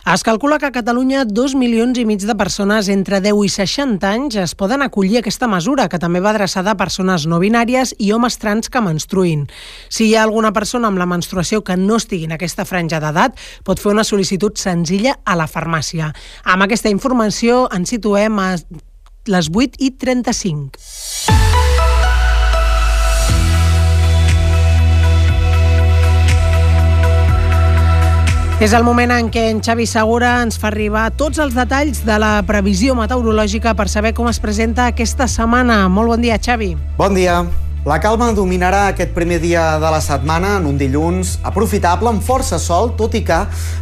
Es 0.06 0.22
calcula 0.22 0.60
que 0.60 0.66
a 0.66 0.72
Catalunya 0.76 1.24
dos 1.24 1.54
milions 1.56 1.96
i 1.96 2.04
mig 2.04 2.26
de 2.28 2.34
persones 2.36 2.90
entre 2.92 3.22
10 3.24 3.40
i 3.48 3.52
60 3.54 4.04
anys 4.04 4.36
es 4.36 4.52
poden 4.52 4.84
acollir 4.84 5.16
a 5.16 5.22
aquesta 5.24 5.48
mesura, 5.48 5.86
que 5.88 5.96
també 5.96 6.20
va 6.20 6.34
adreçada 6.36 6.74
a 6.74 6.76
persones 6.76 7.24
no 7.24 7.40
binàries 7.40 7.96
i 8.04 8.12
homes 8.12 8.36
trans 8.36 8.68
que 8.68 8.84
menstruïn. 8.84 9.48
Si 9.88 10.10
hi 10.10 10.18
ha 10.18 10.26
alguna 10.28 10.52
persona 10.52 10.92
amb 10.92 11.00
la 11.00 11.08
menstruació 11.08 11.64
que 11.64 11.80
no 11.80 12.02
estigui 12.04 12.28
en 12.28 12.36
aquesta 12.36 12.68
franja 12.68 13.00
d'edat, 13.00 13.40
pot 13.64 13.80
fer 13.80 13.94
una 13.96 14.04
sol·licitud 14.04 14.60
senzilla 14.60 15.16
a 15.24 15.40
la 15.40 15.48
farmàcia. 15.48 16.12
Amb 16.44 16.68
aquesta 16.68 16.92
informació 16.92 17.70
ens 17.72 17.96
situem 17.96 18.44
a 18.44 18.50
les 19.32 19.48
8 19.56 19.80
i 19.80 19.96
35. 20.04 21.63
És 28.62 28.72
el 28.72 28.84
moment 28.86 29.12
en 29.12 29.32
què 29.34 29.48
en 29.50 29.60
Xavi 29.66 29.88
Segura 29.90 30.36
ens 30.44 30.60
fa 30.62 30.70
arribar 30.70 31.08
tots 31.18 31.42
els 31.42 31.56
detalls 31.58 32.04
de 32.06 32.20
la 32.22 32.36
previsió 32.48 32.94
meteorològica 32.96 33.74
per 33.76 33.90
saber 33.90 34.14
com 34.14 34.30
es 34.30 34.40
presenta 34.40 34.86
aquesta 34.92 35.28
setmana. 35.28 35.88
Molt 35.90 36.14
bon 36.14 36.22
dia, 36.24 36.38
Xavi. 36.38 36.76
Bon 37.00 37.18
dia. 37.18 37.42
La 37.84 37.98
calma 38.00 38.30
dominarà 38.32 38.86
aquest 38.88 39.10
primer 39.12 39.42
dia 39.44 39.62
de 39.76 39.90
la 39.92 39.98
setmana 40.00 40.54
en 40.56 40.70
un 40.70 40.78
dilluns 40.80 41.34
aprofitable 41.44 42.08
amb 42.08 42.22
força 42.24 42.56
sol, 42.56 42.94
tot 42.96 43.12
i 43.20 43.20
que 43.28 43.42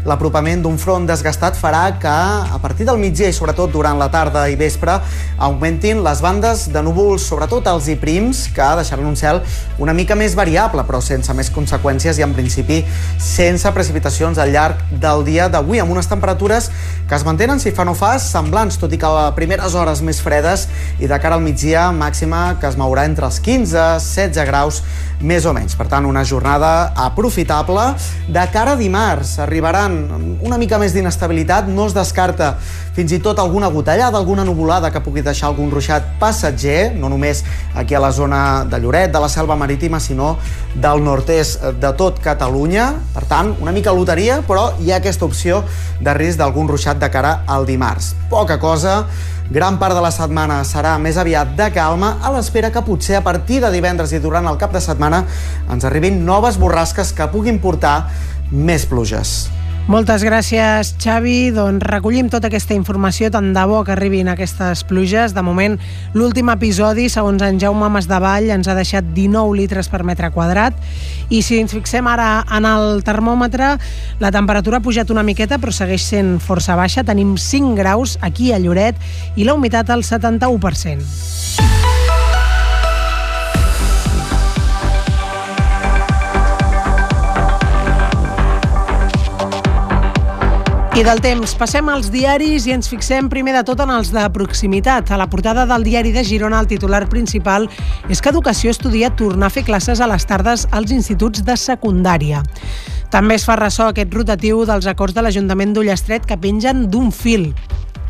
l'apropament 0.09 0.63
d'un 0.63 0.79
front 0.81 1.03
desgastat 1.05 1.53
farà 1.53 1.83
que 2.01 2.09
a 2.09 2.57
partir 2.63 2.87
del 2.87 2.97
migdia 2.97 3.29
i 3.29 3.35
sobretot 3.37 3.69
durant 3.69 4.01
la 4.01 4.07
tarda 4.09 4.47
i 4.49 4.57
vespre 4.57 4.95
augmentin 5.37 6.01
les 6.01 6.23
bandes 6.25 6.63
de 6.73 6.81
núvols, 6.81 7.27
sobretot 7.29 7.69
els 7.69 7.91
i 7.93 7.95
prims, 8.01 8.47
que 8.55 8.71
deixaran 8.79 9.05
un 9.05 9.19
cel 9.19 9.43
una 9.77 9.93
mica 9.93 10.17
més 10.17 10.33
variable, 10.33 10.81
però 10.81 10.97
sense 10.97 11.37
més 11.37 11.53
conseqüències 11.53 12.17
i 12.17 12.25
en 12.25 12.33
principi 12.33 12.79
sense 13.21 13.69
precipitacions 13.69 14.41
al 14.41 14.49
llarg 14.49 14.81
del 14.89 15.21
dia 15.29 15.45
d'avui, 15.45 15.77
amb 15.77 15.93
unes 15.93 16.09
temperatures 16.09 16.71
que 17.05 17.19
es 17.19 17.27
mantenen, 17.27 17.61
si 17.61 17.69
fa 17.69 17.85
no 17.85 17.93
fa, 17.93 18.15
semblants, 18.17 18.81
tot 18.81 18.89
i 18.89 18.97
que 18.97 19.05
a 19.05 19.29
primeres 19.37 19.77
hores 19.77 20.01
més 20.01 20.25
fredes 20.25 20.65
i 20.97 21.05
de 21.05 21.21
cara 21.21 21.37
al 21.37 21.45
migdia 21.45 21.91
màxima 21.93 22.55
que 22.57 22.65
es 22.65 22.81
mourà 22.81 23.05
entre 23.05 23.29
els 23.29 23.37
15 23.45 23.90
16 23.99 24.45
graus 24.47 24.81
més 25.21 25.45
o 25.45 25.53
menys. 25.53 25.75
Per 25.77 25.87
tant, 25.91 26.05
una 26.07 26.23
jornada 26.25 26.91
aprofitable. 26.95 27.91
De 28.31 28.45
cara 28.53 28.75
a 28.75 28.79
dimarts 28.79 29.37
arribaran 29.43 29.99
una 30.41 30.57
mica 30.61 30.79
més 30.81 30.95
d'inestabilitat, 30.95 31.69
no 31.69 31.89
es 31.89 31.97
descarta 31.97 32.55
fins 32.95 33.11
i 33.15 33.19
tot 33.23 33.39
alguna 33.39 33.69
gotellada, 33.71 34.17
alguna 34.17 34.43
nuvolada 34.43 34.91
que 34.91 35.01
pugui 35.03 35.23
deixar 35.23 35.49
algun 35.49 35.71
ruixat 35.71 36.13
passatger, 36.19 36.93
no 36.95 37.09
només 37.09 37.43
aquí 37.75 37.95
a 37.95 38.03
la 38.03 38.11
zona 38.11 38.41
de 38.67 38.79
Lloret, 38.83 39.11
de 39.11 39.19
la 39.23 39.29
selva 39.29 39.55
marítima, 39.55 39.99
sinó 39.99 40.37
del 40.75 41.03
nord-est 41.03 41.63
de 41.79 41.93
tot 41.97 42.19
Catalunya. 42.19 42.91
Per 43.15 43.25
tant, 43.29 43.55
una 43.61 43.71
mica 43.71 43.95
loteria, 43.95 44.41
però 44.47 44.71
hi 44.79 44.91
ha 44.91 44.99
aquesta 44.99 45.25
opció 45.25 45.63
de 46.01 46.15
risc 46.17 46.39
d'algun 46.41 46.67
ruixat 46.67 46.99
de 46.99 47.11
cara 47.11 47.41
al 47.47 47.65
dimarts. 47.65 48.15
Poca 48.29 48.59
cosa, 48.59 49.05
Gran 49.51 49.75
part 49.81 49.91
de 49.91 49.99
la 49.99 50.13
setmana 50.15 50.61
serà 50.63 50.93
més 50.95 51.17
aviat 51.19 51.57
de 51.57 51.65
calma, 51.75 52.13
a 52.23 52.31
l'espera 52.31 52.69
que 52.71 52.85
potser 52.87 53.17
a 53.19 53.23
partir 53.25 53.59
de 53.59 53.73
divendres 53.73 54.15
i 54.15 54.23
durant 54.23 54.47
el 54.47 54.55
cap 54.61 54.71
de 54.71 54.79
setmana 54.79 55.25
ens 55.67 55.83
arribin 55.83 56.23
noves 56.23 56.55
borrasques 56.55 57.11
que 57.11 57.27
puguin 57.33 57.59
portar 57.59 57.97
més 58.51 58.87
pluges. 58.87 59.49
Moltes 59.91 60.23
gràcies, 60.23 60.93
Xavi. 61.03 61.51
Doncs 61.51 61.83
recollim 61.83 62.29
tota 62.31 62.47
aquesta 62.47 62.71
informació, 62.71 63.27
tant 63.27 63.49
de 63.51 63.63
bo 63.67 63.81
que 63.83 63.91
arribin 63.91 64.29
aquestes 64.31 64.85
pluges. 64.87 65.33
De 65.35 65.41
moment, 65.43 65.73
l'últim 66.15 66.47
episodi, 66.53 67.09
segons 67.11 67.43
en 67.43 67.59
Jaume 67.59 67.89
Masdavall, 67.91 68.47
ens 68.55 68.69
ha 68.71 68.75
deixat 68.77 69.09
19 69.11 69.51
litres 69.57 69.91
per 69.91 70.05
metre 70.07 70.29
quadrat. 70.31 70.77
I 71.27 71.41
si 71.43 71.59
ens 71.59 71.75
fixem 71.75 72.07
ara 72.07 72.45
en 72.55 72.63
el 72.69 73.03
termòmetre, 73.03 73.73
la 74.23 74.31
temperatura 74.31 74.79
ha 74.79 74.85
pujat 74.85 75.11
una 75.11 75.25
miqueta, 75.27 75.59
però 75.59 75.75
segueix 75.75 76.07
sent 76.07 76.37
força 76.39 76.79
baixa. 76.79 77.03
Tenim 77.03 77.35
5 77.35 77.75
graus 77.75 78.15
aquí 78.23 78.55
a 78.55 78.63
Lloret 78.63 78.95
i 79.35 79.43
la 79.43 79.59
humitat 79.59 79.91
al 79.91 80.07
71%. 80.07 82.00
I 91.01 91.03
del 91.03 91.17
temps, 91.17 91.55
passem 91.57 91.87
als 91.89 92.11
diaris 92.13 92.67
i 92.69 92.75
ens 92.75 92.85
fixem 92.91 93.25
primer 93.25 93.55
de 93.55 93.63
tot 93.65 93.79
en 93.81 93.89
els 93.89 94.11
de 94.13 94.21
proximitat. 94.35 95.09
A 95.09 95.17
la 95.17 95.25
portada 95.31 95.63
del 95.65 95.81
diari 95.81 96.11
de 96.13 96.21
Girona 96.21 96.59
el 96.61 96.69
titular 96.69 97.07
principal 97.09 97.65
és 98.05 98.21
que 98.21 98.29
Educació 98.29 98.69
estudia 98.69 99.09
tornar 99.17 99.49
a 99.49 99.55
fer 99.55 99.63
classes 99.65 99.97
a 99.97 100.11
les 100.11 100.29
tardes 100.29 100.67
als 100.69 100.93
instituts 100.93 101.41
de 101.47 101.57
secundària. 101.57 102.43
També 103.09 103.39
es 103.39 103.47
fa 103.49 103.57
ressò 103.57 103.89
aquest 103.89 104.13
rotatiu 104.13 104.61
dels 104.69 104.85
acords 104.85 105.17
de 105.17 105.25
l'Ajuntament 105.25 105.73
d'Ullestret 105.73 106.29
que 106.29 106.37
pengen 106.37 106.85
d'un 106.93 107.09
fil. 107.09 107.49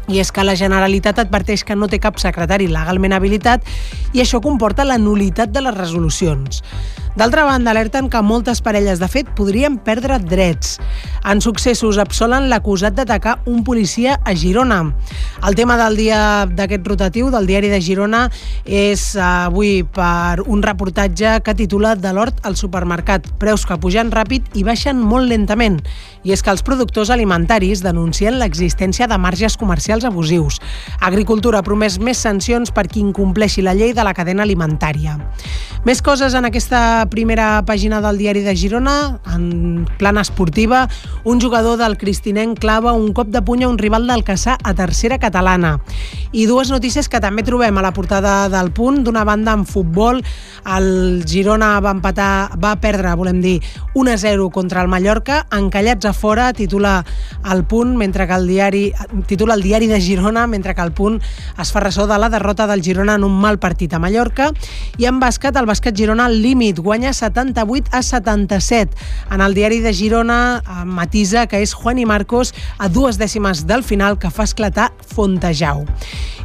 I 0.10 0.20
és 0.24 0.32
que 0.34 0.44
la 0.44 0.58
Generalitat 0.58 1.20
adverteix 1.22 1.64
que 1.64 1.76
no 1.76 1.88
té 1.88 2.00
cap 2.02 2.18
secretari 2.20 2.68
legalment 2.72 3.14
habilitat 3.14 3.68
i 4.14 4.24
això 4.24 4.42
comporta 4.42 4.88
la 4.88 4.98
nulitat 4.98 5.54
de 5.54 5.62
les 5.62 5.78
resolucions. 5.78 6.64
D'altra 7.12 7.44
banda, 7.44 7.74
alerten 7.74 8.08
que 8.08 8.22
moltes 8.24 8.62
parelles 8.64 9.02
de 9.02 9.08
fet 9.12 9.28
podrien 9.36 9.76
perdre 9.84 10.16
drets. 10.24 10.78
En 11.28 11.42
successos 11.44 11.98
absolen 12.00 12.48
l'acusat 12.48 12.96
d'atacar 12.96 13.42
un 13.52 13.66
policia 13.68 14.16
a 14.24 14.32
Girona. 14.32 14.80
El 15.44 15.58
tema 15.60 15.76
del 15.76 16.00
dia 16.00 16.22
d'aquest 16.48 16.88
rotatiu 16.88 17.28
del 17.34 17.50
diari 17.50 17.68
de 17.68 17.82
Girona 17.84 18.22
és 18.64 19.04
eh, 19.18 19.26
avui 19.26 19.84
per 19.84 20.40
un 20.48 20.64
reportatge 20.64 21.42
que 21.44 21.58
titula 21.58 21.98
De 22.00 22.14
l'hort 22.16 22.40
al 22.48 22.56
supermercat, 22.56 23.28
preus 23.44 23.68
que 23.68 23.76
pugen 23.76 24.14
ràpid 24.16 24.48
i 24.56 24.64
baixen 24.64 25.04
molt 25.04 25.28
lentament. 25.28 25.82
I 26.24 26.32
és 26.32 26.46
que 26.46 26.54
els 26.54 26.64
productors 26.64 27.12
alimentaris 27.12 27.84
denuncien 27.84 28.40
l'existència 28.40 29.10
de 29.12 29.20
marges 29.20 29.60
comercials 29.60 29.91
abusius. 30.00 30.62
Agricultura 31.04 31.60
ha 31.60 31.68
promès 31.68 32.00
més 32.00 32.18
sancions 32.24 32.72
per 32.72 32.88
qui 32.88 33.02
incompleixi 33.04 33.62
la 33.62 33.76
llei 33.76 33.92
de 33.94 34.06
la 34.08 34.14
cadena 34.16 34.44
alimentària. 34.48 35.18
Més 35.84 36.00
coses 36.06 36.36
en 36.38 36.46
aquesta 36.46 37.08
primera 37.10 37.64
pàgina 37.66 38.00
del 38.06 38.20
diari 38.22 38.44
de 38.46 38.54
Girona, 38.56 39.20
en 39.34 39.88
plana 39.98 40.22
esportiva, 40.22 40.88
un 41.26 41.42
jugador 41.42 41.80
del 41.82 41.98
Cristinenc 41.98 42.60
clava 42.62 42.94
un 42.94 43.12
cop 43.18 43.32
de 43.34 43.42
puny 43.42 43.64
a 43.66 43.70
un 43.70 43.80
rival 43.82 44.06
del 44.08 44.24
Caçà 44.24 44.58
a 44.62 44.74
tercera 44.78 45.18
catalana. 45.18 45.80
I 46.32 46.46
dues 46.46 46.70
notícies 46.70 47.10
que 47.10 47.20
també 47.20 47.42
trobem 47.44 47.78
a 47.78 47.82
la 47.82 47.94
portada 47.98 48.48
del 48.50 48.70
punt. 48.72 49.02
D'una 49.04 49.26
banda, 49.26 49.56
en 49.58 49.66
futbol, 49.66 50.22
el 50.78 51.26
Girona 51.26 51.74
va 51.82 51.96
empatar, 51.98 52.60
va 52.62 52.76
perdre, 52.80 53.16
volem 53.18 53.42
dir, 53.42 53.58
1-0 53.98 54.52
contra 54.54 54.86
el 54.86 54.88
Mallorca, 54.88 55.48
encallats 55.52 56.06
a 56.06 56.14
fora, 56.14 56.52
titula 56.54 57.00
el 57.52 57.66
punt, 57.66 57.98
mentre 57.98 58.28
que 58.28 58.38
el 58.38 58.48
diari, 58.48 58.84
titula 59.26 59.58
el 59.58 59.66
diari 59.66 59.81
de 59.88 60.02
Girona, 60.02 60.48
mentre 60.48 60.76
que 60.76 60.82
el 60.82 60.92
punt 60.92 61.20
es 61.60 61.72
fa 61.72 61.82
ressò 61.84 62.08
de 62.08 62.18
la 62.20 62.30
derrota 62.30 62.68
del 62.68 62.84
Girona 62.84 63.16
en 63.16 63.24
un 63.24 63.40
mal 63.40 63.60
partit 63.60 63.94
a 63.94 64.00
Mallorca. 64.00 64.52
I 64.98 65.08
en 65.10 65.20
bàsquet, 65.22 65.56
el 65.58 65.70
bàsquet 65.70 65.98
Girona 65.98 66.26
al 66.30 66.42
límit, 66.42 66.80
guanya 66.80 67.14
78 67.14 67.92
a 67.92 68.04
77. 68.04 68.96
En 69.32 69.42
el 69.42 69.54
diari 69.54 69.80
de 69.80 69.94
Girona 69.94 70.62
eh, 70.62 70.86
matisa 70.86 71.48
que 71.48 71.62
és 71.62 71.74
Juan 71.74 72.02
i 72.02 72.06
Marcos 72.06 72.54
a 72.78 72.90
dues 72.90 73.18
dècimes 73.22 73.66
del 73.68 73.84
final 73.84 74.20
que 74.20 74.32
fa 74.32 74.48
esclatar 74.50 74.92
Fontejau. 75.14 75.86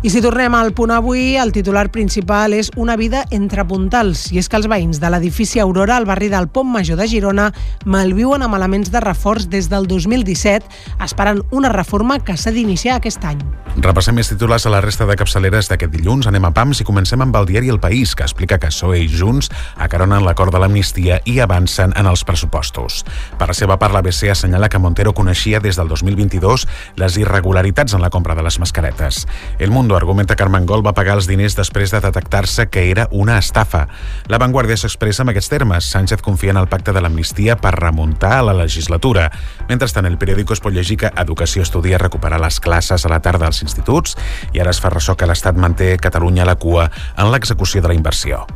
I 0.07 0.11
si 0.13 0.21
tornem 0.23 0.55
al 0.55 0.71
punt 0.77 0.93
avui, 0.95 1.35
el 1.41 1.51
titular 1.51 1.89
principal 1.91 2.53
és 2.55 2.69
una 2.77 2.95
vida 3.01 3.25
entre 3.35 3.65
puntals, 3.67 4.29
i 4.31 4.39
és 4.39 4.47
que 4.47 4.59
els 4.61 4.69
veïns 4.71 5.01
de 5.03 5.09
l'edifici 5.11 5.59
Aurora 5.59 5.97
al 5.97 6.07
barri 6.07 6.29
del 6.31 6.47
Pont 6.47 6.69
Major 6.71 7.01
de 7.01 7.09
Girona 7.11 7.49
malviuen 7.89 8.45
amb 8.45 8.55
elements 8.55 8.93
de 8.93 9.03
reforç 9.03 9.49
des 9.51 9.67
del 9.73 9.89
2017, 9.91 10.69
esperant 11.03 11.43
una 11.51 11.73
reforma 11.73 12.21
que 12.23 12.37
s'ha 12.37 12.53
d'iniciar 12.55 13.01
aquest 13.01 13.25
any. 13.27 13.43
Repassem 13.77 14.17
més 14.17 14.31
titulars 14.31 14.65
a 14.65 14.71
la 14.73 14.79
resta 14.81 15.05
de 15.05 15.15
capçaleres 15.21 15.69
d'aquest 15.69 15.93
dilluns. 15.93 16.25
Anem 16.31 16.47
a 16.49 16.51
PAMS 16.57 16.81
i 16.81 16.85
comencem 16.89 17.21
amb 17.21 17.35
el 17.37 17.45
diari 17.51 17.69
El 17.69 17.81
País, 17.81 18.15
que 18.17 18.25
explica 18.25 18.57
que 18.57 18.71
PSOE 18.71 19.03
i 19.05 19.09
Junts 19.13 19.51
acaronen 19.77 20.25
l'acord 20.25 20.55
de 20.55 20.63
l'amnistia 20.63 21.19
i 21.29 21.37
avancen 21.45 21.93
en 22.01 22.09
els 22.09 22.23
pressupostos. 22.25 23.03
Per 23.37 23.49
la 23.51 23.57
seva 23.59 23.77
part, 23.77 23.93
l'ABC 23.93 24.31
assenyala 24.33 24.71
que 24.73 24.81
Montero 24.81 25.13
coneixia 25.13 25.61
des 25.61 25.77
del 25.77 25.93
2022 25.93 26.65
les 26.97 27.19
irregularitats 27.21 27.93
en 27.93 28.01
la 28.01 28.09
compra 28.09 28.35
de 28.35 28.47
les 28.47 28.59
mascaretes. 28.59 29.27
El 29.59 29.71
Mundo 29.71 29.97
argumenta 29.97 30.37
que 30.37 30.47
Armengol 30.47 30.87
va 30.87 30.95
pagar 30.97 31.19
els 31.21 31.29
diners 31.29 31.59
després 31.59 31.93
de 31.93 32.01
detectar-se 32.01 32.71
que 32.73 32.89
era 32.91 33.09
una 33.11 33.37
estafa. 33.37 33.89
La 34.33 34.41
Vanguardia 34.41 34.81
s'expressa 34.81 35.27
en 35.27 35.35
aquests 35.35 35.53
termes. 35.53 35.85
Sánchez 35.85 36.25
confia 36.25 36.55
en 36.57 36.63
el 36.63 36.71
pacte 36.73 36.97
de 36.97 37.05
l'amnistia 37.05 37.59
per 37.61 37.75
remuntar 37.77 38.39
a 38.39 38.43
la 38.49 38.57
legislatura. 38.57 39.29
Mentrestant, 39.69 40.09
el 40.09 40.17
periòdico 40.17 40.57
es 40.57 40.65
pot 40.65 40.73
llegir 40.73 40.97
que 41.05 41.13
Educació 41.13 41.61
estudia 41.63 42.01
recuperar 42.01 42.41
les 42.41 42.59
classes 42.61 43.05
a 43.05 43.13
la 43.13 43.16
tarda 43.25 43.49
als 43.51 43.63
instituts 43.63 44.17
i 44.53 44.61
ara 44.61 44.75
es 44.75 44.83
fa 44.83 44.93
ressò 44.93 45.17
que 45.17 45.29
l'Estat 45.29 45.57
manté 45.57 45.97
Catalunya 45.97 46.45
a 46.45 46.53
la 46.53 46.61
cua 46.61 46.91
en 47.17 47.33
l'execució 47.33 47.83
de 47.83 47.93
la 47.93 47.99
inversió. 47.99 48.47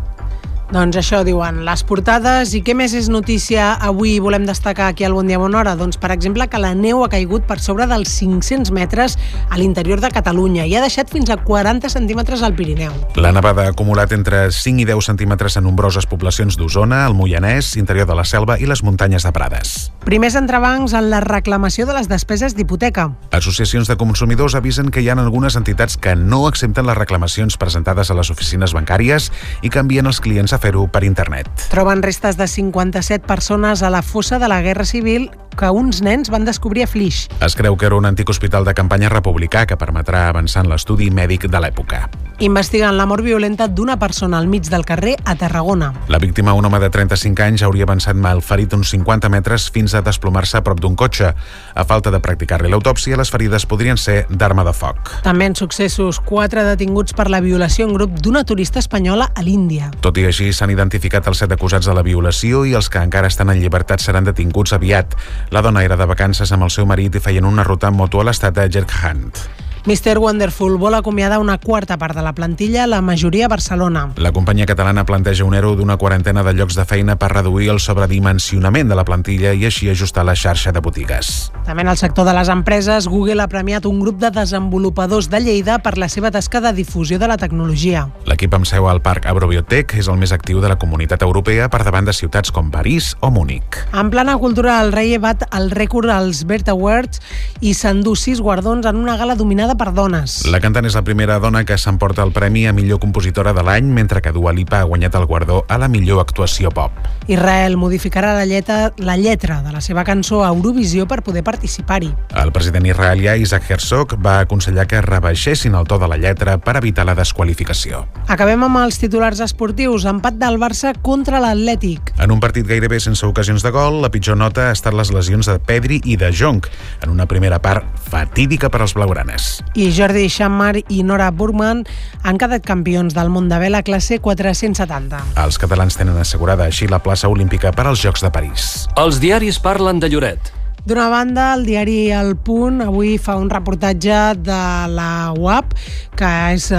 Doncs 0.70 0.94
això 1.00 1.24
diuen 1.26 1.64
les 1.66 1.80
portades. 1.82 2.52
I 2.54 2.60
què 2.62 2.76
més 2.78 2.92
és 2.94 3.08
notícia 3.10 3.72
avui 3.82 4.20
volem 4.22 4.44
destacar 4.46 4.86
aquí 4.92 5.02
al 5.02 5.16
Bon 5.16 5.26
Dia 5.26 5.40
Bona 5.42 5.58
Hora? 5.58 5.72
Doncs, 5.74 5.96
per 5.98 6.12
exemple, 6.14 6.46
que 6.46 6.60
la 6.62 6.76
neu 6.78 7.02
ha 7.02 7.08
caigut 7.10 7.42
per 7.48 7.56
sobre 7.58 7.88
dels 7.90 8.12
500 8.20 8.70
metres 8.70 9.16
a 9.50 9.58
l'interior 9.58 9.98
de 9.98 10.12
Catalunya 10.14 10.68
i 10.70 10.76
ha 10.78 10.82
deixat 10.84 11.10
fins 11.10 11.32
a 11.34 11.40
40 11.42 11.90
centímetres 11.90 12.44
al 12.46 12.54
Pirineu. 12.54 12.94
La 13.18 13.32
nevada 13.34 13.64
ha 13.66 13.72
acumulat 13.74 14.14
entre 14.14 14.44
5 14.54 14.84
i 14.84 14.86
10 14.86 15.10
centímetres 15.10 15.58
en 15.58 15.66
nombroses 15.66 16.06
poblacions 16.06 16.54
d'Osona, 16.54 17.02
el 17.08 17.18
Moianès, 17.18 17.72
interior 17.74 18.06
de 18.06 18.14
la 18.14 18.24
Selva 18.24 18.54
i 18.62 18.70
les 18.70 18.84
muntanyes 18.86 19.26
de 19.26 19.34
Prades. 19.34 19.90
Primers 20.06 20.38
entrebancs 20.38 20.94
en 20.94 21.10
la 21.10 21.18
reclamació 21.26 21.88
de 21.90 21.98
les 21.98 22.06
despeses 22.06 22.54
d'hipoteca. 22.54 23.08
Associacions 23.34 23.90
de 23.90 23.98
consumidors 23.98 24.54
avisen 24.54 24.94
que 24.94 25.02
hi 25.02 25.10
ha 25.10 25.18
algunes 25.18 25.58
entitats 25.58 25.98
que 25.98 26.14
no 26.14 26.46
accepten 26.46 26.86
les 26.86 26.96
reclamacions 26.96 27.58
presentades 27.58 28.14
a 28.14 28.14
les 28.14 28.30
oficines 28.30 28.72
bancàries 28.72 29.32
i 29.66 29.68
que 29.68 29.82
envien 29.82 30.06
els 30.06 30.22
clients 30.22 30.54
a 30.54 30.59
fer-ho 30.60 30.86
per 30.92 31.04
internet. 31.08 31.48
Troben 31.72 32.04
restes 32.04 32.38
de 32.38 32.46
57 32.48 33.26
persones 33.26 33.82
a 33.82 33.90
la 33.90 34.02
fossa 34.02 34.38
de 34.38 34.48
la 34.52 34.60
Guerra 34.62 34.84
Civil 34.84 35.30
que 35.56 35.70
uns 35.70 36.02
nens 36.02 36.30
van 36.30 36.44
descobrir 36.44 36.84
a 36.84 36.90
Flix. 36.90 37.28
Es 37.40 37.56
creu 37.56 37.76
que 37.76 37.86
era 37.86 37.96
un 37.96 38.06
antic 38.06 38.28
hospital 38.28 38.64
de 38.64 38.74
campanya 38.74 39.08
republicà 39.08 39.66
que 39.66 39.78
permetrà 39.78 40.28
avançar 40.28 40.64
en 40.64 40.70
l'estudi 40.72 41.10
mèdic 41.10 41.48
de 41.50 41.60
l'època. 41.60 42.08
Investiguen 42.40 42.96
la 42.96 43.04
mort 43.04 43.20
violenta 43.20 43.66
d'una 43.68 43.98
persona 44.00 44.38
al 44.38 44.46
mig 44.48 44.64
del 44.72 44.86
carrer 44.88 45.18
a 45.28 45.34
Tarragona. 45.36 45.90
La 46.08 46.18
víctima, 46.18 46.54
un 46.56 46.64
home 46.64 46.78
de 46.80 46.88
35 46.88 47.42
anys, 47.44 47.62
hauria 47.62 47.84
avançat 47.84 48.16
malferit 48.16 48.72
uns 48.72 48.94
50 48.94 49.28
metres 49.28 49.66
fins 49.70 49.92
a 49.92 50.00
desplomar-se 50.00 50.56
a 50.56 50.62
prop 50.64 50.80
d'un 50.80 50.96
cotxe. 50.96 51.34
A 51.74 51.84
falta 51.84 52.08
de 52.10 52.20
practicar-li 52.24 52.70
l'autòpsia, 52.72 53.18
les 53.20 53.28
ferides 53.28 53.66
podrien 53.68 54.00
ser 54.00 54.24
d'arma 54.30 54.64
de 54.64 54.72
foc. 54.72 55.12
També 55.26 55.50
en 55.50 55.58
successos, 55.58 56.16
quatre 56.24 56.64
detinguts 56.64 57.12
per 57.12 57.28
la 57.28 57.42
violació 57.44 57.84
en 57.90 57.92
grup 57.98 58.16
d'una 58.24 58.42
turista 58.48 58.80
espanyola 58.80 59.28
a 59.34 59.44
l'Índia. 59.44 59.90
Tot 60.00 60.16
i 60.16 60.24
així, 60.30 60.48
s'han 60.56 60.72
identificat 60.72 61.28
els 61.28 61.44
set 61.44 61.52
acusats 61.52 61.92
de 61.92 61.98
la 61.98 62.06
violació 62.06 62.64
i 62.64 62.72
els 62.72 62.88
que 62.88 63.04
encara 63.04 63.28
estan 63.28 63.52
en 63.52 63.60
llibertat 63.60 64.00
seran 64.00 64.24
detinguts 64.24 64.72
aviat. 64.72 65.12
La 65.50 65.62
dona 65.66 65.82
era 65.82 65.96
de 65.98 66.06
vacances 66.06 66.52
amb 66.54 66.62
el 66.62 66.70
seu 66.70 66.86
marit 66.86 67.16
i 67.18 67.22
feien 67.22 67.46
una 67.48 67.64
ruta 67.66 67.88
amb 67.88 67.98
moto 67.98 68.20
a 68.22 68.26
l'estat 68.28 68.54
de 68.54 68.68
Jerkhand. 68.70 69.40
Mr. 69.86 70.18
Wonderful 70.18 70.76
vol 70.76 70.94
acomiadar 70.94 71.38
una 71.40 71.56
quarta 71.56 71.96
part 71.96 72.14
de 72.14 72.20
la 72.22 72.34
plantilla, 72.34 72.86
la 72.86 73.00
majoria 73.00 73.46
a 73.46 73.48
Barcelona. 73.48 74.10
La 74.16 74.30
companyia 74.30 74.66
catalana 74.66 75.06
planteja 75.06 75.44
un 75.44 75.54
ERO 75.54 75.72
d'una 75.74 75.96
quarantena 75.96 76.42
de 76.44 76.52
llocs 76.52 76.76
de 76.76 76.84
feina 76.84 77.16
per 77.16 77.30
reduir 77.32 77.70
el 77.72 77.80
sobredimensionament 77.80 78.90
de 78.92 78.98
la 78.98 79.06
plantilla 79.08 79.54
i 79.56 79.64
així 79.64 79.88
ajustar 79.88 80.26
la 80.28 80.36
xarxa 80.36 80.72
de 80.76 80.82
botigues. 80.84 81.50
També 81.64 81.80
en 81.80 81.88
el 81.88 81.96
sector 81.96 82.28
de 82.28 82.34
les 82.36 82.50
empreses, 82.52 83.08
Google 83.08 83.40
ha 83.40 83.48
premiat 83.48 83.86
un 83.88 84.02
grup 84.04 84.18
de 84.20 84.30
desenvolupadors 84.30 85.30
de 85.32 85.40
Lleida 85.40 85.78
per 85.80 85.96
la 85.96 86.10
seva 86.12 86.30
tasca 86.30 86.60
de 86.60 86.74
difusió 86.76 87.18
de 87.18 87.28
la 87.32 87.38
tecnologia. 87.40 88.04
L'equip 88.28 88.52
amb 88.52 88.68
seu 88.68 88.84
al 88.90 89.00
Parc 89.00 89.24
Agrobiotech 89.32 89.96
és 89.96 90.12
el 90.12 90.20
més 90.20 90.36
actiu 90.36 90.60
de 90.60 90.68
la 90.68 90.76
comunitat 90.76 91.24
europea 91.24 91.70
per 91.72 91.82
davant 91.88 92.04
de 92.04 92.12
ciutats 92.12 92.52
com 92.52 92.68
París 92.70 93.14
o 93.20 93.32
Múnich. 93.32 93.80
En 93.96 94.12
plana 94.12 94.36
cultura, 94.36 94.76
el 94.84 94.92
rei 94.92 95.16
bat 95.16 95.48
el 95.56 95.70
rècord 95.72 96.12
als 96.12 96.44
Bert 96.44 96.68
Awards 96.68 97.24
i 97.64 97.72
s'endú 97.72 98.12
sis 98.12 98.44
guardons 98.44 98.84
en 98.84 99.00
una 99.00 99.16
gala 99.16 99.40
dominada 99.40 99.69
per 99.76 99.92
dones. 99.94 100.40
La 100.50 100.60
cantant 100.60 100.86
és 100.88 100.96
la 100.96 101.04
primera 101.06 101.38
dona 101.42 101.64
que 101.64 101.78
s'emporta 101.78 102.22
el 102.26 102.32
premi 102.32 102.66
a 102.66 102.72
millor 102.72 103.00
compositora 103.00 103.52
de 103.52 103.62
l'any, 103.66 103.90
mentre 103.90 104.22
que 104.22 104.32
Dua 104.32 104.52
Lipa 104.52 104.80
ha 104.80 104.88
guanyat 104.88 105.14
el 105.18 105.26
guardó 105.26 105.64
a 105.68 105.78
la 105.78 105.88
millor 105.88 106.20
actuació 106.20 106.70
pop. 106.70 106.92
Israel 107.26 107.76
modificarà 107.76 108.34
la 108.34 108.46
lletra, 108.46 108.92
la 108.98 109.16
lletra 109.16 109.60
de 109.62 109.72
la 109.72 109.80
seva 109.80 110.04
cançó 110.04 110.42
a 110.44 110.48
Eurovisió 110.48 111.06
per 111.06 111.22
poder 111.22 111.44
participar-hi. 111.44 112.10
El 112.42 112.52
president 112.52 112.86
israelià 112.86 113.36
Isaac 113.36 113.70
Herzog 113.70 114.16
va 114.24 114.40
aconsellar 114.40 114.86
que 114.90 115.02
rebaixessin 115.02 115.74
el 115.74 115.86
to 115.86 115.98
de 115.98 116.08
la 116.10 116.18
lletra 116.18 116.58
per 116.58 116.76
evitar 116.80 117.06
la 117.06 117.14
desqualificació. 117.18 118.04
Acabem 118.28 118.64
amb 118.66 118.82
els 118.84 118.98
titulars 119.00 119.40
esportius. 119.44 120.06
Empat 120.10 120.38
del 120.40 120.58
Barça 120.60 120.94
contra 121.02 121.40
l'Atlètic. 121.42 122.14
En 122.18 122.32
un 122.34 122.40
partit 122.40 122.66
gairebé 122.66 123.00
sense 123.00 123.26
ocasions 123.26 123.62
de 123.62 123.70
gol, 123.74 124.00
la 124.02 124.10
pitjor 124.10 124.38
nota 124.38 124.68
ha 124.68 124.76
estat 124.76 124.96
les 124.96 125.12
lesions 125.14 125.46
de 125.46 125.58
Pedri 125.58 126.00
i 126.04 126.16
de 126.20 126.32
Jonc, 126.32 126.66
en 127.02 127.10
una 127.10 127.26
primera 127.26 127.60
part 127.62 127.86
fatídica 128.10 128.70
per 128.70 128.82
als 128.82 128.94
blaugranes. 128.94 129.59
I 129.74 129.90
Jordi 129.94 130.28
Xammar 130.28 130.82
i 130.88 131.02
Nora 131.02 131.30
Burman 131.30 131.84
han 132.22 132.38
quedat 132.40 132.66
campions 132.66 133.16
del 133.16 133.32
món 133.32 133.48
de 133.50 133.58
vela 133.62 133.82
classe 133.86 134.20
470. 134.20 135.20
Els 135.44 135.60
catalans 135.60 135.98
tenen 135.98 136.18
assegurada 136.20 136.68
així 136.68 136.90
la 136.90 137.02
plaça 137.02 137.28
olímpica 137.28 137.72
per 137.72 137.88
als 137.90 138.02
Jocs 138.04 138.24
de 138.26 138.32
París. 138.34 138.70
Els 139.00 139.20
diaris 139.22 139.60
parlen 139.62 140.00
de 140.00 140.10
Lloret. 140.12 140.59
D'una 140.86 141.10
banda, 141.12 141.52
el 141.54 141.66
diari 141.66 142.08
El 142.08 142.38
Punt 142.40 142.80
avui 142.80 143.18
fa 143.20 143.34
un 143.36 143.50
reportatge 143.52 144.16
de 144.40 144.60
la 144.88 145.34
UAP 145.36 145.74
que 146.16 146.30
és, 146.54 146.70
eh, 146.72 146.78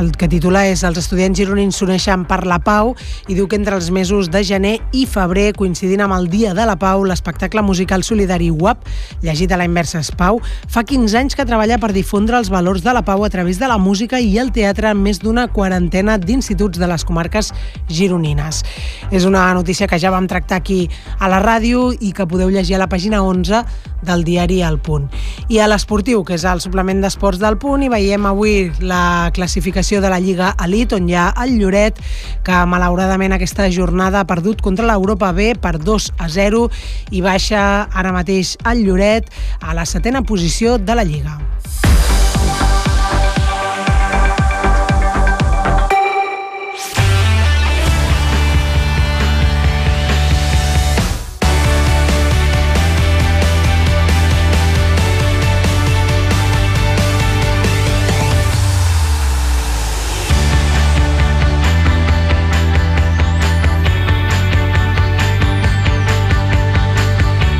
el 0.00 0.10
que 0.16 0.28
titula 0.28 0.66
és 0.68 0.82
Els 0.84 0.96
estudiants 0.98 1.36
gironins 1.36 1.76
s'uneixen 1.76 2.24
per 2.28 2.46
la 2.46 2.58
pau 2.58 2.94
i 3.28 3.34
diu 3.34 3.46
que 3.48 3.56
entre 3.56 3.76
els 3.76 3.90
mesos 3.90 4.30
de 4.30 4.42
gener 4.44 4.78
i 4.92 5.04
febrer, 5.06 5.52
coincidint 5.56 6.00
amb 6.00 6.16
el 6.16 6.28
Dia 6.28 6.54
de 6.54 6.66
la 6.66 6.76
Pau, 6.76 7.04
l'espectacle 7.04 7.62
musical 7.62 8.02
solidari 8.04 8.50
UAP, 8.50 8.78
llegit 9.22 9.52
a 9.52 9.56
la 9.56 9.64
inversa 9.64 10.00
es 10.00 10.10
Pau, 10.10 10.40
fa 10.68 10.84
15 10.84 11.16
anys 11.16 11.36
que 11.36 11.44
treballa 11.44 11.78
per 11.78 11.92
difondre 11.92 12.36
els 12.36 12.50
valors 12.50 12.82
de 12.82 12.92
la 12.92 13.04
pau 13.04 13.24
a 13.24 13.30
través 13.30 13.58
de 13.58 13.68
la 13.68 13.78
música 13.78 14.20
i 14.20 14.38
el 14.38 14.52
teatre 14.52 14.90
en 14.90 15.02
més 15.02 15.20
d'una 15.20 15.48
quarantena 15.48 16.18
d'instituts 16.18 16.78
de 16.78 16.86
les 16.86 17.04
comarques 17.04 17.52
gironines. 17.88 18.62
És 19.10 19.24
una 19.24 19.52
notícia 19.54 19.86
que 19.86 19.98
ja 19.98 20.10
vam 20.10 20.26
tractar 20.26 20.56
aquí 20.56 20.88
a 21.18 21.28
la 21.28 21.40
ràdio 21.40 21.92
i 22.00 22.12
que 22.12 22.26
podeu 22.26 22.50
llegir 22.50 22.76
a 22.76 22.84
la 22.84 22.88
pàgina 22.88 23.22
11 23.26 23.62
del 24.06 24.24
diari 24.24 24.60
El 24.62 24.78
Punt. 24.78 25.08
I 25.52 25.60
a 25.60 25.66
l'esportiu, 25.68 26.22
que 26.24 26.36
és 26.38 26.44
el 26.48 26.62
suplement 26.64 27.02
d'esports 27.02 27.42
del 27.42 27.58
Punt, 27.60 27.84
i 27.84 27.90
veiem 27.92 28.26
avui 28.28 28.70
la 28.80 29.30
classificació 29.34 30.00
de 30.00 30.10
la 30.12 30.20
Lliga 30.22 30.54
Elite, 30.64 30.96
on 30.96 31.10
hi 31.10 31.18
ha 31.18 31.28
el 31.44 31.56
Lloret, 31.60 32.00
que 32.46 32.62
malauradament 32.70 33.36
aquesta 33.36 33.68
jornada 33.74 34.22
ha 34.22 34.30
perdut 34.30 34.62
contra 34.62 34.86
l'Europa 34.88 35.32
B 35.36 35.52
per 35.60 35.76
2 35.82 36.12
a 36.18 36.30
0 36.32 36.66
i 37.10 37.22
baixa 37.24 37.60
ara 37.92 38.14
mateix 38.14 38.56
el 38.64 38.84
Lloret 38.86 39.30
a 39.60 39.74
la 39.74 39.86
setena 39.86 40.22
posició 40.22 40.78
de 40.78 40.94
la 40.94 41.04
Lliga. 41.04 41.38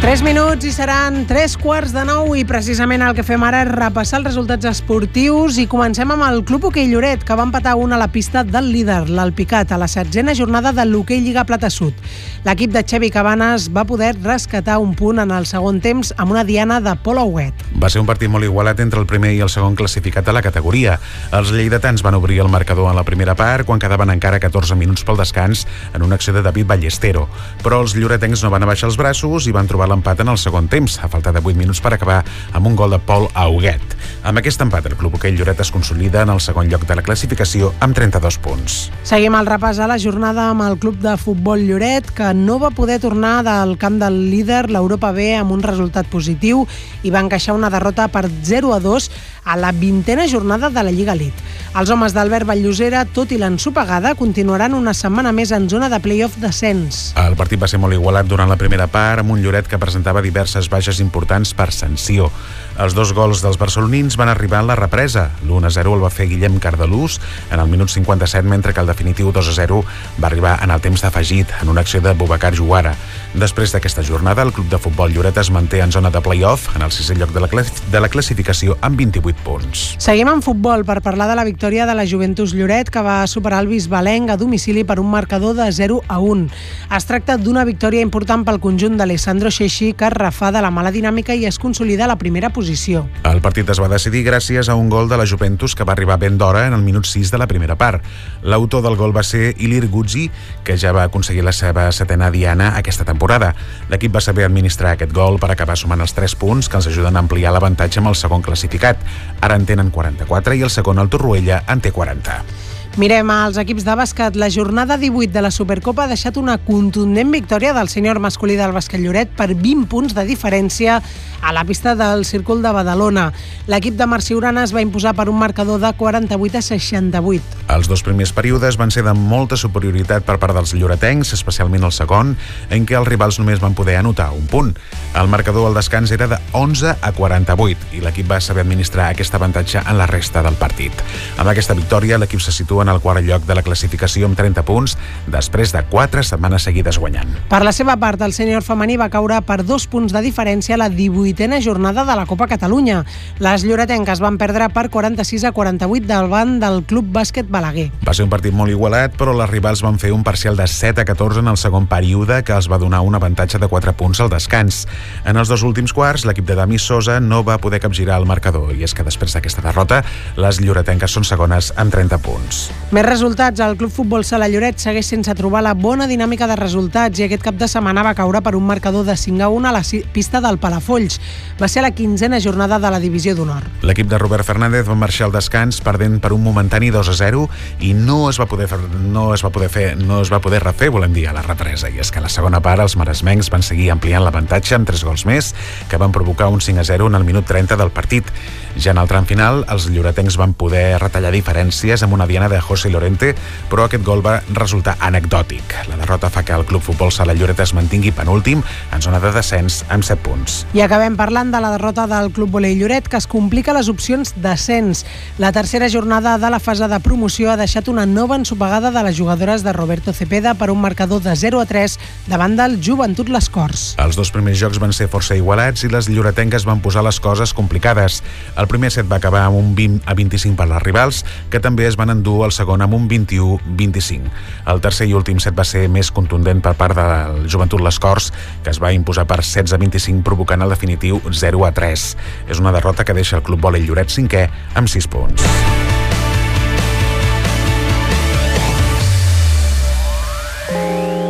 Tres 0.06 0.20
minuts 0.22 0.62
i 0.62 0.70
seran 0.70 1.24
tres 1.26 1.56
quarts 1.58 1.90
de 1.90 2.04
nou 2.06 2.36
i 2.38 2.44
precisament 2.46 3.02
el 3.02 3.16
que 3.18 3.24
fem 3.26 3.42
ara 3.42 3.64
és 3.64 3.72
repassar 3.72 4.20
els 4.20 4.28
resultats 4.28 4.68
esportius 4.70 5.56
i 5.58 5.64
comencem 5.66 6.12
amb 6.14 6.22
el 6.28 6.44
Club 6.46 6.68
Hoquei 6.68 6.86
Lloret 6.86 7.24
que 7.26 7.34
va 7.34 7.42
empatar 7.42 7.72
una 7.74 7.96
a 7.96 7.98
la 7.98 8.06
pista 8.14 8.44
del 8.46 8.68
líder, 8.70 9.08
l'Alpicat, 9.10 9.72
a 9.74 9.78
la 9.82 9.88
setzena 9.90 10.30
jornada 10.38 10.70
de 10.70 10.84
l'Hoquei 10.86 11.24
Lliga 11.24 11.42
Plata 11.42 11.72
Sud. 11.74 11.98
L'equip 12.46 12.70
de 12.70 12.84
Xevi 12.86 13.10
Cabanes 13.10 13.66
va 13.74 13.82
poder 13.82 14.12
rescatar 14.22 14.76
un 14.78 14.92
punt 14.94 15.18
en 15.18 15.32
el 15.34 15.48
segon 15.50 15.80
temps 15.82 16.14
amb 16.14 16.36
una 16.36 16.46
diana 16.46 16.78
de 16.78 16.94
Pol 17.02 17.18
Auet. 17.18 17.66
Va 17.82 17.90
ser 17.90 17.98
un 17.98 18.06
partit 18.06 18.30
molt 18.30 18.46
igualat 18.46 18.84
entre 18.86 19.02
el 19.02 19.10
primer 19.10 19.34
i 19.34 19.42
el 19.42 19.50
segon 19.50 19.74
classificat 19.74 20.30
a 20.30 20.36
la 20.38 20.44
categoria. 20.46 21.00
Els 21.34 21.50
lleidatans 21.50 22.06
van 22.06 22.14
obrir 22.14 22.38
el 22.46 22.52
marcador 22.52 22.92
en 22.92 22.94
la 22.94 23.02
primera 23.02 23.34
part 23.34 23.66
quan 23.66 23.82
quedaven 23.82 24.14
encara 24.14 24.38
14 24.38 24.78
minuts 24.78 25.02
pel 25.02 25.18
descans 25.18 25.66
en 25.98 26.06
una 26.06 26.14
acció 26.14 26.30
de 26.30 26.46
David 26.46 26.70
Ballestero. 26.70 27.26
Però 27.66 27.82
els 27.82 27.98
lloretencs 27.98 28.46
no 28.46 28.54
van 28.54 28.62
abaixar 28.62 28.92
els 28.92 29.02
braços 29.02 29.50
i 29.50 29.58
van 29.58 29.66
trobar 29.66 29.95
l'empat 29.96 30.20
en 30.20 30.28
el 30.28 30.36
segon 30.36 30.68
temps, 30.68 30.98
a 31.00 31.08
falta 31.08 31.32
de 31.32 31.40
8 31.40 31.56
minuts 31.56 31.80
per 31.80 31.94
acabar 31.96 32.20
amb 32.52 32.68
un 32.68 32.76
gol 32.76 32.92
de 32.92 32.98
Pol 33.00 33.30
Auguet. 33.32 33.96
Amb 34.26 34.42
aquest 34.42 34.60
empat, 34.60 34.84
el 34.90 34.96
Club 34.98 35.16
Hoquei 35.16 35.32
Lloret 35.32 35.60
es 35.62 35.72
consolida 35.72 36.22
en 36.26 36.32
el 36.34 36.42
segon 36.44 36.68
lloc 36.68 36.84
de 36.86 36.96
la 36.98 37.04
classificació 37.06 37.72
amb 37.80 37.96
32 37.96 38.38
punts. 38.44 38.76
Seguim 39.06 39.36
el 39.38 39.48
repàs 39.48 39.80
a 39.80 39.88
la 39.88 39.98
jornada 40.02 40.50
amb 40.50 40.66
el 40.66 40.76
Club 40.82 40.98
de 41.00 41.16
Futbol 41.16 41.64
Lloret, 41.64 42.10
que 42.12 42.32
no 42.34 42.58
va 42.60 42.74
poder 42.74 42.98
tornar 43.00 43.40
del 43.46 43.76
camp 43.80 43.96
del 44.02 44.18
líder, 44.30 44.66
l'Europa 44.70 45.12
B, 45.16 45.32
amb 45.38 45.54
un 45.56 45.64
resultat 45.64 46.10
positiu 46.12 46.66
i 47.02 47.14
va 47.14 47.24
encaixar 47.24 47.56
una 47.56 47.70
derrota 47.72 48.08
per 48.12 48.26
0 48.28 48.74
a 48.76 48.80
2 48.82 49.10
a 49.46 49.56
la 49.56 49.70
vintena 49.72 50.26
jornada 50.28 50.68
de 50.70 50.82
la 50.82 50.90
Lliga 50.90 51.14
Elite. 51.14 51.38
Els 51.76 51.90
homes 51.92 52.14
d'Albert 52.16 52.48
Vallllosera, 52.48 53.04
tot 53.04 53.30
i 53.30 53.38
l'ensopegada, 53.38 54.14
continuaran 54.18 54.74
una 54.74 54.94
setmana 54.96 55.30
més 55.36 55.52
en 55.54 55.68
zona 55.70 55.90
de 55.92 56.00
play-off 56.02 56.38
descens. 56.42 57.12
El 57.20 57.36
partit 57.38 57.60
va 57.62 57.68
ser 57.70 57.78
molt 57.78 57.94
igualat 57.94 58.26
durant 58.26 58.50
la 58.50 58.58
primera 58.58 58.88
part, 58.90 59.22
amb 59.22 59.34
un 59.34 59.42
Lloret 59.44 59.68
que 59.70 59.78
presentava 59.86 60.24
diverses 60.24 60.66
baixes 60.72 60.98
importants 61.00 61.54
per 61.54 61.70
sanció. 61.72 62.30
Els 62.76 62.92
dos 62.92 63.14
gols 63.16 63.40
dels 63.40 63.56
barcelonins 63.56 64.18
van 64.20 64.28
arribar 64.28 64.60
en 64.60 64.68
la 64.68 64.76
represa. 64.76 65.30
L'1-0 65.46 65.94
el 65.94 66.02
va 66.02 66.10
fer 66.12 66.26
Guillem 66.28 66.58
Cardalús 66.60 67.20
en 67.48 67.62
el 67.62 67.70
minut 67.72 67.88
57, 67.88 68.44
mentre 68.44 68.74
que 68.74 68.82
el 68.82 68.90
definitiu 68.90 69.30
2-0 69.32 69.78
va 70.20 70.28
arribar 70.28 70.58
en 70.64 70.74
el 70.74 70.82
temps 70.84 71.00
d'afegit, 71.00 71.54
en 71.62 71.72
una 71.72 71.86
acció 71.86 72.02
de 72.04 72.12
Bubacar 72.12 72.52
Juara. 72.58 72.92
Després 73.36 73.72
d'aquesta 73.72 74.04
jornada, 74.04 74.44
el 74.44 74.52
club 74.52 74.68
de 74.72 74.80
futbol 74.82 75.12
Lloret 75.12 75.38
es 75.40 75.50
manté 75.52 75.80
en 75.84 75.92
zona 75.92 76.10
de 76.10 76.20
play-off, 76.20 76.68
en 76.76 76.84
el 76.84 76.92
sisè 76.92 77.16
lloc 77.16 77.32
de 77.32 77.40
la, 77.40 77.48
de 77.48 78.00
la 78.00 78.10
classificació, 78.12 78.76
amb 78.84 79.00
28 79.00 79.44
punts. 79.44 79.86
Seguim 80.02 80.28
en 80.32 80.44
futbol 80.44 80.84
per 80.88 81.00
parlar 81.04 81.30
de 81.30 81.36
la 81.38 81.44
victòria 81.48 81.86
de 81.88 81.96
la 81.96 82.06
Juventus 82.08 82.52
Lloret, 82.56 82.90
que 82.92 83.04
va 83.04 83.22
superar 83.26 83.62
el 83.64 83.70
Bisbalenc 83.72 84.32
a 84.32 84.38
domicili 84.40 84.84
per 84.84 84.98
un 85.00 85.10
marcador 85.10 85.56
de 85.56 85.70
0 85.72 86.02
a 86.08 86.18
1. 86.20 86.48
Es 86.96 87.08
tracta 87.08 87.36
d'una 87.40 87.64
victòria 87.68 88.04
important 88.04 88.44
pel 88.44 88.60
conjunt 88.60 88.96
d'Alessandro 89.00 89.52
Xeixi, 89.52 89.65
que 89.66 90.06
es 90.06 90.12
refà 90.12 90.52
de 90.54 90.60
la 90.62 90.70
mala 90.70 90.92
dinàmica 90.94 91.34
i 91.34 91.44
es 91.48 91.58
consolida 91.58 92.06
la 92.06 92.16
primera 92.16 92.52
posició. 92.54 93.02
El 93.26 93.40
partit 93.42 93.68
es 93.72 93.80
va 93.82 93.88
decidir 93.90 94.22
gràcies 94.22 94.68
a 94.70 94.76
un 94.78 94.88
gol 94.88 95.08
de 95.10 95.18
la 95.18 95.26
Juventus 95.26 95.74
que 95.74 95.84
va 95.84 95.92
arribar 95.96 96.18
ben 96.22 96.38
d'hora 96.38 96.66
en 96.68 96.76
el 96.76 96.84
minut 96.86 97.04
6 97.04 97.32
de 97.32 97.40
la 97.42 97.48
primera 97.50 97.74
part. 97.74 98.04
L'autor 98.42 98.84
del 98.84 98.94
gol 98.96 99.16
va 99.16 99.24
ser 99.26 99.54
Ilir 99.58 99.88
Guzzi, 99.90 100.28
que 100.62 100.78
ja 100.78 100.92
va 100.94 101.08
aconseguir 101.10 101.42
la 101.42 101.52
seva 101.52 101.90
setena 101.90 102.30
diana 102.30 102.76
aquesta 102.78 103.04
temporada. 103.04 103.54
L'equip 103.90 104.14
va 104.14 104.22
saber 104.22 104.46
administrar 104.46 104.94
aquest 104.94 105.12
gol 105.12 105.40
per 105.42 105.50
acabar 105.50 105.76
sumant 105.76 106.00
els 106.00 106.14
3 106.14 106.38
punts 106.38 106.70
que 106.70 106.78
els 106.78 106.86
ajuden 106.92 107.16
a 107.16 107.24
ampliar 107.26 107.50
l'avantatge 107.56 107.98
amb 107.98 108.14
el 108.14 108.16
segon 108.16 108.46
classificat. 108.46 109.02
Ara 109.40 109.58
en 109.58 109.66
tenen 109.66 109.90
44 109.90 110.54
i 110.54 110.62
el 110.62 110.70
segon, 110.70 111.02
el 111.02 111.10
Torroella, 111.10 111.64
en 111.66 111.82
té 111.82 111.90
40. 111.90 112.65
Mirem 112.96 113.28
als 113.28 113.58
equips 113.60 113.84
de 113.84 113.92
bàsquet. 113.92 114.38
La 114.40 114.48
jornada 114.48 114.96
18 114.96 115.28
de 115.28 115.42
la 115.44 115.50
Supercopa 115.52 116.06
ha 116.06 116.08
deixat 116.08 116.38
una 116.40 116.54
contundent 116.56 117.28
victòria 117.28 117.74
del 117.76 117.90
sènior 117.92 118.16
masculí 118.24 118.54
del 118.56 118.72
bàsquet 118.72 119.02
Lloret 119.02 119.34
per 119.36 119.50
20 119.52 119.84
punts 119.92 120.14
de 120.16 120.24
diferència 120.24 121.02
a 121.42 121.52
la 121.52 121.66
pista 121.68 121.92
del 121.94 122.24
Círcul 122.24 122.62
de 122.64 122.72
Badalona. 122.72 123.26
L'equip 123.68 123.98
de 123.98 124.06
Marci 124.08 124.32
Urana 124.34 124.64
es 124.64 124.72
va 124.72 124.80
imposar 124.80 125.12
per 125.12 125.28
un 125.28 125.36
marcador 125.36 125.76
de 125.82 125.90
48 125.92 126.56
a 126.56 126.62
68. 126.62 127.60
Els 127.76 127.90
dos 127.90 128.00
primers 128.06 128.32
períodes 128.32 128.78
van 128.80 128.90
ser 128.90 129.04
de 129.04 129.12
molta 129.12 129.58
superioritat 129.60 130.24
per 130.24 130.38
part 130.40 130.56
dels 130.56 130.72
lloretencs, 130.72 131.34
especialment 131.36 131.84
el 131.84 131.92
segon, 131.92 132.32
en 132.70 132.88
què 132.88 132.96
els 132.96 133.08
rivals 133.12 133.36
només 133.42 133.60
van 133.60 133.76
poder 133.76 133.98
anotar 134.00 134.30
un 134.32 134.48
punt. 134.48 134.72
El 135.12 135.28
marcador 135.28 135.68
al 135.68 135.76
descans 135.76 136.14
era 136.16 136.30
de 136.32 136.40
11 136.56 136.96
a 136.96 137.12
48 137.12 137.92
i 137.92 138.00
l'equip 138.00 138.32
va 138.32 138.40
saber 138.40 138.64
administrar 138.64 139.10
aquest 139.10 139.36
avantatge 139.36 139.84
en 139.84 140.00
la 140.00 140.08
resta 140.08 140.40
del 140.46 140.56
partit. 140.56 141.04
Amb 141.36 141.52
aquesta 141.52 141.76
victòria, 141.76 142.16
l'equip 142.16 142.40
se 142.40 142.56
situa 142.56 142.85
en 142.86 142.94
el 142.94 143.02
quart 143.02 143.24
lloc 143.26 143.44
de 143.46 143.56
la 143.58 143.64
classificació 143.66 144.28
amb 144.30 144.38
30 144.38 144.62
punts, 144.66 144.96
després 145.26 145.74
de 145.74 145.82
4 145.90 146.22
setmanes 146.26 146.66
seguides 146.66 146.98
guanyant. 147.02 147.32
Per 147.50 147.62
la 147.66 147.74
seva 147.74 147.96
part, 147.98 148.22
el 148.22 148.34
sènior 148.36 148.62
femení 148.62 148.96
va 149.00 149.10
caure 149.10 149.40
per 149.46 149.62
dos 149.66 149.88
punts 149.90 150.14
de 150.14 150.22
diferència 150.22 150.76
a 150.76 150.80
la 150.84 150.90
18a 150.92 151.60
jornada 151.64 152.04
de 152.06 152.16
la 152.16 152.26
Copa 152.30 152.46
Catalunya. 152.46 153.02
Les 153.42 153.66
lloretenques 153.66 154.22
van 154.22 154.38
perdre 154.38 154.68
per 154.70 154.88
46 154.90 155.48
a 155.48 155.52
48 155.56 156.06
davant 156.06 156.58
del 156.62 156.82
Club 156.86 157.10
Bàsquet 157.12 157.50
Balaguer. 157.50 157.88
Va 158.06 158.14
ser 158.14 158.26
un 158.26 158.32
partit 158.32 158.54
molt 158.54 158.70
igualat, 158.70 159.16
però 159.18 159.34
les 159.36 159.50
rivals 159.50 159.82
van 159.82 159.98
fer 159.98 160.12
un 160.14 160.24
parcial 160.24 160.56
de 160.56 160.66
7 160.70 161.02
a 161.02 161.08
14 161.08 161.42
en 161.42 161.50
el 161.52 161.60
segon 161.60 161.88
període 161.90 162.42
que 162.46 162.54
els 162.54 162.70
va 162.70 162.78
donar 162.78 163.02
un 163.02 163.18
avantatge 163.18 163.58
de 163.58 163.68
4 163.68 163.96
punts 163.98 164.22
al 164.22 164.30
descans. 164.30 164.84
En 165.24 165.36
els 165.36 165.50
dos 165.50 165.66
últims 165.66 165.94
quarts, 165.96 166.26
l'equip 166.28 166.46
de 166.46 166.58
Dami 166.58 166.78
Sosa 166.78 167.18
no 167.20 167.42
va 167.44 167.58
poder 167.58 167.80
capgirar 167.80 168.20
el 168.20 168.28
marcador 168.30 168.74
i 168.74 168.84
és 168.86 168.94
que 168.94 169.06
després 169.06 169.34
d'aquesta 169.34 169.64
derrota, 169.64 170.02
les 170.36 170.60
lloretenques 170.60 171.10
són 171.10 171.24
segones 171.24 171.72
amb 171.76 171.94
30 171.94 172.22
punts. 172.22 172.66
Més 172.94 173.02
resultats, 173.02 173.58
el 173.58 173.74
Club 173.74 173.90
Futbol 173.90 174.22
Sala 174.22 174.46
Lloret 174.46 174.78
segueix 174.78 175.08
sense 175.10 175.32
trobar 175.34 175.58
la 175.66 175.72
bona 175.74 176.06
dinàmica 176.06 176.46
de 176.46 176.54
resultats 176.54 177.18
i 177.18 177.24
aquest 177.24 177.42
cap 177.42 177.56
de 177.58 177.66
setmana 177.66 178.04
va 178.06 178.12
caure 178.14 178.38
per 178.46 178.52
un 178.54 178.62
marcador 178.62 179.02
de 179.02 179.16
5 179.18 179.42
a 179.42 179.48
1 179.50 179.66
a 179.66 179.72
la 179.74 179.80
pista 180.14 180.38
del 180.40 180.60
Palafolls. 180.62 181.18
Va 181.58 181.66
ser 181.66 181.82
la 181.82 181.90
quinzena 181.90 182.38
jornada 182.38 182.78
de 182.78 182.92
la 182.94 183.00
Divisió 183.02 183.34
d'Honor. 183.34 183.66
L'equip 183.82 184.06
de 184.06 184.20
Robert 184.22 184.46
Fernández 184.46 184.86
va 184.86 184.94
marxar 184.94 185.26
al 185.26 185.34
descans 185.34 185.80
perdent 185.82 186.20
per 186.22 186.30
un 186.36 186.44
momentani 186.44 186.92
2 186.94 187.10
a 187.10 187.16
0 187.18 187.48
i 187.82 187.90
no 187.98 188.28
es 188.30 188.38
va 188.38 188.46
poder 188.46 188.68
fer, 188.70 188.78
no 189.10 189.32
es 189.34 189.42
va 189.42 189.50
poder 189.50 189.68
fer, 189.68 189.88
no 189.98 190.20
es 190.22 190.30
va 190.30 190.38
poder 190.44 190.62
refer, 190.62 190.92
volem 190.94 191.10
dir, 191.16 191.26
a 191.26 191.34
la 191.34 191.42
represa. 191.42 191.90
I 191.90 191.98
és 192.06 192.14
que 192.14 192.22
a 192.22 192.24
la 192.28 192.30
segona 192.30 192.62
part 192.62 192.86
els 192.86 192.94
maresmencs 192.94 193.50
van 193.50 193.66
seguir 193.66 193.90
ampliant 193.90 194.22
l'avantatge 194.22 194.78
amb 194.78 194.86
3 194.86 195.04
gols 195.10 195.26
més 195.26 195.50
que 195.90 195.98
van 195.98 196.14
provocar 196.14 196.52
un 196.54 196.62
5 196.62 196.84
a 196.84 196.86
0 196.86 197.10
en 197.10 197.18
el 197.18 197.26
minut 197.26 197.50
30 197.50 197.74
del 197.82 197.90
partit. 197.90 198.30
Ja 198.78 198.94
en 198.94 199.02
el 199.02 199.10
tram 199.10 199.26
final, 199.26 199.64
els 199.74 199.90
lloretencs 199.90 200.38
van 200.38 200.54
poder 200.54 201.00
retallar 201.02 201.34
diferències 201.34 202.06
amb 202.06 202.14
una 202.14 202.30
diana 202.30 202.46
de 202.52 202.62
José 202.66 202.90
Lorente, 202.90 203.32
però 203.70 203.86
aquest 203.86 204.04
gol 204.04 204.24
va 204.26 204.40
resultar 204.52 204.96
anecdòtic. 205.00 205.76
La 205.90 205.98
derrota 206.00 206.30
fa 206.30 206.42
que 206.44 206.54
el 206.56 206.66
Club 206.66 206.82
Futbol 206.82 207.12
Sala 207.14 207.34
Lloret 207.34 207.60
es 207.62 207.72
mantingui 207.76 208.12
penúltim 208.12 208.62
en 208.92 209.02
zona 209.02 209.20
de 209.22 209.32
descens 209.34 209.82
amb 209.88 210.04
7 210.06 210.22
punts. 210.26 210.58
I 210.74 210.82
acabem 210.84 211.16
parlant 211.18 211.52
de 211.54 211.60
la 211.62 211.72
derrota 211.76 212.06
del 212.10 212.32
Club 212.34 212.50
Volei 212.56 212.76
Lloret, 212.78 213.08
que 213.08 213.20
es 213.20 213.28
complica 213.30 213.74
les 213.76 213.88
opcions 213.92 214.34
d'ascens. 214.42 215.04
La 215.38 215.52
tercera 215.52 215.88
jornada 215.92 216.36
de 216.38 216.50
la 216.50 216.60
fase 216.60 216.88
de 216.88 217.00
promoció 217.00 217.52
ha 217.52 217.58
deixat 217.60 217.88
una 217.88 218.06
nova 218.06 218.36
ensopegada 218.36 218.90
de 218.90 219.02
les 219.06 219.16
jugadores 219.18 219.62
de 219.62 219.72
Roberto 219.72 220.12
Cepeda 220.12 220.54
per 220.54 220.70
un 220.70 220.80
marcador 220.80 221.22
de 221.22 221.36
0 221.36 221.60
a 221.60 221.66
3 221.66 221.98
davant 222.26 222.56
del 222.58 222.78
Joventut 222.82 223.28
Les 223.30 223.48
Corts. 223.52 223.86
Els 224.02 224.18
dos 224.18 224.32
primers 224.34 224.58
jocs 224.58 224.80
van 224.82 224.94
ser 224.96 225.08
força 225.12 225.36
igualats 225.38 225.84
i 225.86 225.92
les 225.92 226.10
lloretenques 226.10 226.66
van 226.66 226.82
posar 226.84 227.04
les 227.06 227.20
coses 227.20 227.54
complicades. 227.54 228.22
El 228.56 228.68
primer 228.70 228.90
set 228.94 229.08
va 229.10 229.20
acabar 229.20 229.44
amb 229.46 229.60
un 229.60 229.74
20 229.78 230.02
a 230.06 230.16
25 230.18 230.56
per 230.58 230.68
les 230.70 230.82
rivals, 230.82 231.22
que 231.50 231.60
també 231.62 231.86
es 231.86 231.96
van 232.00 232.10
endur 232.12 232.44
el 232.46 232.55
segon 232.56 232.82
amb 232.84 232.96
un 232.96 233.06
21-25. 233.10 234.32
El 234.72 234.82
tercer 234.84 235.08
i 235.10 235.14
últim 235.16 235.40
set 235.42 235.56
va 235.56 235.66
ser 235.68 235.86
més 235.92 236.10
contundent 236.14 236.62
per 236.64 236.74
part 236.78 236.96
del 236.96 237.46
Joventut 237.52 237.82
Les 237.84 238.00
Corts, 238.02 238.32
que 238.64 238.72
es 238.72 238.80
va 238.82 238.94
imposar 238.96 239.26
per 239.28 239.42
16 239.42 239.76
a 239.76 239.80
25, 239.82 240.24
provocant 240.26 240.64
el 240.64 240.72
definitiu 240.72 241.20
0 241.30 241.66
a 241.68 241.72
3. 241.76 242.06
És 242.48 242.62
una 242.62 242.72
derrota 242.72 243.04
que 243.04 243.16
deixa 243.16 243.36
el 243.38 243.44
Club 243.46 243.62
Vòlei 243.68 243.84
Lloret 243.86 244.12
cinquè 244.12 244.46
amb 244.74 244.88
6 244.88 245.12
punts. 245.12 245.44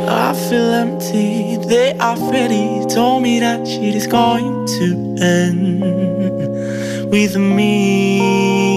I 0.09 0.33
feel 0.49 0.75
empty. 0.75 1.57
They 1.67 1.99
already 1.99 2.87
told 2.95 3.23
me 3.23 3.41
that 3.41 3.67
shit 3.67 3.95
is 3.95 4.07
going 4.07 4.67
to 4.79 5.17
end 5.21 5.83
with 7.11 7.37
me. 7.37 8.76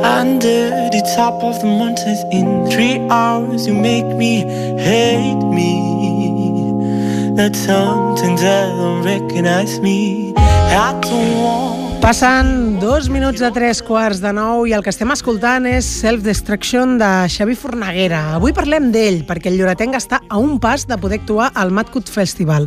Under 0.00 0.88
the 0.88 1.02
top 1.14 1.42
of 1.44 1.60
the 1.60 1.66
mountains 1.66 2.24
in 2.32 2.66
three 2.70 2.96
hours, 3.10 3.66
you 3.66 3.74
make 3.74 4.06
me 4.16 4.40
hate 4.80 5.44
me. 5.52 5.76
That 7.36 7.54
something 7.54 8.36
don't 8.36 9.04
recognize 9.04 9.80
me. 9.80 10.32
I 10.36 10.96
don't 11.02 11.42
want. 11.44 11.82
Passen 12.02 12.80
dos 12.80 13.08
minuts 13.08 13.42
a 13.46 13.52
tres 13.54 13.78
quarts 13.84 14.18
de 14.18 14.32
nou 14.34 14.64
i 14.66 14.72
el 14.74 14.82
que 14.82 14.90
estem 14.90 15.12
escoltant 15.14 15.68
és 15.70 15.86
Self 15.86 16.24
Destruction 16.24 16.96
de 16.98 17.10
Xavi 17.30 17.54
Fornaguera. 17.54 18.24
Avui 18.40 18.56
parlem 18.56 18.88
d'ell 18.90 19.20
perquè 19.28 19.52
el 19.52 19.60
Lloretenc 19.60 19.94
està 20.00 20.18
a 20.26 20.40
un 20.40 20.56
pas 20.58 20.88
de 20.88 20.98
poder 20.98 21.20
actuar 21.20 21.52
al 21.54 21.70
Mad 21.70 21.92
Cut 21.94 22.10
Festival. 22.10 22.66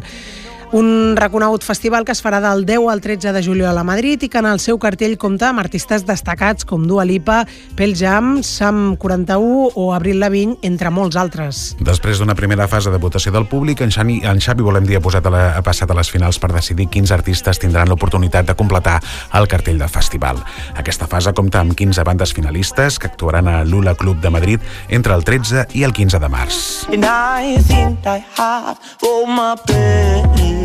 Un 0.76 1.15
reconegut 1.15 1.63
festival 1.63 2.03
que 2.03 2.11
es 2.11 2.19
farà 2.19 2.41
del 2.43 2.65
10 2.67 2.89
al 2.91 2.99
13 2.99 3.32
de 3.32 3.41
juliol 3.45 3.78
a 3.80 3.84
Madrid 3.88 4.26
i 4.26 4.28
que 4.28 4.41
en 4.41 4.47
el 4.49 4.59
seu 4.59 4.76
cartell 4.76 5.13
compta 5.15 5.47
amb 5.53 5.61
artistes 5.61 6.03
destacats 6.03 6.67
com 6.67 6.84
Dua 6.84 7.05
Lipa, 7.07 7.45
Pel 7.80 7.93
Jam, 7.95 8.41
Sam 8.43 8.97
41 8.99 9.69
o 9.71 9.86
Abril 9.95 10.19
Lavigne, 10.19 10.57
entre 10.67 10.91
molts 10.91 11.15
altres. 11.15 11.61
Després 11.80 12.19
d'una 12.19 12.36
primera 12.36 12.67
fase 12.67 12.91
de 12.91 12.99
votació 12.99 13.32
del 13.32 13.47
públic, 13.47 13.86
en 13.86 13.93
Xavi, 13.95 14.17
en 14.28 14.43
Xavi 14.43 14.67
volem 14.67 14.84
dir, 14.84 14.97
ha, 14.99 15.03
posat 15.05 15.23
a 15.23 15.32
la, 15.32 15.45
ha 15.55 15.63
passat 15.63 15.88
a 15.88 15.95
les 15.95 16.11
finals 16.11 16.41
per 16.43 16.51
decidir 16.51 16.89
quins 16.91 17.15
artistes 17.15 17.63
tindran 17.63 17.88
l'oportunitat 17.88 18.51
de 18.51 18.57
completar 18.59 18.97
el 19.39 19.47
cartell 19.47 19.80
del 19.80 19.93
festival. 19.95 20.43
Aquesta 20.76 21.07
fase 21.07 21.32
compta 21.32 21.63
amb 21.63 21.71
15 21.71 22.03
bandes 22.03 22.36
finalistes 22.36 22.99
que 22.99 23.07
actuaran 23.07 23.47
a 23.47 23.61
l'Ula 23.63 23.95
Club 23.95 24.19
de 24.19 24.36
Madrid 24.36 24.59
entre 24.89 25.15
el 25.15 25.23
13 25.23 25.69
i 25.71 25.88
el 25.88 25.95
15 25.95 26.19
de 26.19 26.34
març. 26.36 26.61
And 26.91 27.07
I 27.07 27.63
think 27.63 28.03
I 28.03 28.19
have 28.36 28.76
all 28.99 29.23
my 29.23 29.55
place. 29.63 30.64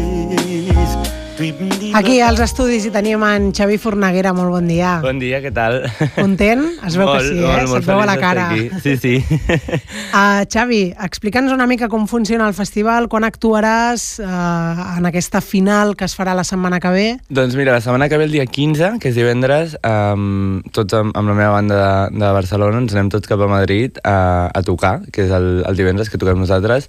Aquí 2.00 2.20
als 2.22 2.38
estudis 2.44 2.84
hi 2.86 2.90
tenim 2.94 3.22
en 3.26 3.48
Xavi 3.56 3.74
Fornaguera, 3.80 4.30
molt 4.36 4.52
bon 4.54 4.68
dia. 4.70 4.98
Bon 5.02 5.18
dia, 5.18 5.40
què 5.42 5.50
tal? 5.52 5.80
Content? 6.14 6.62
Es 6.86 6.94
veu 6.96 7.08
que 7.10 7.22
sí, 7.24 7.34
eh? 7.34 7.42
Molt, 7.42 7.70
molt 7.72 7.84
Se't 7.84 7.88
veu 7.88 8.02
a 8.02 8.06
la 8.06 8.14
cara. 8.20 8.44
aquí. 8.52 8.68
Sí, 8.84 8.94
sí. 9.00 9.14
Uh, 9.18 10.44
Xavi, 10.52 10.80
explica'ns 11.08 11.52
una 11.52 11.66
mica 11.70 11.88
com 11.90 12.06
funciona 12.10 12.46
el 12.46 12.54
festival, 12.54 13.08
quan 13.10 13.26
actuaràs 13.26 14.04
uh, 14.22 14.84
en 14.98 15.08
aquesta 15.10 15.42
final 15.44 15.96
que 15.96 16.06
es 16.06 16.14
farà 16.16 16.36
la 16.36 16.44
setmana 16.46 16.78
que 16.80 16.92
ve. 16.94 17.08
doncs 17.28 17.56
mira, 17.58 17.72
la 17.72 17.80
setmana 17.80 18.08
que 18.08 18.20
ve, 18.20 18.28
el 18.28 18.36
dia 18.36 18.46
15, 18.46 18.92
que 19.02 19.10
és 19.10 19.18
divendres, 19.18 19.74
um, 19.82 20.60
tots 20.76 20.94
amb, 20.94 21.16
amb 21.16 21.34
la 21.34 21.38
meva 21.40 21.56
banda 21.56 21.80
de, 21.80 22.20
de 22.20 22.32
Barcelona 22.38 22.84
ens 22.84 22.94
anem 22.94 23.10
tots 23.10 23.28
cap 23.28 23.42
a 23.42 23.50
Madrid 23.50 23.98
a, 24.04 24.48
a 24.54 24.62
tocar, 24.62 25.00
que 25.10 25.26
és 25.26 25.34
el, 25.34 25.64
el 25.66 25.82
divendres 25.82 26.08
que 26.08 26.20
toquem 26.20 26.38
nosaltres, 26.38 26.88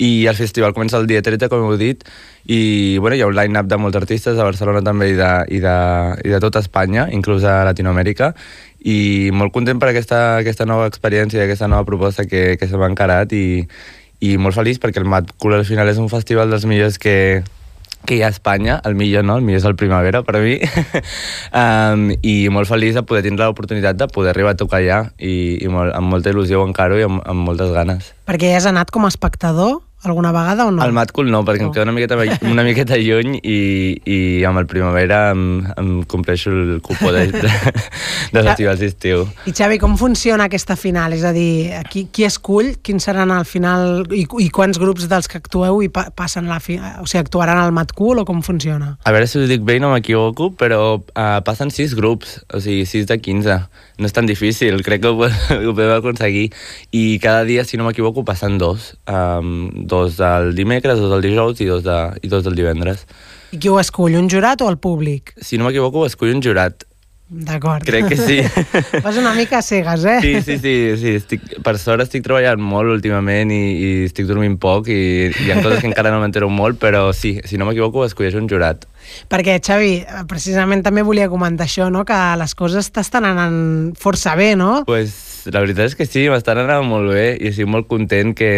i 0.00 0.26
el 0.26 0.36
festival 0.36 0.74
comença 0.74 0.98
el 0.98 1.06
dia 1.06 1.22
13, 1.22 1.48
com 1.52 1.68
heu 1.68 1.78
dit, 1.78 2.02
i 2.46 2.98
bueno, 2.98 3.16
hi 3.16 3.22
ha 3.22 3.28
un 3.28 3.36
line-up 3.36 3.68
de 3.68 3.78
molts 3.80 3.98
artistes 4.00 4.36
de 4.36 4.46
Barcelona 4.46 4.82
també 4.86 5.10
i 5.12 5.16
de, 5.18 5.30
i 5.52 5.60
de, 5.60 5.76
i 6.24 6.32
de 6.32 6.40
tota 6.42 6.62
Espanya, 6.64 7.08
inclús 7.12 7.44
a 7.44 7.60
Latinoamèrica, 7.68 8.32
i 8.80 9.30
molt 9.36 9.52
content 9.52 9.80
per 9.80 9.90
aquesta, 9.90 10.40
aquesta 10.40 10.64
nova 10.68 10.88
experiència 10.88 11.40
i 11.40 11.44
aquesta 11.44 11.68
nova 11.68 11.84
proposta 11.88 12.24
que, 12.24 12.56
que 12.56 12.68
se 12.68 12.80
m'ha 12.80 12.88
encarat 12.88 13.34
i, 13.36 13.64
i 14.24 14.36
molt 14.40 14.56
feliç 14.56 14.80
perquè 14.80 15.02
el 15.02 15.08
Mad 15.08 15.34
Cool 15.38 15.58
al 15.58 15.66
final 15.68 15.88
és 15.90 16.00
un 16.00 16.08
festival 16.12 16.52
dels 16.52 16.64
millors 16.68 16.96
que, 17.00 17.42
que 18.06 18.16
hi 18.16 18.22
ha 18.22 18.30
a 18.30 18.34
Espanya, 18.34 18.78
el 18.88 18.96
millor 18.96 19.26
no, 19.26 19.36
el 19.36 19.44
millor 19.44 19.60
és 19.60 19.68
el 19.68 19.76
Primavera 19.76 20.22
per 20.24 20.40
mi, 20.40 20.56
um, 21.62 22.08
i 22.24 22.34
molt 22.52 22.70
feliç 22.70 22.96
de 22.96 23.04
poder 23.04 23.24
tindre 23.26 23.48
l'oportunitat 23.50 24.00
de 24.00 24.08
poder 24.08 24.32
arribar 24.32 24.56
a 24.56 24.60
tocar 24.60 24.80
allà 24.80 25.02
i, 25.18 25.60
i 25.60 25.68
molt, 25.72 25.92
amb 25.96 26.12
molta 26.12 26.32
il·lusió 26.32 26.62
ho 26.62 26.66
encaro 26.68 26.98
i 27.00 27.06
amb, 27.06 27.20
amb 27.28 27.46
moltes 27.50 27.72
ganes. 27.76 28.14
Perquè 28.30 28.54
has 28.56 28.68
anat 28.70 28.92
com 28.94 29.04
a 29.04 29.12
espectador 29.12 29.82
alguna 30.02 30.32
vegada 30.32 30.66
o 30.66 30.70
no? 30.70 30.84
El 30.84 30.94
Mat 30.96 31.12
Cool 31.12 31.30
no, 31.30 31.42
perquè 31.44 31.64
em 31.66 31.72
queda 31.74 31.84
una 31.84 31.94
miqueta, 31.96 32.16
una 32.48 32.64
miqueta 32.64 32.96
lluny 33.00 33.36
i, 33.42 33.58
i 34.04 34.18
amb 34.48 34.62
el 34.62 34.68
primavera 34.70 35.30
em, 35.34 35.44
em 35.76 35.90
compleixo 36.08 36.52
el 36.52 36.80
cupó 36.84 37.12
de, 37.12 37.26
de, 37.34 37.50
de 38.34 38.44
festivals 38.48 38.80
d'estiu. 38.80 39.26
I 39.50 39.54
Xavi, 39.56 39.80
com 39.82 39.98
funciona 40.00 40.48
aquesta 40.48 40.76
final? 40.80 41.14
És 41.16 41.24
a 41.28 41.34
dir, 41.36 41.82
qui, 41.92 42.06
qui 42.12 42.24
escull, 42.28 42.74
quins 42.82 43.04
seran 43.10 43.34
al 43.34 43.44
final 43.48 44.06
i, 44.16 44.24
i 44.24 44.48
quants 44.54 44.80
grups 44.80 45.08
dels 45.10 45.28
que 45.30 45.40
actueu 45.42 45.82
i 45.84 45.90
pa, 45.92 46.08
passen 46.16 46.48
la 46.50 46.60
fi, 46.64 46.78
o 46.80 47.06
sigui, 47.06 47.24
actuaran 47.24 47.60
al 47.60 47.74
Mat 47.76 47.92
Cool 47.96 48.22
o 48.22 48.26
com 48.28 48.40
funciona? 48.46 48.94
A 49.04 49.14
veure 49.14 49.28
si 49.28 49.40
ho 49.40 49.46
dic 49.50 49.64
bé 49.66 49.76
i 49.78 49.84
no 49.84 49.92
m'equivoco, 49.92 50.50
però 50.56 50.96
uh, 50.96 51.38
passen 51.46 51.72
sis 51.74 51.94
grups, 51.98 52.38
o 52.54 52.62
sigui, 52.62 52.88
sis 52.88 53.08
de 53.10 53.20
15. 53.20 53.60
No 54.00 54.08
és 54.08 54.16
tan 54.16 54.24
difícil, 54.24 54.80
crec 54.86 55.04
que 55.04 55.12
ho, 55.12 55.28
ho 55.68 55.74
podem 55.76 55.94
aconseguir. 55.98 56.48
I 56.96 57.18
cada 57.20 57.44
dia, 57.48 57.66
si 57.68 57.76
no 57.76 57.84
m'equivoco, 57.88 58.24
passen 58.24 58.56
dos. 58.60 58.94
Um, 59.04 59.68
dos 59.90 60.16
del 60.20 60.54
dimecres, 60.56 61.02
dos 61.02 61.12
del 61.12 61.26
dijous 61.26 61.60
i 61.60 61.68
dos, 61.68 61.82
de, 61.84 61.98
i 62.22 62.30
dos 62.32 62.46
del 62.46 62.56
divendres. 62.58 63.04
I 63.50 63.58
qui 63.58 63.68
ho 63.68 63.80
escull, 63.82 64.14
un 64.16 64.30
jurat 64.30 64.62
o 64.62 64.70
el 64.70 64.78
públic? 64.78 65.34
Si 65.42 65.58
no 65.58 65.66
m'equivoco, 65.66 66.04
ho 66.04 66.08
escull 66.08 66.32
un 66.36 66.42
jurat. 66.44 66.86
D'acord. 67.30 67.84
Crec 67.86 68.08
que 68.10 68.16
sí. 68.18 68.40
Vas 69.04 69.16
una 69.16 69.32
mica 69.34 69.58
a 69.58 69.62
cegues, 69.62 70.04
eh? 70.04 70.18
Sí, 70.20 70.42
sí, 70.42 70.58
sí, 70.58 70.72
sí. 70.98 71.12
Estic, 71.20 71.44
per 71.62 71.76
sort 71.78 72.02
estic 72.02 72.24
treballant 72.26 72.58
molt 72.58 72.90
últimament 72.90 73.52
i, 73.54 73.60
i 73.70 73.90
estic 74.08 74.26
dormint 74.26 74.56
poc 74.58 74.90
i, 74.90 75.30
i 75.30 75.44
hi 75.46 75.52
ha 75.54 75.60
coses 75.62 75.78
que 75.78 75.86
encara 75.86 76.10
no 76.10 76.18
m'entero 76.18 76.48
molt, 76.50 76.80
però 76.82 77.04
sí, 77.14 77.36
si 77.46 77.58
no 77.58 77.68
m'equivoco, 77.68 78.02
escolleix 78.08 78.34
un 78.34 78.50
jurat. 78.50 78.82
Perquè, 79.30 79.60
Xavi, 79.62 79.92
precisament 80.30 80.82
també 80.82 81.06
volia 81.06 81.30
comentar 81.30 81.68
això, 81.70 81.86
no? 81.86 82.02
que 82.06 82.18
les 82.40 82.56
coses 82.58 82.90
t'estan 82.90 83.28
anant 83.30 83.60
força 83.98 84.34
bé, 84.34 84.56
no? 84.58 84.80
Pues, 84.90 85.14
la 85.54 85.62
veritat 85.62 85.92
és 85.92 85.94
que 85.98 86.10
sí, 86.10 86.26
m'estan 86.34 86.64
anant 86.64 86.82
molt 86.90 87.14
bé 87.14 87.36
i 87.38 87.54
estic 87.54 87.70
molt 87.70 87.86
content 87.86 88.34
que, 88.34 88.50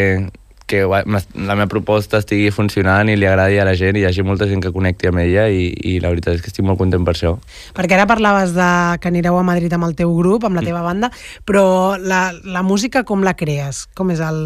que 0.73 0.83
la 0.89 1.55
meva 1.55 1.69
proposta 1.69 2.23
estigui 2.23 2.49
funcionant 2.55 3.11
i 3.13 3.17
li 3.19 3.29
agradi 3.29 3.61
a 3.61 3.67
la 3.69 3.77
gent 3.77 3.99
i 3.99 4.03
hi 4.03 4.09
hagi 4.09 4.25
molta 4.25 4.49
gent 4.49 4.65
que 4.65 4.73
connecti 4.73 5.11
amb 5.11 5.21
ella 5.21 5.47
i, 5.53 5.69
i 5.93 5.99
la 6.01 6.13
veritat 6.15 6.39
és 6.39 6.45
que 6.45 6.49
estic 6.53 6.65
molt 6.65 6.81
content 6.81 7.05
per 7.05 7.13
això. 7.13 7.35
Perquè 7.77 7.99
ara 7.99 8.09
parlaves 8.11 8.55
de 8.57 8.69
que 9.03 9.13
anireu 9.13 9.37
a 9.37 9.45
Madrid 9.47 9.73
amb 9.77 9.91
el 9.91 9.97
teu 9.99 10.15
grup, 10.17 10.47
amb 10.49 10.57
la 10.57 10.65
teva 10.65 10.81
banda, 10.87 11.13
però 11.49 11.99
la, 12.01 12.31
la 12.45 12.65
música 12.65 13.05
com 13.09 13.27
la 13.27 13.37
crees? 13.37 13.85
Com 13.99 14.15
és 14.15 14.23
el, 14.25 14.41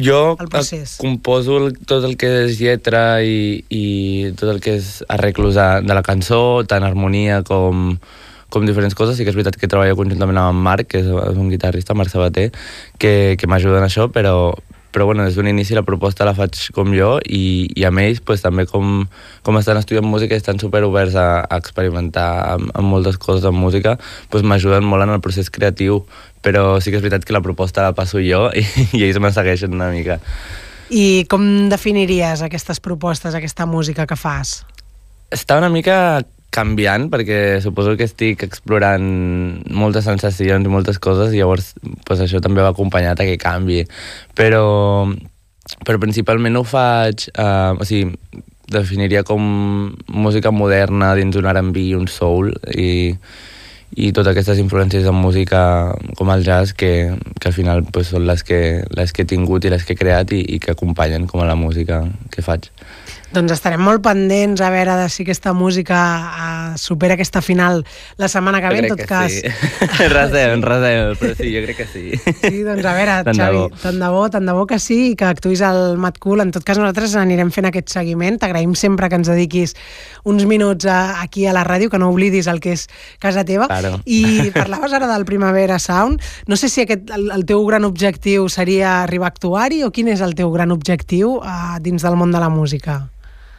jo 0.00 0.36
el 0.40 0.48
procés? 0.48 0.96
composo 1.02 1.58
el, 1.58 1.74
tot 1.84 2.06
el 2.08 2.16
que 2.16 2.30
és 2.46 2.56
lletra 2.60 3.20
i, 3.26 3.60
i 3.68 3.84
tot 4.38 4.48
el 4.54 4.64
que 4.64 4.78
és 4.78 5.00
arreglos 5.12 5.58
de, 5.58 5.68
de 5.84 5.96
la 5.96 6.04
cançó, 6.06 6.62
tant 6.70 6.86
harmonia 6.86 7.42
com, 7.44 7.98
com 8.50 8.66
diferents 8.66 8.96
coses. 8.96 9.18
Sí 9.18 9.26
que 9.26 9.34
és 9.34 9.38
veritat 9.38 9.58
que 9.60 9.70
treballo 9.70 9.98
conjuntament 9.98 10.40
amb 10.40 10.56
en 10.56 10.64
Marc, 10.64 10.90
que 10.94 11.04
és 11.04 11.08
un 11.10 11.52
guitarrista, 11.52 11.96
Marc 11.98 12.12
Sabater, 12.12 12.50
que, 12.98 13.36
que 13.38 13.50
m'ajuda 13.50 13.82
en 13.82 13.88
això, 13.88 14.08
però, 14.14 14.54
però 14.90 15.06
bueno, 15.06 15.24
des 15.24 15.36
d'un 15.38 15.48
inici 15.48 15.74
la 15.74 15.84
proposta 15.86 16.26
la 16.26 16.34
faig 16.34 16.56
com 16.74 16.94
jo 16.94 17.12
i, 17.26 17.70
i 17.78 17.84
amb 17.86 18.02
ells 18.02 18.22
pues, 18.26 18.42
també 18.42 18.66
com, 18.70 19.04
com 19.46 19.58
estan 19.60 19.78
estudiant 19.80 20.06
música 20.06 20.34
i 20.34 20.42
estan 20.42 20.58
superoberts 20.62 21.16
a, 21.18 21.28
a 21.44 21.60
experimentar 21.62 22.30
amb, 22.56 22.72
amb 22.74 22.90
moltes 22.90 23.20
coses 23.22 23.44
de 23.46 23.52
música, 23.54 23.96
pues, 24.30 24.42
m'ajuden 24.42 24.86
molt 24.86 25.06
en 25.06 25.14
el 25.14 25.22
procés 25.22 25.50
creatiu, 25.50 26.02
però 26.42 26.80
sí 26.80 26.90
que 26.90 26.98
és 26.98 27.04
veritat 27.04 27.26
que 27.26 27.36
la 27.36 27.44
proposta 27.44 27.86
la 27.86 27.94
passo 27.94 28.22
jo 28.24 28.48
i, 28.56 28.64
i 28.98 29.06
ells 29.06 29.20
me 29.22 29.32
segueixen 29.34 29.76
una 29.76 29.92
mica. 29.94 30.20
I 30.90 31.24
com 31.30 31.70
definiries 31.70 32.42
aquestes 32.42 32.82
propostes, 32.82 33.36
aquesta 33.36 33.66
música 33.70 34.08
que 34.10 34.18
fas? 34.18 34.60
Està 35.30 35.60
una 35.60 35.70
mica 35.70 36.24
canviant 36.50 37.08
perquè 37.12 37.60
suposo 37.62 37.96
que 37.98 38.06
estic 38.08 38.44
explorant 38.46 39.06
moltes 39.70 40.06
sensacions 40.08 40.66
i 40.66 40.72
moltes 40.72 40.98
coses 41.02 41.34
i 41.34 41.40
llavors 41.40 41.72
pues, 42.06 42.20
això 42.20 42.42
també 42.42 42.64
va 42.64 42.72
acompanyat 42.74 43.22
a 43.22 43.28
que 43.28 43.38
canvi 43.40 43.84
però, 44.36 45.06
però 45.86 46.02
principalment 46.02 46.58
ho 46.58 46.64
faig 46.66 47.28
uh, 47.36 47.78
o 47.78 47.86
sigui, 47.86 48.10
definiria 48.70 49.22
com 49.26 49.42
música 50.08 50.52
moderna 50.54 51.14
dins 51.18 51.36
un 51.36 51.48
R&B 51.50 51.88
i 51.90 51.94
un 51.98 52.06
soul 52.10 52.52
i, 52.70 52.90
i 53.98 54.12
totes 54.14 54.30
aquestes 54.30 54.60
influències 54.62 55.06
en 55.10 55.18
música 55.18 55.62
com 56.18 56.30
el 56.30 56.44
jazz 56.46 56.74
que, 56.74 57.16
que 57.40 57.50
al 57.50 57.56
final 57.56 57.82
pues, 57.90 58.12
són 58.14 58.26
les 58.30 58.44
que, 58.46 58.60
les 58.94 59.12
que 59.12 59.26
he 59.26 59.30
tingut 59.30 59.66
i 59.66 59.72
les 59.74 59.86
que 59.86 59.96
he 59.96 59.98
creat 59.98 60.34
i, 60.36 60.44
i 60.54 60.60
que 60.62 60.74
acompanyen 60.76 61.26
com 61.30 61.42
a 61.42 61.48
la 61.50 61.58
música 61.58 62.04
que 62.30 62.46
faig. 62.46 62.70
Doncs 63.30 63.52
estarem 63.54 63.78
molt 63.78 64.02
pendents 64.02 64.58
a 64.58 64.72
veure 64.74 64.96
de 64.98 65.04
si 65.12 65.22
aquesta 65.22 65.52
música 65.54 65.98
uh, 66.18 66.78
supera 66.80 67.14
aquesta 67.14 67.38
final 67.40 67.84
la 68.18 68.26
setmana 68.26 68.58
que 68.58 68.72
ve, 68.72 68.78
en 68.82 68.88
tot 68.90 68.98
que 68.98 69.06
cas. 69.06 69.36
Sí. 70.00 70.06
rasem, 70.10 70.62
rasem, 70.64 71.12
però 71.20 71.34
sí, 71.36 71.50
jo 71.52 71.60
crec 71.62 71.76
que 71.78 71.86
sí. 71.86 72.02
Sí, 72.40 72.62
doncs 72.66 72.84
a 72.88 72.94
veure, 72.96 73.14
Tant 73.28 73.36
de 73.36 73.44
Xavi, 73.44 73.58
bo. 73.60 73.68
tant 73.82 74.00
de 74.00 74.08
bo, 74.10 74.22
tant 74.32 74.48
de 74.48 74.54
bo 74.56 74.64
que 74.66 74.78
sí, 74.82 74.98
i 75.12 75.14
que 75.18 75.28
actuïs 75.28 75.62
al 75.62 75.98
Mad 76.00 76.18
Cool. 76.18 76.42
En 76.42 76.50
tot 76.54 76.64
cas, 76.66 76.80
nosaltres 76.80 77.14
anirem 77.20 77.52
fent 77.54 77.68
aquest 77.68 77.92
seguiment. 77.92 78.38
T'agraïm 78.40 78.74
sempre 78.78 79.10
que 79.12 79.20
ens 79.20 79.30
dediquis 79.30 79.76
uns 80.24 80.46
minuts 80.48 80.88
a, 80.90 81.20
aquí 81.22 81.46
a 81.46 81.54
la 81.54 81.62
ràdio, 81.68 81.90
que 81.92 82.00
no 82.02 82.10
oblidis 82.10 82.48
el 82.50 82.58
que 82.64 82.74
és 82.78 82.88
casa 83.22 83.44
teva. 83.46 83.68
Claro. 83.70 84.00
I 84.10 84.50
parlaves 84.56 84.96
ara 84.96 85.06
del 85.12 85.28
Primavera 85.28 85.78
Sound. 85.78 86.18
No 86.50 86.58
sé 86.58 86.72
si 86.72 86.82
aquest, 86.82 87.06
el, 87.14 87.30
el 87.36 87.46
teu 87.46 87.62
gran 87.68 87.86
objectiu 87.86 88.48
seria 88.50 89.02
arribar 89.04 89.30
a 89.30 89.34
actuar-hi 89.36 89.84
o 89.86 89.92
quin 89.94 90.10
és 90.10 90.24
el 90.24 90.34
teu 90.34 90.50
gran 90.50 90.74
objectiu 90.74 91.38
uh, 91.38 91.78
dins 91.80 92.02
del 92.02 92.18
món 92.18 92.34
de 92.34 92.42
la 92.42 92.50
música? 92.50 93.04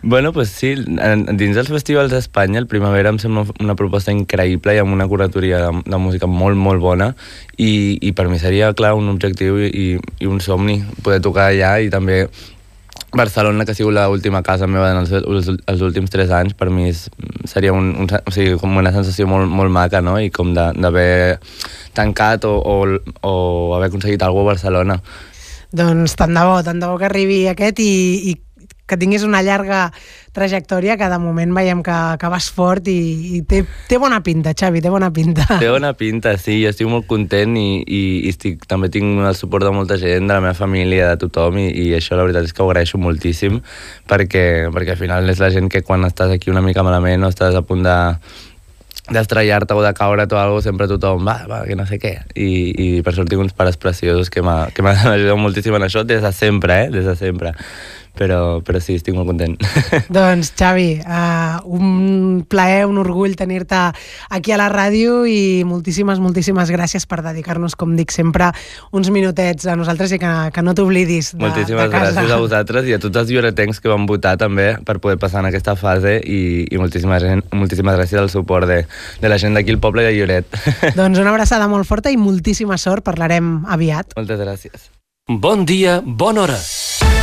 Bueno, 0.04 0.34
pues 0.34 0.50
sí, 0.50 0.74
en, 0.74 1.26
dins 1.38 1.54
dels 1.54 1.70
festivals 1.70 2.10
d'Espanya 2.10 2.58
el 2.58 2.66
Primavera 2.66 3.12
em 3.14 3.20
sembla 3.22 3.44
una 3.62 3.76
proposta 3.78 4.10
increïble 4.10 4.74
i 4.74 4.80
amb 4.82 4.96
una 4.96 5.06
curatoria 5.08 5.60
de, 5.62 5.84
de 5.86 6.00
música 6.02 6.26
molt, 6.26 6.58
molt 6.58 6.82
bona 6.82 7.12
i, 7.58 8.00
i 8.02 8.10
per 8.18 8.26
mi 8.32 8.40
seria, 8.42 8.72
clar, 8.74 8.96
un 8.98 9.12
objectiu 9.14 9.60
i, 9.62 9.86
i 10.02 10.26
un 10.32 10.42
somni 10.42 10.80
poder 11.06 11.22
tocar 11.22 11.52
allà 11.52 11.76
i 11.86 11.94
també 11.94 12.24
Barcelona, 13.14 13.66
que 13.66 13.76
ha 13.76 13.76
sigut 13.76 13.94
l'última 13.94 14.42
casa 14.42 14.68
meva 14.68 14.90
en 14.90 15.02
els, 15.04 15.12
els, 15.12 15.50
els 15.68 15.82
últims 15.84 16.10
tres 16.10 16.32
anys, 16.32 16.56
per 16.56 16.70
mi 16.72 16.88
és, 16.90 17.06
seria 17.46 17.74
un, 17.76 17.92
un, 18.00 18.08
o 18.08 18.32
sigui, 18.32 18.56
com 18.60 18.78
una 18.80 18.94
sensació 18.96 19.28
molt, 19.28 19.52
molt 19.52 19.74
maca, 19.74 20.00
no? 20.02 20.16
I 20.18 20.32
com 20.32 20.54
d'haver 20.56 21.38
tancat 21.94 22.48
o, 22.48 22.56
o, 22.56 22.78
o 23.28 23.34
haver 23.76 23.92
aconseguit 23.92 24.24
alguna 24.24 24.48
a 24.48 24.52
Barcelona. 24.54 25.02
Doncs 25.76 26.16
tant 26.20 26.34
de 26.36 26.46
bo, 26.48 26.56
tant 26.64 26.80
de 26.80 26.88
bo 26.88 26.96
que 27.00 27.10
arribi 27.10 27.42
aquest 27.52 27.84
i, 27.84 27.92
i 28.32 28.38
que 28.88 28.98
tinguis 29.00 29.24
una 29.24 29.42
llarga 29.42 29.90
trajectòria 30.36 30.98
que 31.00 31.08
de 31.12 31.18
moment 31.20 31.54
veiem 31.56 31.82
que, 31.84 31.98
que 32.20 32.32
vas 32.32 32.48
fort 32.52 32.88
i, 32.92 33.38
i 33.38 33.42
té, 33.48 33.62
té 33.88 34.00
bona 34.00 34.22
pinta, 34.24 34.54
Xavi, 34.58 34.82
té 34.84 34.92
bona 34.92 35.12
pinta. 35.16 35.46
Té 35.62 35.70
bona 35.72 35.94
pinta, 35.98 36.36
sí, 36.40 36.58
jo 36.64 36.72
estic 36.72 36.90
molt 36.92 37.08
content 37.10 37.56
i, 37.60 37.82
i, 37.84 38.02
i 38.26 38.32
estic, 38.32 38.66
també 38.72 38.92
tinc 38.92 39.24
el 39.28 39.38
suport 39.40 39.68
de 39.68 39.74
molta 39.76 40.00
gent, 40.02 40.28
de 40.28 40.36
la 40.36 40.44
meva 40.44 40.56
família, 40.58 41.12
de 41.12 41.26
tothom, 41.26 41.60
i, 41.60 41.70
i 41.72 41.90
això 41.98 42.20
la 42.20 42.28
veritat 42.28 42.48
és 42.48 42.56
que 42.56 42.64
ho 42.64 42.70
agraeixo 42.70 43.00
moltíssim, 43.02 43.60
perquè, 44.12 44.46
perquè 44.72 44.96
al 44.96 45.02
final 45.02 45.32
és 45.32 45.44
la 45.44 45.52
gent 45.54 45.72
que 45.72 45.84
quan 45.88 46.08
estàs 46.08 46.32
aquí 46.36 46.52
una 46.52 46.64
mica 46.64 46.84
malament 46.88 47.28
o 47.28 47.32
estàs 47.32 47.56
a 47.56 47.66
punt 47.68 47.84
de 47.88 47.98
d'estrellar-te 49.10 49.74
o 49.74 49.82
de 49.82 49.94
caure't 49.98 50.34
o 50.34 50.38
alguna 50.38 50.62
sempre 50.62 50.88
tothom, 50.88 51.26
va, 51.26 51.40
va, 51.50 51.64
que 51.66 51.76
no 51.76 51.88
sé 51.90 51.98
què. 52.02 52.14
I, 52.36 52.52
i 52.72 52.88
per 53.06 53.16
sort 53.18 53.32
tinc 53.32 53.42
uns 53.42 53.56
pares 53.58 53.80
preciosos 53.82 54.30
que 54.30 54.44
m'han 54.46 54.70
ajudat 55.16 55.40
moltíssim 55.40 55.76
en 55.78 55.88
això 55.88 56.06
des 56.06 56.22
de 56.22 56.32
sempre, 56.36 56.84
eh? 56.86 56.94
Des 56.94 57.08
de 57.10 57.18
sempre. 57.18 57.56
Però, 58.12 58.60
però 58.68 58.82
sí, 58.84 58.98
estic 59.00 59.16
molt 59.16 59.30
content. 59.32 59.56
Doncs, 60.18 60.52
Xavi, 60.60 61.00
uh, 61.00 61.62
un 61.64 62.21
plaer, 62.52 62.84
un 62.90 63.00
orgull 63.02 63.38
tenir-te 63.40 63.80
aquí 64.30 64.52
a 64.52 64.60
la 64.60 64.68
ràdio 64.72 65.22
i 65.30 65.64
moltíssimes, 65.68 66.20
moltíssimes 66.22 66.72
gràcies 66.76 67.08
per 67.10 67.22
dedicar-nos, 67.26 67.78
com 67.80 67.96
dic 67.98 68.12
sempre, 68.14 68.52
uns 68.92 69.10
minutets 69.14 69.66
a 69.72 69.78
nosaltres 69.80 70.14
i 70.18 70.20
que, 70.22 70.32
que 70.54 70.64
no 70.66 70.76
t'oblidis 70.78 71.32
de, 71.34 71.42
Moltíssimes 71.46 71.88
de 71.88 71.96
casa. 71.96 72.12
gràcies 72.12 72.36
a 72.36 72.40
vosaltres 72.44 72.90
i 72.92 72.98
a 72.98 73.02
tots 73.02 73.24
els 73.24 73.32
lloretencs 73.32 73.80
que 73.82 73.92
van 73.92 74.06
votar 74.10 74.36
també 74.42 74.74
per 74.86 75.00
poder 75.04 75.18
passar 75.22 75.42
en 75.46 75.50
aquesta 75.52 75.78
fase 75.80 76.18
i, 76.22 76.68
i 76.68 76.82
moltíssimes, 76.82 77.26
moltíssimes 77.56 77.98
gràcies 78.00 78.20
al 78.22 78.30
suport 78.34 78.68
de, 78.70 78.84
de 79.22 79.32
la 79.32 79.40
gent 79.42 79.56
d'aquí 79.58 79.72
al 79.72 79.80
poble 79.84 80.04
de 80.06 80.12
Lloret. 80.18 80.60
Doncs 81.00 81.22
una 81.22 81.32
abraçada 81.32 81.70
molt 81.72 81.88
forta 81.88 82.12
i 82.12 82.20
moltíssima 82.20 82.78
sort. 82.82 83.06
Parlarem 83.08 83.62
aviat. 83.72 84.14
Moltes 84.20 84.42
gràcies. 84.42 84.90
Bon 85.30 85.64
dia, 85.66 86.02
bona 86.04 86.44
hora. 86.48 87.21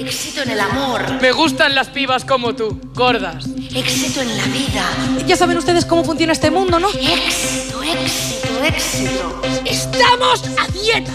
Éxito 0.00 0.42
en 0.42 0.50
el 0.50 0.60
amor. 0.60 1.20
Me 1.20 1.30
gustan 1.30 1.74
las 1.74 1.88
pibas 1.88 2.24
como 2.24 2.54
tú, 2.54 2.80
gordas. 2.94 3.44
Éxito 3.74 4.22
en 4.22 4.34
la 4.34 4.44
vida. 4.46 4.84
Ya 5.26 5.36
saben 5.36 5.58
ustedes 5.58 5.84
cómo 5.84 6.04
funciona 6.04 6.32
este 6.32 6.50
mundo, 6.50 6.80
¿no? 6.80 6.88
Éxito, 6.88 7.82
éxito, 7.82 8.64
éxito. 8.64 9.42
Estamos 9.66 10.44
a 10.58 10.66
dieta. 10.72 11.12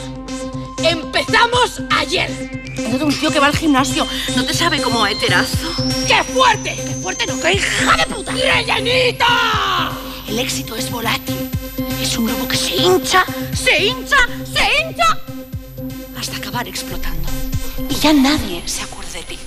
Empezamos 0.83 1.81
ayer. 1.97 2.29
De 2.29 3.03
un 3.03 3.17
tío 3.19 3.31
que 3.31 3.39
va 3.39 3.47
al 3.47 3.55
gimnasio. 3.55 4.05
¿No 4.35 4.45
te 4.45 4.53
sabe 4.53 4.79
como 4.79 5.07
heterazo? 5.07 5.73
¡Qué 6.07 6.23
fuerte! 6.23 6.75
¡Qué 6.75 6.95
fuerte 7.01 7.25
no, 7.25 7.39
qué 7.39 7.53
hija 7.53 7.97
de 7.97 8.05
puta! 8.13 8.33
¡Rellenita! 8.33 9.91
El 10.27 10.37
éxito 10.37 10.75
es 10.75 10.91
volátil. 10.91 11.49
Es 11.99 12.15
un 12.17 12.27
globo 12.27 12.47
que 12.47 12.57
se 12.57 12.75
hincha, 12.75 13.25
se 13.51 13.83
hincha, 13.83 14.17
se 14.53 14.61
hincha. 14.79 15.17
Hasta 16.19 16.37
acabar 16.37 16.67
explotando. 16.67 17.29
Y 17.77 17.93
ya 17.95 18.13
nadie 18.13 18.63
se 18.65 18.83
acuerda 18.83 19.11
de 19.13 19.23
ti. 19.23 19.39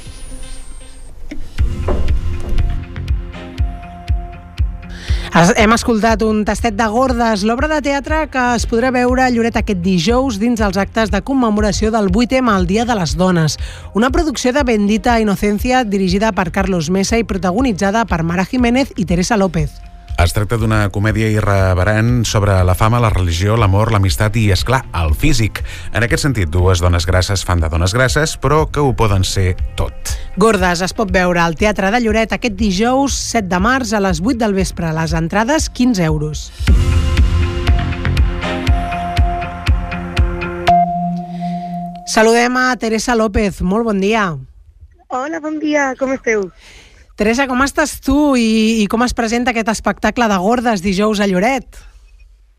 Hem 5.56 5.72
escoltat 5.72 6.22
un 6.26 6.40
tastet 6.44 6.74
de 6.74 6.86
Gordes, 6.90 7.44
l'obra 7.46 7.68
de 7.70 7.78
teatre 7.84 8.24
que 8.32 8.42
es 8.58 8.66
podrà 8.68 8.90
veure 8.92 9.22
a 9.22 9.30
Lloret 9.30 9.56
aquest 9.60 9.80
dijous 9.84 10.40
dins 10.42 10.60
els 10.60 10.76
actes 10.80 11.12
de 11.14 11.22
commemoració 11.22 11.92
del 11.94 12.10
8M 12.10 12.50
al 12.52 12.66
Dia 12.66 12.84
de 12.84 12.96
les 12.98 13.14
Dones. 13.16 13.58
Una 13.94 14.10
producció 14.10 14.52
de 14.52 14.64
Bendita 14.64 15.20
Inocencia 15.20 15.84
dirigida 15.84 16.32
per 16.32 16.50
Carlos 16.50 16.90
Mesa 16.90 17.20
i 17.22 17.24
protagonitzada 17.24 18.04
per 18.04 18.24
Mara 18.24 18.44
Jiménez 18.44 18.92
i 18.96 19.06
Teresa 19.06 19.36
López. 19.36 19.87
Es 20.18 20.32
tracta 20.34 20.56
d'una 20.58 20.88
comèdia 20.90 21.28
irreverent 21.30 22.24
sobre 22.26 22.56
la 22.66 22.74
fama, 22.74 22.98
la 22.98 23.12
religió, 23.12 23.54
l'amor, 23.54 23.92
l'amistat 23.94 24.34
i, 24.40 24.48
és 24.50 24.64
clar 24.66 24.80
el 24.98 25.12
físic. 25.14 25.60
En 25.94 26.02
aquest 26.02 26.24
sentit, 26.24 26.50
dues 26.50 26.82
dones 26.82 27.06
grasses 27.06 27.44
fan 27.46 27.62
de 27.62 27.70
dones 27.70 27.94
grasses, 27.94 28.34
però 28.34 28.64
que 28.66 28.82
ho 28.82 28.90
poden 28.98 29.22
ser 29.22 29.52
tot. 29.78 30.10
Gordes 30.34 30.82
es 30.82 30.96
pot 30.98 31.12
veure 31.14 31.38
al 31.38 31.54
Teatre 31.54 31.92
de 31.94 32.00
Lloret 32.02 32.34
aquest 32.34 32.58
dijous 32.58 33.14
7 33.28 33.46
de 33.46 33.60
març 33.62 33.94
a 33.94 34.02
les 34.02 34.18
8 34.18 34.40
del 34.42 34.58
vespre. 34.58 34.90
Les 34.96 35.14
entrades 35.14 35.70
15 35.70 36.02
euros. 36.10 36.48
Saludem 42.10 42.58
a 42.58 42.74
Teresa 42.74 43.14
López. 43.14 43.62
Molt 43.62 43.86
bon 43.86 44.02
dia. 44.02 44.32
Hola, 45.14 45.38
bon 45.38 45.62
dia, 45.62 45.92
com 45.94 46.10
esteu? 46.18 46.48
Teresa, 47.18 47.48
com 47.50 47.58
estàs 47.64 47.96
tu 47.98 48.36
i, 48.38 48.78
i 48.78 48.84
com 48.86 49.02
es 49.02 49.10
presenta 49.10 49.50
aquest 49.50 49.72
espectacle 49.72 50.28
de 50.30 50.36
Gordes 50.38 50.84
dijous 50.84 51.18
a 51.18 51.26
Lloret? 51.26 51.80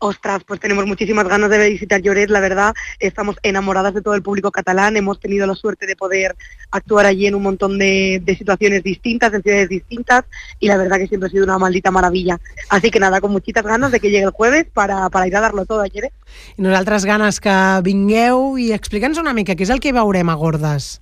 Ostras, 0.04 0.44
pues 0.44 0.60
tenemos 0.60 0.84
muchísimas 0.84 1.26
ganas 1.26 1.48
de 1.48 1.70
visitar 1.70 2.02
Lloret, 2.02 2.28
la 2.28 2.40
verdad, 2.40 2.74
estamos 2.98 3.36
enamoradas 3.42 3.94
de 3.94 4.02
todo 4.02 4.12
el 4.14 4.22
público 4.22 4.50
catalán, 4.50 4.98
hemos 4.98 5.18
tenido 5.18 5.46
la 5.46 5.54
suerte 5.54 5.86
de 5.86 5.96
poder 5.96 6.36
actuar 6.72 7.06
allí 7.06 7.26
en 7.26 7.36
un 7.36 7.42
montón 7.42 7.78
de, 7.78 8.20
de 8.22 8.36
situaciones 8.36 8.82
distintas, 8.82 9.32
en 9.32 9.42
ciudades 9.42 9.70
distintas, 9.70 10.24
y 10.58 10.68
la 10.68 10.76
verdad 10.76 10.98
que 10.98 11.06
siempre 11.06 11.28
ha 11.28 11.30
sido 11.30 11.44
una 11.44 11.58
maldita 11.58 11.90
maravilla. 11.90 12.38
Así 12.68 12.90
que 12.90 13.00
nada, 13.00 13.22
con 13.22 13.32
muchitas 13.32 13.64
ganas 13.64 13.92
de 13.92 14.00
que 14.00 14.10
llegue 14.10 14.24
el 14.24 14.30
jueves 14.30 14.66
para, 14.74 15.08
para 15.08 15.26
ir 15.26 15.36
a 15.36 15.40
darlo 15.40 15.64
todo 15.64 15.80
a 15.80 15.86
Lloret. 15.86 16.12
I 16.58 16.68
nosaltres 16.68 17.08
ganes 17.08 17.40
que 17.40 17.56
vingueu 17.80 18.58
i 18.60 18.74
explica'ns 18.76 19.16
una 19.16 19.32
mica 19.32 19.56
què 19.56 19.64
és 19.64 19.72
el 19.72 19.80
que 19.80 19.96
veurem 19.96 20.28
a 20.28 20.36
Gordes. 20.36 20.98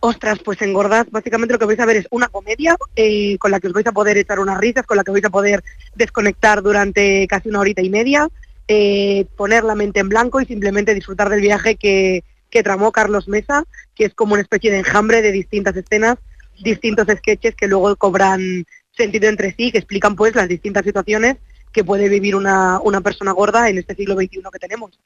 Ostras, 0.00 0.38
pues 0.44 0.62
en 0.62 0.72
Gordas 0.72 1.06
básicamente 1.10 1.52
lo 1.52 1.58
que 1.58 1.64
vais 1.64 1.80
a 1.80 1.86
ver 1.86 1.96
es 1.96 2.06
una 2.10 2.28
comedia 2.28 2.76
eh, 2.94 3.36
con 3.38 3.50
la 3.50 3.58
que 3.58 3.66
os 3.66 3.72
vais 3.72 3.86
a 3.86 3.92
poder 3.92 4.16
echar 4.16 4.38
unas 4.38 4.58
risas, 4.58 4.86
con 4.86 4.96
la 4.96 5.02
que 5.02 5.10
vais 5.10 5.24
a 5.24 5.30
poder 5.30 5.64
desconectar 5.96 6.62
durante 6.62 7.26
casi 7.26 7.48
una 7.48 7.60
horita 7.60 7.82
y 7.82 7.90
media, 7.90 8.28
eh, 8.68 9.26
poner 9.36 9.64
la 9.64 9.74
mente 9.74 9.98
en 9.98 10.08
blanco 10.08 10.40
y 10.40 10.46
simplemente 10.46 10.94
disfrutar 10.94 11.28
del 11.28 11.40
viaje 11.40 11.74
que, 11.74 12.22
que 12.48 12.62
tramó 12.62 12.92
Carlos 12.92 13.26
Mesa, 13.26 13.64
que 13.96 14.04
es 14.04 14.14
como 14.14 14.34
una 14.34 14.42
especie 14.42 14.70
de 14.70 14.78
enjambre 14.78 15.20
de 15.20 15.32
distintas 15.32 15.74
escenas, 15.76 16.16
distintos 16.62 17.08
sketches 17.08 17.56
que 17.56 17.66
luego 17.66 17.96
cobran 17.96 18.64
sentido 18.96 19.28
entre 19.28 19.52
sí, 19.54 19.72
que 19.72 19.78
explican 19.78 20.14
pues 20.14 20.34
las 20.36 20.48
distintas 20.48 20.84
situaciones 20.84 21.38
que 21.72 21.84
puede 21.84 22.08
vivir 22.08 22.36
una, 22.36 22.80
una 22.80 23.00
persona 23.00 23.32
gorda 23.32 23.68
en 23.68 23.78
este 23.78 23.94
siglo 23.94 24.14
XXI 24.14 24.42
que 24.52 24.58
tenemos. 24.58 24.98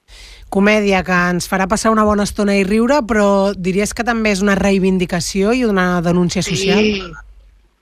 Comèdia 0.49 1.03
que 1.05 1.17
ens 1.33 1.49
farà 1.49 1.67
passar 1.69 1.93
una 1.93 2.05
bona 2.05 2.27
estona 2.29 2.57
i 2.59 2.65
riure, 2.65 3.01
però 3.09 3.53
diries 3.57 3.95
que 3.97 4.05
també 4.05 4.33
és 4.35 4.43
una 4.45 4.55
reivindicació 4.59 5.53
i 5.57 5.65
una 5.65 6.03
denúncia 6.05 6.43
social? 6.43 6.79
Sí, 6.79 7.03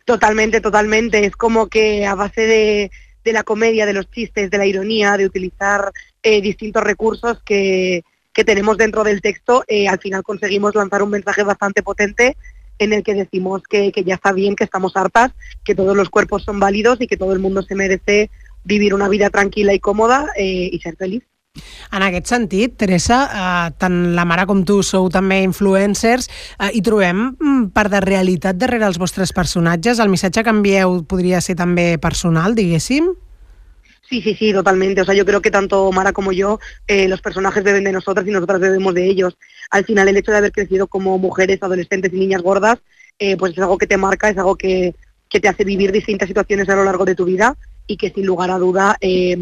totalmente, 0.04 0.60
totalmente. 0.60 1.24
Es 1.26 1.36
como 1.36 1.68
que 1.68 2.06
a 2.06 2.14
base 2.14 2.46
de, 2.46 2.90
de 3.24 3.32
la 3.32 3.42
comedia, 3.42 3.86
de 3.86 3.92
los 3.92 4.10
chistes, 4.10 4.50
de 4.50 4.58
la 4.58 4.66
ironía, 4.66 5.16
de 5.16 5.26
utilizar 5.26 5.92
eh, 6.22 6.40
distintos 6.40 6.82
recursos 6.82 7.42
que, 7.44 8.02
que 8.32 8.44
tenemos 8.44 8.76
dentro 8.76 9.04
del 9.04 9.20
texto, 9.20 9.64
eh, 9.66 9.88
al 9.88 9.98
final 9.98 10.22
conseguimos 10.22 10.74
lanzar 10.74 11.02
un 11.02 11.10
mensaje 11.10 11.42
bastante 11.42 11.82
potente 11.82 12.36
en 12.78 12.94
el 12.94 13.02
que 13.02 13.14
decimos 13.14 13.62
que, 13.68 13.92
que 13.92 14.04
ya 14.04 14.14
está 14.14 14.32
bien, 14.32 14.56
que 14.56 14.64
estamos 14.64 14.96
hartas, 14.96 15.32
que 15.64 15.74
todos 15.74 15.94
los 15.94 16.08
cuerpos 16.08 16.44
son 16.44 16.58
válidos 16.58 17.00
y 17.00 17.06
que 17.06 17.18
todo 17.18 17.32
el 17.32 17.38
mundo 17.38 17.62
se 17.62 17.74
merece 17.74 18.30
vivir 18.64 18.94
una 18.94 19.08
vida 19.08 19.30
tranquila 19.30 19.74
y 19.74 19.80
cómoda 19.80 20.28
eh, 20.36 20.70
y 20.72 20.78
ser 20.80 20.96
feliz. 20.96 21.22
En 21.90 22.04
aquest 22.06 22.28
sentit, 22.30 22.76
Teresa, 22.78 23.16
eh, 23.26 23.70
tant 23.82 23.96
la 24.14 24.24
mare 24.28 24.44
com 24.46 24.60
tu 24.66 24.76
sou 24.86 25.08
també 25.10 25.40
influencers 25.42 26.28
eh, 26.30 26.70
i 26.78 26.82
trobem 26.86 27.24
mm, 27.32 27.64
part 27.74 27.90
de 27.90 28.02
realitat 28.04 28.58
darrere 28.60 28.86
els 28.86 29.00
vostres 29.02 29.34
personatges. 29.34 29.98
El 29.98 30.12
missatge 30.12 30.44
que 30.46 30.54
envieu 30.54 31.00
podria 31.10 31.40
ser 31.42 31.56
també 31.58 31.96
personal, 31.98 32.54
diguéssim? 32.54 33.10
Sí, 34.08 34.22
sí, 34.22 34.34
sí, 34.34 34.52
totalmente. 34.52 35.02
O 35.02 35.04
sea, 35.04 35.14
yo 35.14 35.24
creo 35.26 35.42
que 35.42 35.50
tanto 35.50 35.90
Mara 35.92 36.12
como 36.12 36.32
yo, 36.32 36.58
eh, 36.86 37.08
los 37.08 37.20
personajes 37.20 37.62
beben 37.62 37.84
de 37.84 37.92
nosotras 37.92 38.26
y 38.26 38.30
nosotras 38.30 38.60
bebemos 38.60 38.94
de 38.94 39.06
ellos. 39.06 39.36
Al 39.70 39.84
final, 39.84 40.08
el 40.08 40.16
hecho 40.16 40.32
de 40.32 40.38
haber 40.38 40.52
crecido 40.52 40.86
como 40.86 41.18
mujeres, 41.18 41.62
adolescentes 41.62 42.12
y 42.12 42.18
niñas 42.18 42.42
gordas, 42.42 42.78
eh, 43.18 43.36
pues 43.36 43.52
es 43.52 43.58
algo 43.58 43.78
que 43.78 43.86
te 43.86 43.96
marca, 43.96 44.28
es 44.28 44.38
algo 44.38 44.56
que, 44.56 44.94
que 45.28 45.40
te 45.40 45.48
hace 45.48 45.64
vivir 45.64 45.92
distintas 45.92 46.28
situaciones 46.28 46.68
a 46.68 46.76
lo 46.76 46.84
largo 46.84 47.04
de 47.04 47.14
tu 47.14 47.24
vida 47.24 47.56
y 47.90 47.96
que 47.96 48.10
sin 48.10 48.24
lugar 48.24 48.50
a 48.50 48.58
duda 48.58 48.96
eh, 49.00 49.36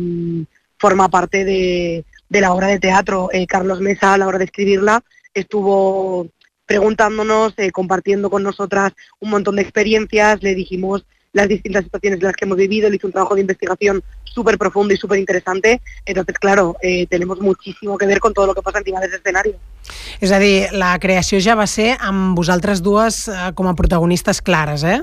forma 0.79 1.09
parte 1.09 1.45
de, 1.45 2.05
la 2.31 2.53
obra 2.53 2.69
de 2.69 2.79
teatro. 2.79 3.29
Eh, 3.33 3.47
Carlos 3.47 3.81
Mesa, 3.81 4.15
a 4.15 4.19
la 4.19 4.27
hora 4.27 4.39
de 4.39 4.47
escribirla, 4.47 5.03
estuvo 5.35 6.29
preguntándonos, 6.65 7.53
eh, 7.59 7.71
compartiendo 7.71 8.31
con 8.31 8.43
nosotras 8.43 8.93
un 9.21 9.31
montón 9.31 9.57
de 9.57 9.63
experiencias, 9.63 10.43
le 10.43 10.55
dijimos 10.55 11.05
las 11.33 11.47
distintas 11.49 11.85
situaciones 11.85 12.21
en 12.21 12.25
las 12.25 12.35
que 12.35 12.47
hemos 12.47 12.57
vivido, 12.57 12.89
le 12.89 12.97
hizo 12.97 13.07
un 13.07 13.13
trabajo 13.13 13.35
de 13.35 13.43
investigación 13.43 14.03
súper 14.25 14.57
profundo 14.57 14.95
y 14.95 14.97
súper 14.97 15.19
interesante. 15.19 15.83
Entonces, 16.07 16.37
claro, 16.39 16.77
eh, 16.81 17.07
tenemos 17.07 17.41
muchísimo 17.41 17.99
que 17.99 18.07
ver 18.07 18.19
con 18.19 18.33
todo 18.33 18.47
lo 18.47 18.55
que 18.55 18.63
pasa 18.63 18.79
encima 18.79 19.01
de 19.01 19.07
ese 19.09 19.17
escenario. 19.17 19.57
És 20.21 20.33
a 20.33 20.39
dir, 20.41 20.73
la 20.73 20.99
creació 21.01 21.39
ja 21.41 21.55
va 21.57 21.65
ser 21.69 21.95
amb 22.01 22.37
vosaltres 22.37 22.83
dues 22.85 23.27
eh, 23.29 23.53
com 23.55 23.69
a 23.69 23.73
eh? 23.73 25.01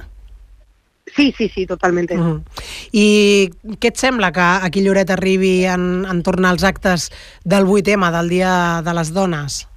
Sí, 1.16 1.34
sí, 1.38 1.49
sí, 1.53 1.66
totalmente. 1.66 2.18
Uh 2.18 2.24
-huh. 2.24 2.43
I 2.91 3.49
què 3.80 3.88
et 3.88 3.97
sembla 3.97 4.32
que 4.32 4.41
aquí 4.41 4.82
Lloret 4.82 5.09
arribi 5.09 5.66
en, 5.66 6.05
en 6.05 6.24
torn 6.24 6.45
als 6.45 6.63
actes 6.63 7.11
del 7.43 7.66
8M, 7.66 8.11
del 8.11 8.30
Dia 8.30 8.82
de 8.84 8.93
les 8.93 9.13
Dones? 9.13 9.68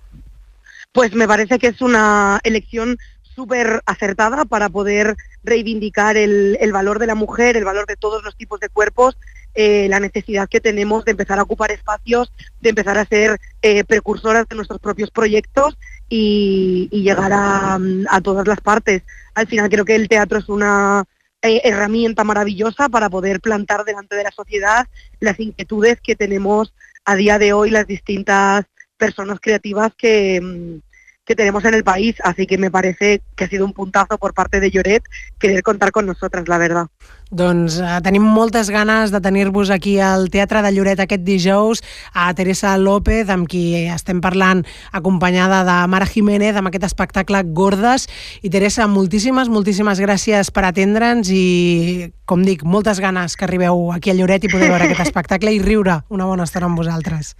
Pues 0.92 1.14
me 1.14 1.28
parece 1.28 1.58
que 1.58 1.68
es 1.68 1.80
una 1.80 2.40
elección 2.42 2.98
súper 3.36 3.82
acertada 3.86 4.44
para 4.46 4.68
poder 4.68 5.14
reivindicar 5.44 6.16
el, 6.16 6.58
el 6.60 6.72
valor 6.72 6.98
de 6.98 7.06
la 7.06 7.14
mujer, 7.14 7.56
el 7.56 7.64
valor 7.64 7.86
de 7.86 7.94
todos 7.94 8.24
los 8.24 8.34
tipos 8.36 8.58
de 8.58 8.68
cuerpos, 8.68 9.16
eh, 9.54 9.86
la 9.88 10.00
necesidad 10.00 10.48
que 10.48 10.60
tenemos 10.60 11.04
de 11.04 11.12
empezar 11.12 11.38
a 11.38 11.42
ocupar 11.42 11.70
espacios, 11.70 12.32
de 12.60 12.70
empezar 12.70 12.98
a 12.98 13.04
ser 13.04 13.38
eh, 13.62 13.84
precursoras 13.84 14.48
de 14.48 14.56
nuestros 14.56 14.80
propios 14.80 15.12
proyectos 15.12 15.78
y, 16.08 16.88
y 16.90 17.02
llegar 17.02 17.32
a, 17.32 17.78
a 18.10 18.20
todas 18.20 18.46
las 18.48 18.60
partes. 18.60 19.02
Al 19.34 19.46
final 19.46 19.68
creo 19.70 19.84
que 19.84 19.94
el 19.94 20.08
teatro 20.08 20.38
es 20.38 20.48
una 20.48 21.04
eh, 21.42 21.60
herramienta 21.64 22.24
maravillosa 22.24 22.88
para 22.88 23.08
poder 23.08 23.40
plantar 23.40 23.84
delante 23.84 24.16
de 24.16 24.24
la 24.24 24.30
sociedad 24.32 24.86
las 25.20 25.38
inquietudes 25.38 26.00
que 26.00 26.16
tenemos 26.16 26.74
a 27.04 27.14
día 27.14 27.38
de 27.38 27.52
hoy 27.52 27.70
las 27.70 27.86
distintas 27.86 28.66
personas 28.96 29.38
creativas 29.40 29.92
que, 29.96 30.40
mm, 30.40 30.87
que 31.28 31.36
tenemos 31.36 31.62
en 31.66 31.74
el 31.74 31.84
país. 31.84 32.16
Así 32.24 32.46
que 32.46 32.56
me 32.56 32.70
parece 32.70 33.20
que 33.36 33.44
ha 33.44 33.48
sido 33.48 33.66
un 33.66 33.74
puntazo 33.74 34.16
por 34.16 34.32
parte 34.32 34.60
de 34.60 34.70
Lloret 34.70 35.04
querer 35.38 35.62
contar 35.62 35.92
con 35.92 36.06
nosotras, 36.06 36.48
la 36.48 36.56
verdad. 36.56 36.86
Doncs 37.30 37.76
eh, 37.84 37.98
tenim 38.00 38.24
moltes 38.24 38.70
ganes 38.72 39.12
de 39.12 39.20
tenir-vos 39.20 39.68
aquí 39.68 39.98
al 40.00 40.30
Teatre 40.32 40.62
de 40.64 40.72
Lloret 40.72 41.02
aquest 41.04 41.26
dijous 41.26 41.82
a 42.16 42.32
Teresa 42.32 42.72
López, 42.80 43.28
amb 43.28 43.44
qui 43.44 43.84
estem 43.92 44.22
parlant 44.24 44.64
acompanyada 44.96 45.60
de 45.68 45.76
Mara 45.92 46.08
Jiménez 46.08 46.56
amb 46.56 46.72
aquest 46.72 46.88
espectacle 46.88 47.44
Gordes. 47.52 48.08
I 48.40 48.48
Teresa, 48.48 48.88
moltíssimes, 48.88 49.52
moltíssimes 49.52 50.00
gràcies 50.00 50.48
per 50.48 50.64
atendre'ns 50.70 51.28
i, 51.28 52.08
com 52.24 52.40
dic, 52.40 52.64
moltes 52.64 53.04
ganes 53.04 53.36
que 53.36 53.44
arribeu 53.44 53.92
aquí 53.92 54.08
a 54.08 54.16
Lloret 54.16 54.48
i 54.48 54.52
podeu 54.54 54.72
veure 54.72 54.88
aquest 54.88 55.04
espectacle 55.10 55.52
i 55.52 55.60
riure 55.60 56.00
una 56.08 56.24
bona 56.24 56.48
estona 56.48 56.72
amb 56.72 56.80
vosaltres. 56.80 57.34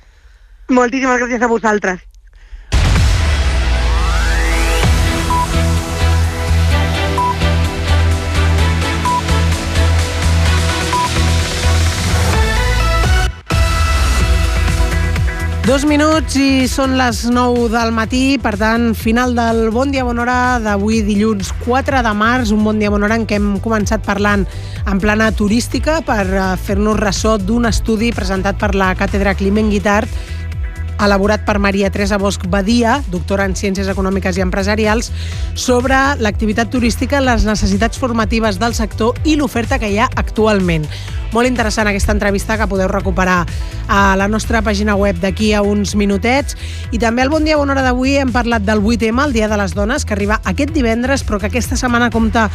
Moltíssimes 0.69 1.25
gràcies 1.25 1.41
a 1.41 1.49
vosaltres. 1.49 2.08
Dos 15.69 15.83
minuts 15.85 16.33
i 16.41 16.65
són 16.65 16.95
les 16.97 17.27
9 17.29 17.67
del 17.69 17.91
matí, 17.93 18.39
per 18.41 18.55
tant, 18.57 18.95
final 18.97 19.35
del 19.37 19.67
Bon 19.69 19.91
Dia 19.93 20.01
Bona 20.07 20.23
Hora 20.23 20.37
d'avui 20.65 21.03
dilluns 21.05 21.51
4 21.67 22.01
de 22.07 22.13
març, 22.17 22.55
un 22.57 22.63
Bon 22.65 22.81
Dia 22.81 22.89
Bona 22.89 23.05
Hora 23.05 23.19
en 23.21 23.27
què 23.29 23.37
hem 23.37 23.51
començat 23.61 24.01
parlant 24.07 24.47
en 24.89 25.03
plana 25.03 25.29
turística 25.37 25.99
per 26.09 26.25
eh, 26.25 26.47
fer-nos 26.57 26.97
ressò 26.97 27.37
d'un 27.37 27.69
estudi 27.69 28.09
presentat 28.17 28.57
per 28.57 28.73
la 28.81 28.95
Càtedra 28.97 29.37
Climent 29.37 29.69
Guitart 29.69 30.09
elaborat 31.01 31.45
per 31.47 31.59
Maria 31.59 31.91
Teresa 31.91 32.19
Bosch 32.19 32.49
Badia, 32.51 32.99
doctora 33.13 33.47
en 33.49 33.55
Ciències 33.59 33.89
Econòmiques 33.89 34.39
i 34.39 34.45
Empresarials, 34.45 35.13
sobre 35.55 35.97
l'activitat 36.19 36.71
turística, 36.71 37.21
les 37.21 37.47
necessitats 37.49 37.99
formatives 37.99 38.59
del 38.59 38.75
sector 38.75 39.19
i 39.25 39.37
l'oferta 39.37 39.79
que 39.79 39.91
hi 39.93 39.99
ha 39.99 40.11
actualment. 40.17 40.89
Molt 41.29 41.45
interessant 41.45 41.89
aquesta 41.91 42.15
entrevista 42.15 42.57
que 42.57 42.67
podeu 42.71 42.89
recuperar 42.89 43.43
a 43.89 44.17
la 44.17 44.29
nostra 44.33 44.63
pàgina 44.65 44.95
web 44.97 45.19
d'aquí 45.21 45.51
a 45.53 45.61
uns 45.61 45.95
minutets. 45.97 46.57
I 46.93 46.99
també 47.01 47.21
al 47.23 47.29
Bon 47.29 47.45
Dia, 47.45 47.59
Bona 47.61 47.75
Hora 47.75 47.85
d'avui 47.85 48.17
hem 48.17 48.33
parlat 48.33 48.65
del 48.65 48.81
8M, 48.81 49.21
el 49.27 49.35
Dia 49.37 49.49
de 49.49 49.59
les 49.61 49.75
Dones, 49.77 50.07
que 50.09 50.17
arriba 50.17 50.41
aquest 50.49 50.73
divendres, 50.73 51.25
però 51.29 51.39
que 51.41 51.51
aquesta 51.51 51.77
setmana 51.77 52.09
compta 52.11 52.47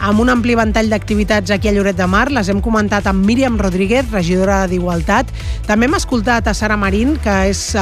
amb 0.00 0.20
un 0.24 0.32
ampli 0.32 0.56
ventall 0.56 0.88
d'activitats 0.88 1.52
aquí 1.52 1.68
a 1.68 1.76
Lloret 1.76 2.00
de 2.00 2.08
Mar. 2.08 2.30
Les 2.32 2.48
hem 2.48 2.62
comentat 2.64 3.06
amb 3.06 3.24
Míriam 3.24 3.58
Rodríguez, 3.60 4.08
regidora 4.12 4.62
d'Igualtat. 4.68 5.28
També 5.68 5.88
hem 5.88 6.00
escoltat 6.00 6.48
a 6.48 6.56
Sara 6.56 6.80
Marín, 6.80 7.18
que 7.20 7.36
és 7.52 7.74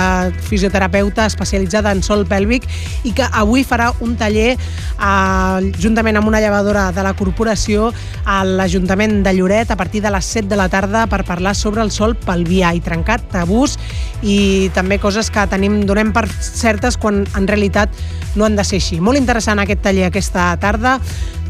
fisioterapeuta 0.48 1.26
especialitzada 1.30 1.92
en 1.94 2.02
sol 2.06 2.26
pèlvic 2.28 2.66
i 3.08 3.14
que 3.16 3.26
avui 3.30 3.64
farà 3.66 3.90
un 4.04 4.16
taller 4.20 4.54
uh, 4.56 5.60
juntament 5.80 6.20
amb 6.20 6.30
una 6.30 6.40
llevadora 6.42 6.88
de 6.96 7.04
la 7.06 7.14
corporació 7.18 7.90
a 8.24 8.42
l'Ajuntament 8.44 9.20
de 9.26 9.34
Lloret 9.36 9.70
a 9.70 9.78
partir 9.80 10.02
de 10.04 10.12
les 10.12 10.24
7 10.24 10.48
de 10.50 10.58
la 10.60 10.68
tarda 10.72 11.06
per 11.10 11.22
parlar 11.28 11.54
sobre 11.54 11.82
el 11.82 11.90
sol 11.94 12.16
pelvià 12.18 12.74
i 12.76 12.84
trencar 12.84 13.20
tabús 13.32 13.78
i 14.22 14.70
també 14.76 15.00
coses 15.00 15.30
que 15.32 15.46
tenim, 15.50 15.80
donem 15.88 16.12
per 16.12 16.26
certes 16.30 16.98
quan 17.00 17.24
en 17.36 17.48
realitat 17.48 17.92
no 18.36 18.46
han 18.46 18.56
de 18.56 18.64
ser 18.64 18.80
així. 18.80 19.00
Molt 19.00 19.18
interessant 19.18 19.58
aquest 19.62 19.82
taller 19.84 20.06
aquesta 20.08 20.52
tarda. 20.60 20.98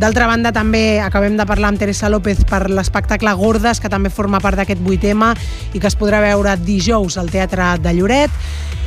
D'altra 0.01 0.25
banda, 0.25 0.49
també 0.49 0.97
acabem 1.05 1.35
de 1.37 1.45
parlar 1.45 1.69
amb 1.69 1.79
Teresa 1.79 2.09
López 2.09 2.39
per 2.49 2.71
l'espectacle 2.73 3.35
Gordes, 3.37 3.83
que 3.85 3.91
també 3.93 4.09
forma 4.09 4.39
part 4.41 4.57
d'aquest 4.57 4.81
8M 4.81 5.27
i 5.77 5.81
que 5.83 5.91
es 5.91 5.97
podrà 6.01 6.23
veure 6.25 6.55
dijous 6.57 7.19
al 7.21 7.29
Teatre 7.29 7.75
de 7.85 7.93
Lloret. 7.99 8.33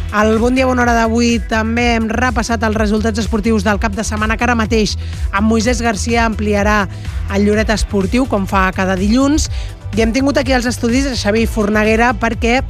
Al 0.09 0.39
Bon 0.41 0.57
Dia 0.57 0.66
Bona 0.66 0.82
Hora 0.82 0.95
d'avui 0.97 1.36
també 1.51 1.91
hem 1.99 2.07
repassat 2.09 2.66
els 2.66 2.80
resultats 2.82 3.22
esportius 3.22 3.61
del 3.61 3.78
cap 3.78 3.93
de 3.93 4.01
setmana 4.01 4.39
que 4.41 4.47
ara 4.47 4.57
mateix 4.57 4.95
amb 5.30 5.53
Moisès 5.53 5.84
Garcia 5.86 6.26
ampliarà 6.26 6.88
el 7.30 7.45
Lloret 7.45 7.70
Esportiu 7.70 8.26
com 8.26 8.49
fa 8.49 8.72
cada 8.74 8.97
dilluns 8.97 9.51
i 9.93 10.01
hem 10.01 10.14
tingut 10.18 10.41
aquí 10.41 10.53
als 10.57 10.66
estudis 10.66 11.05
a 11.05 11.14
Xavi 11.18 11.45
Fornaguera 11.45 12.16
perquè 12.18 12.64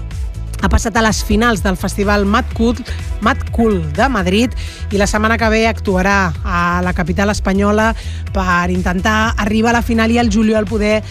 ha 0.64 0.70
passat 0.72 0.96
a 0.96 1.04
les 1.04 1.20
finals 1.28 1.62
del 1.64 1.76
festival 1.76 2.24
Mad 2.26 2.48
Cool, 2.56 2.80
Mad 3.22 3.42
Cool 3.52 3.82
de 3.94 4.08
Madrid 4.08 4.54
i 4.96 5.02
la 5.02 5.08
setmana 5.12 5.38
que 5.38 5.50
ve 5.52 5.66
actuarà 5.68 6.32
a 6.44 6.82
la 6.86 6.94
capital 6.96 7.34
espanyola 7.34 7.92
per 8.32 8.72
intentar 8.72 9.34
arribar 9.44 9.74
a 9.74 9.80
la 9.82 9.84
final 9.84 10.16
i 10.16 10.22
al 10.24 10.32
juliol 10.32 10.70
poder 10.70 11.02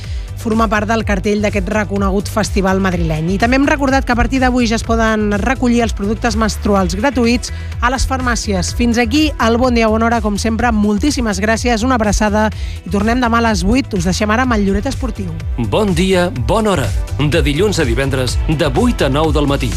formar 0.43 0.67
part 0.73 0.91
del 0.91 1.05
cartell 1.07 1.43
d'aquest 1.45 1.69
reconegut 1.71 2.29
festival 2.31 2.83
madrileny. 2.83 3.31
I 3.37 3.39
també 3.41 3.59
hem 3.61 3.69
recordat 3.69 4.05
que 4.05 4.15
a 4.15 4.19
partir 4.19 4.41
d'avui 4.43 4.67
ja 4.67 4.77
es 4.77 4.85
poden 4.87 5.31
recollir 5.41 5.83
els 5.87 5.95
productes 5.95 6.37
menstruals 6.41 6.97
gratuïts 6.99 7.53
a 7.81 7.93
les 7.95 8.07
farmàcies. 8.09 8.75
Fins 8.77 8.99
aquí 8.99 9.29
el 9.39 9.61
Bon 9.63 9.75
Dia 9.75 9.89
Bona 9.93 10.11
Hora, 10.11 10.21
com 10.25 10.39
sempre, 10.39 10.73
moltíssimes 10.75 11.41
gràcies, 11.43 11.87
una 11.87 12.01
abraçada 12.01 12.49
i 12.83 12.91
tornem 12.91 13.23
demà 13.23 13.39
a 13.39 13.49
les 13.51 13.63
8. 13.63 14.03
Us 14.03 14.11
deixem 14.11 14.31
ara 14.35 14.49
amb 14.49 14.59
el 14.59 14.67
Lloret 14.67 14.91
Esportiu. 14.91 15.31
Bon 15.71 15.95
dia, 15.95 16.29
bona 16.51 16.75
hora. 16.75 16.91
De 17.23 17.43
dilluns 17.43 17.79
a 17.79 17.87
divendres, 17.87 18.39
de 18.49 18.67
8 18.69 19.07
a 19.07 19.13
9 19.13 19.39
del 19.39 19.47
matí. 19.47 19.71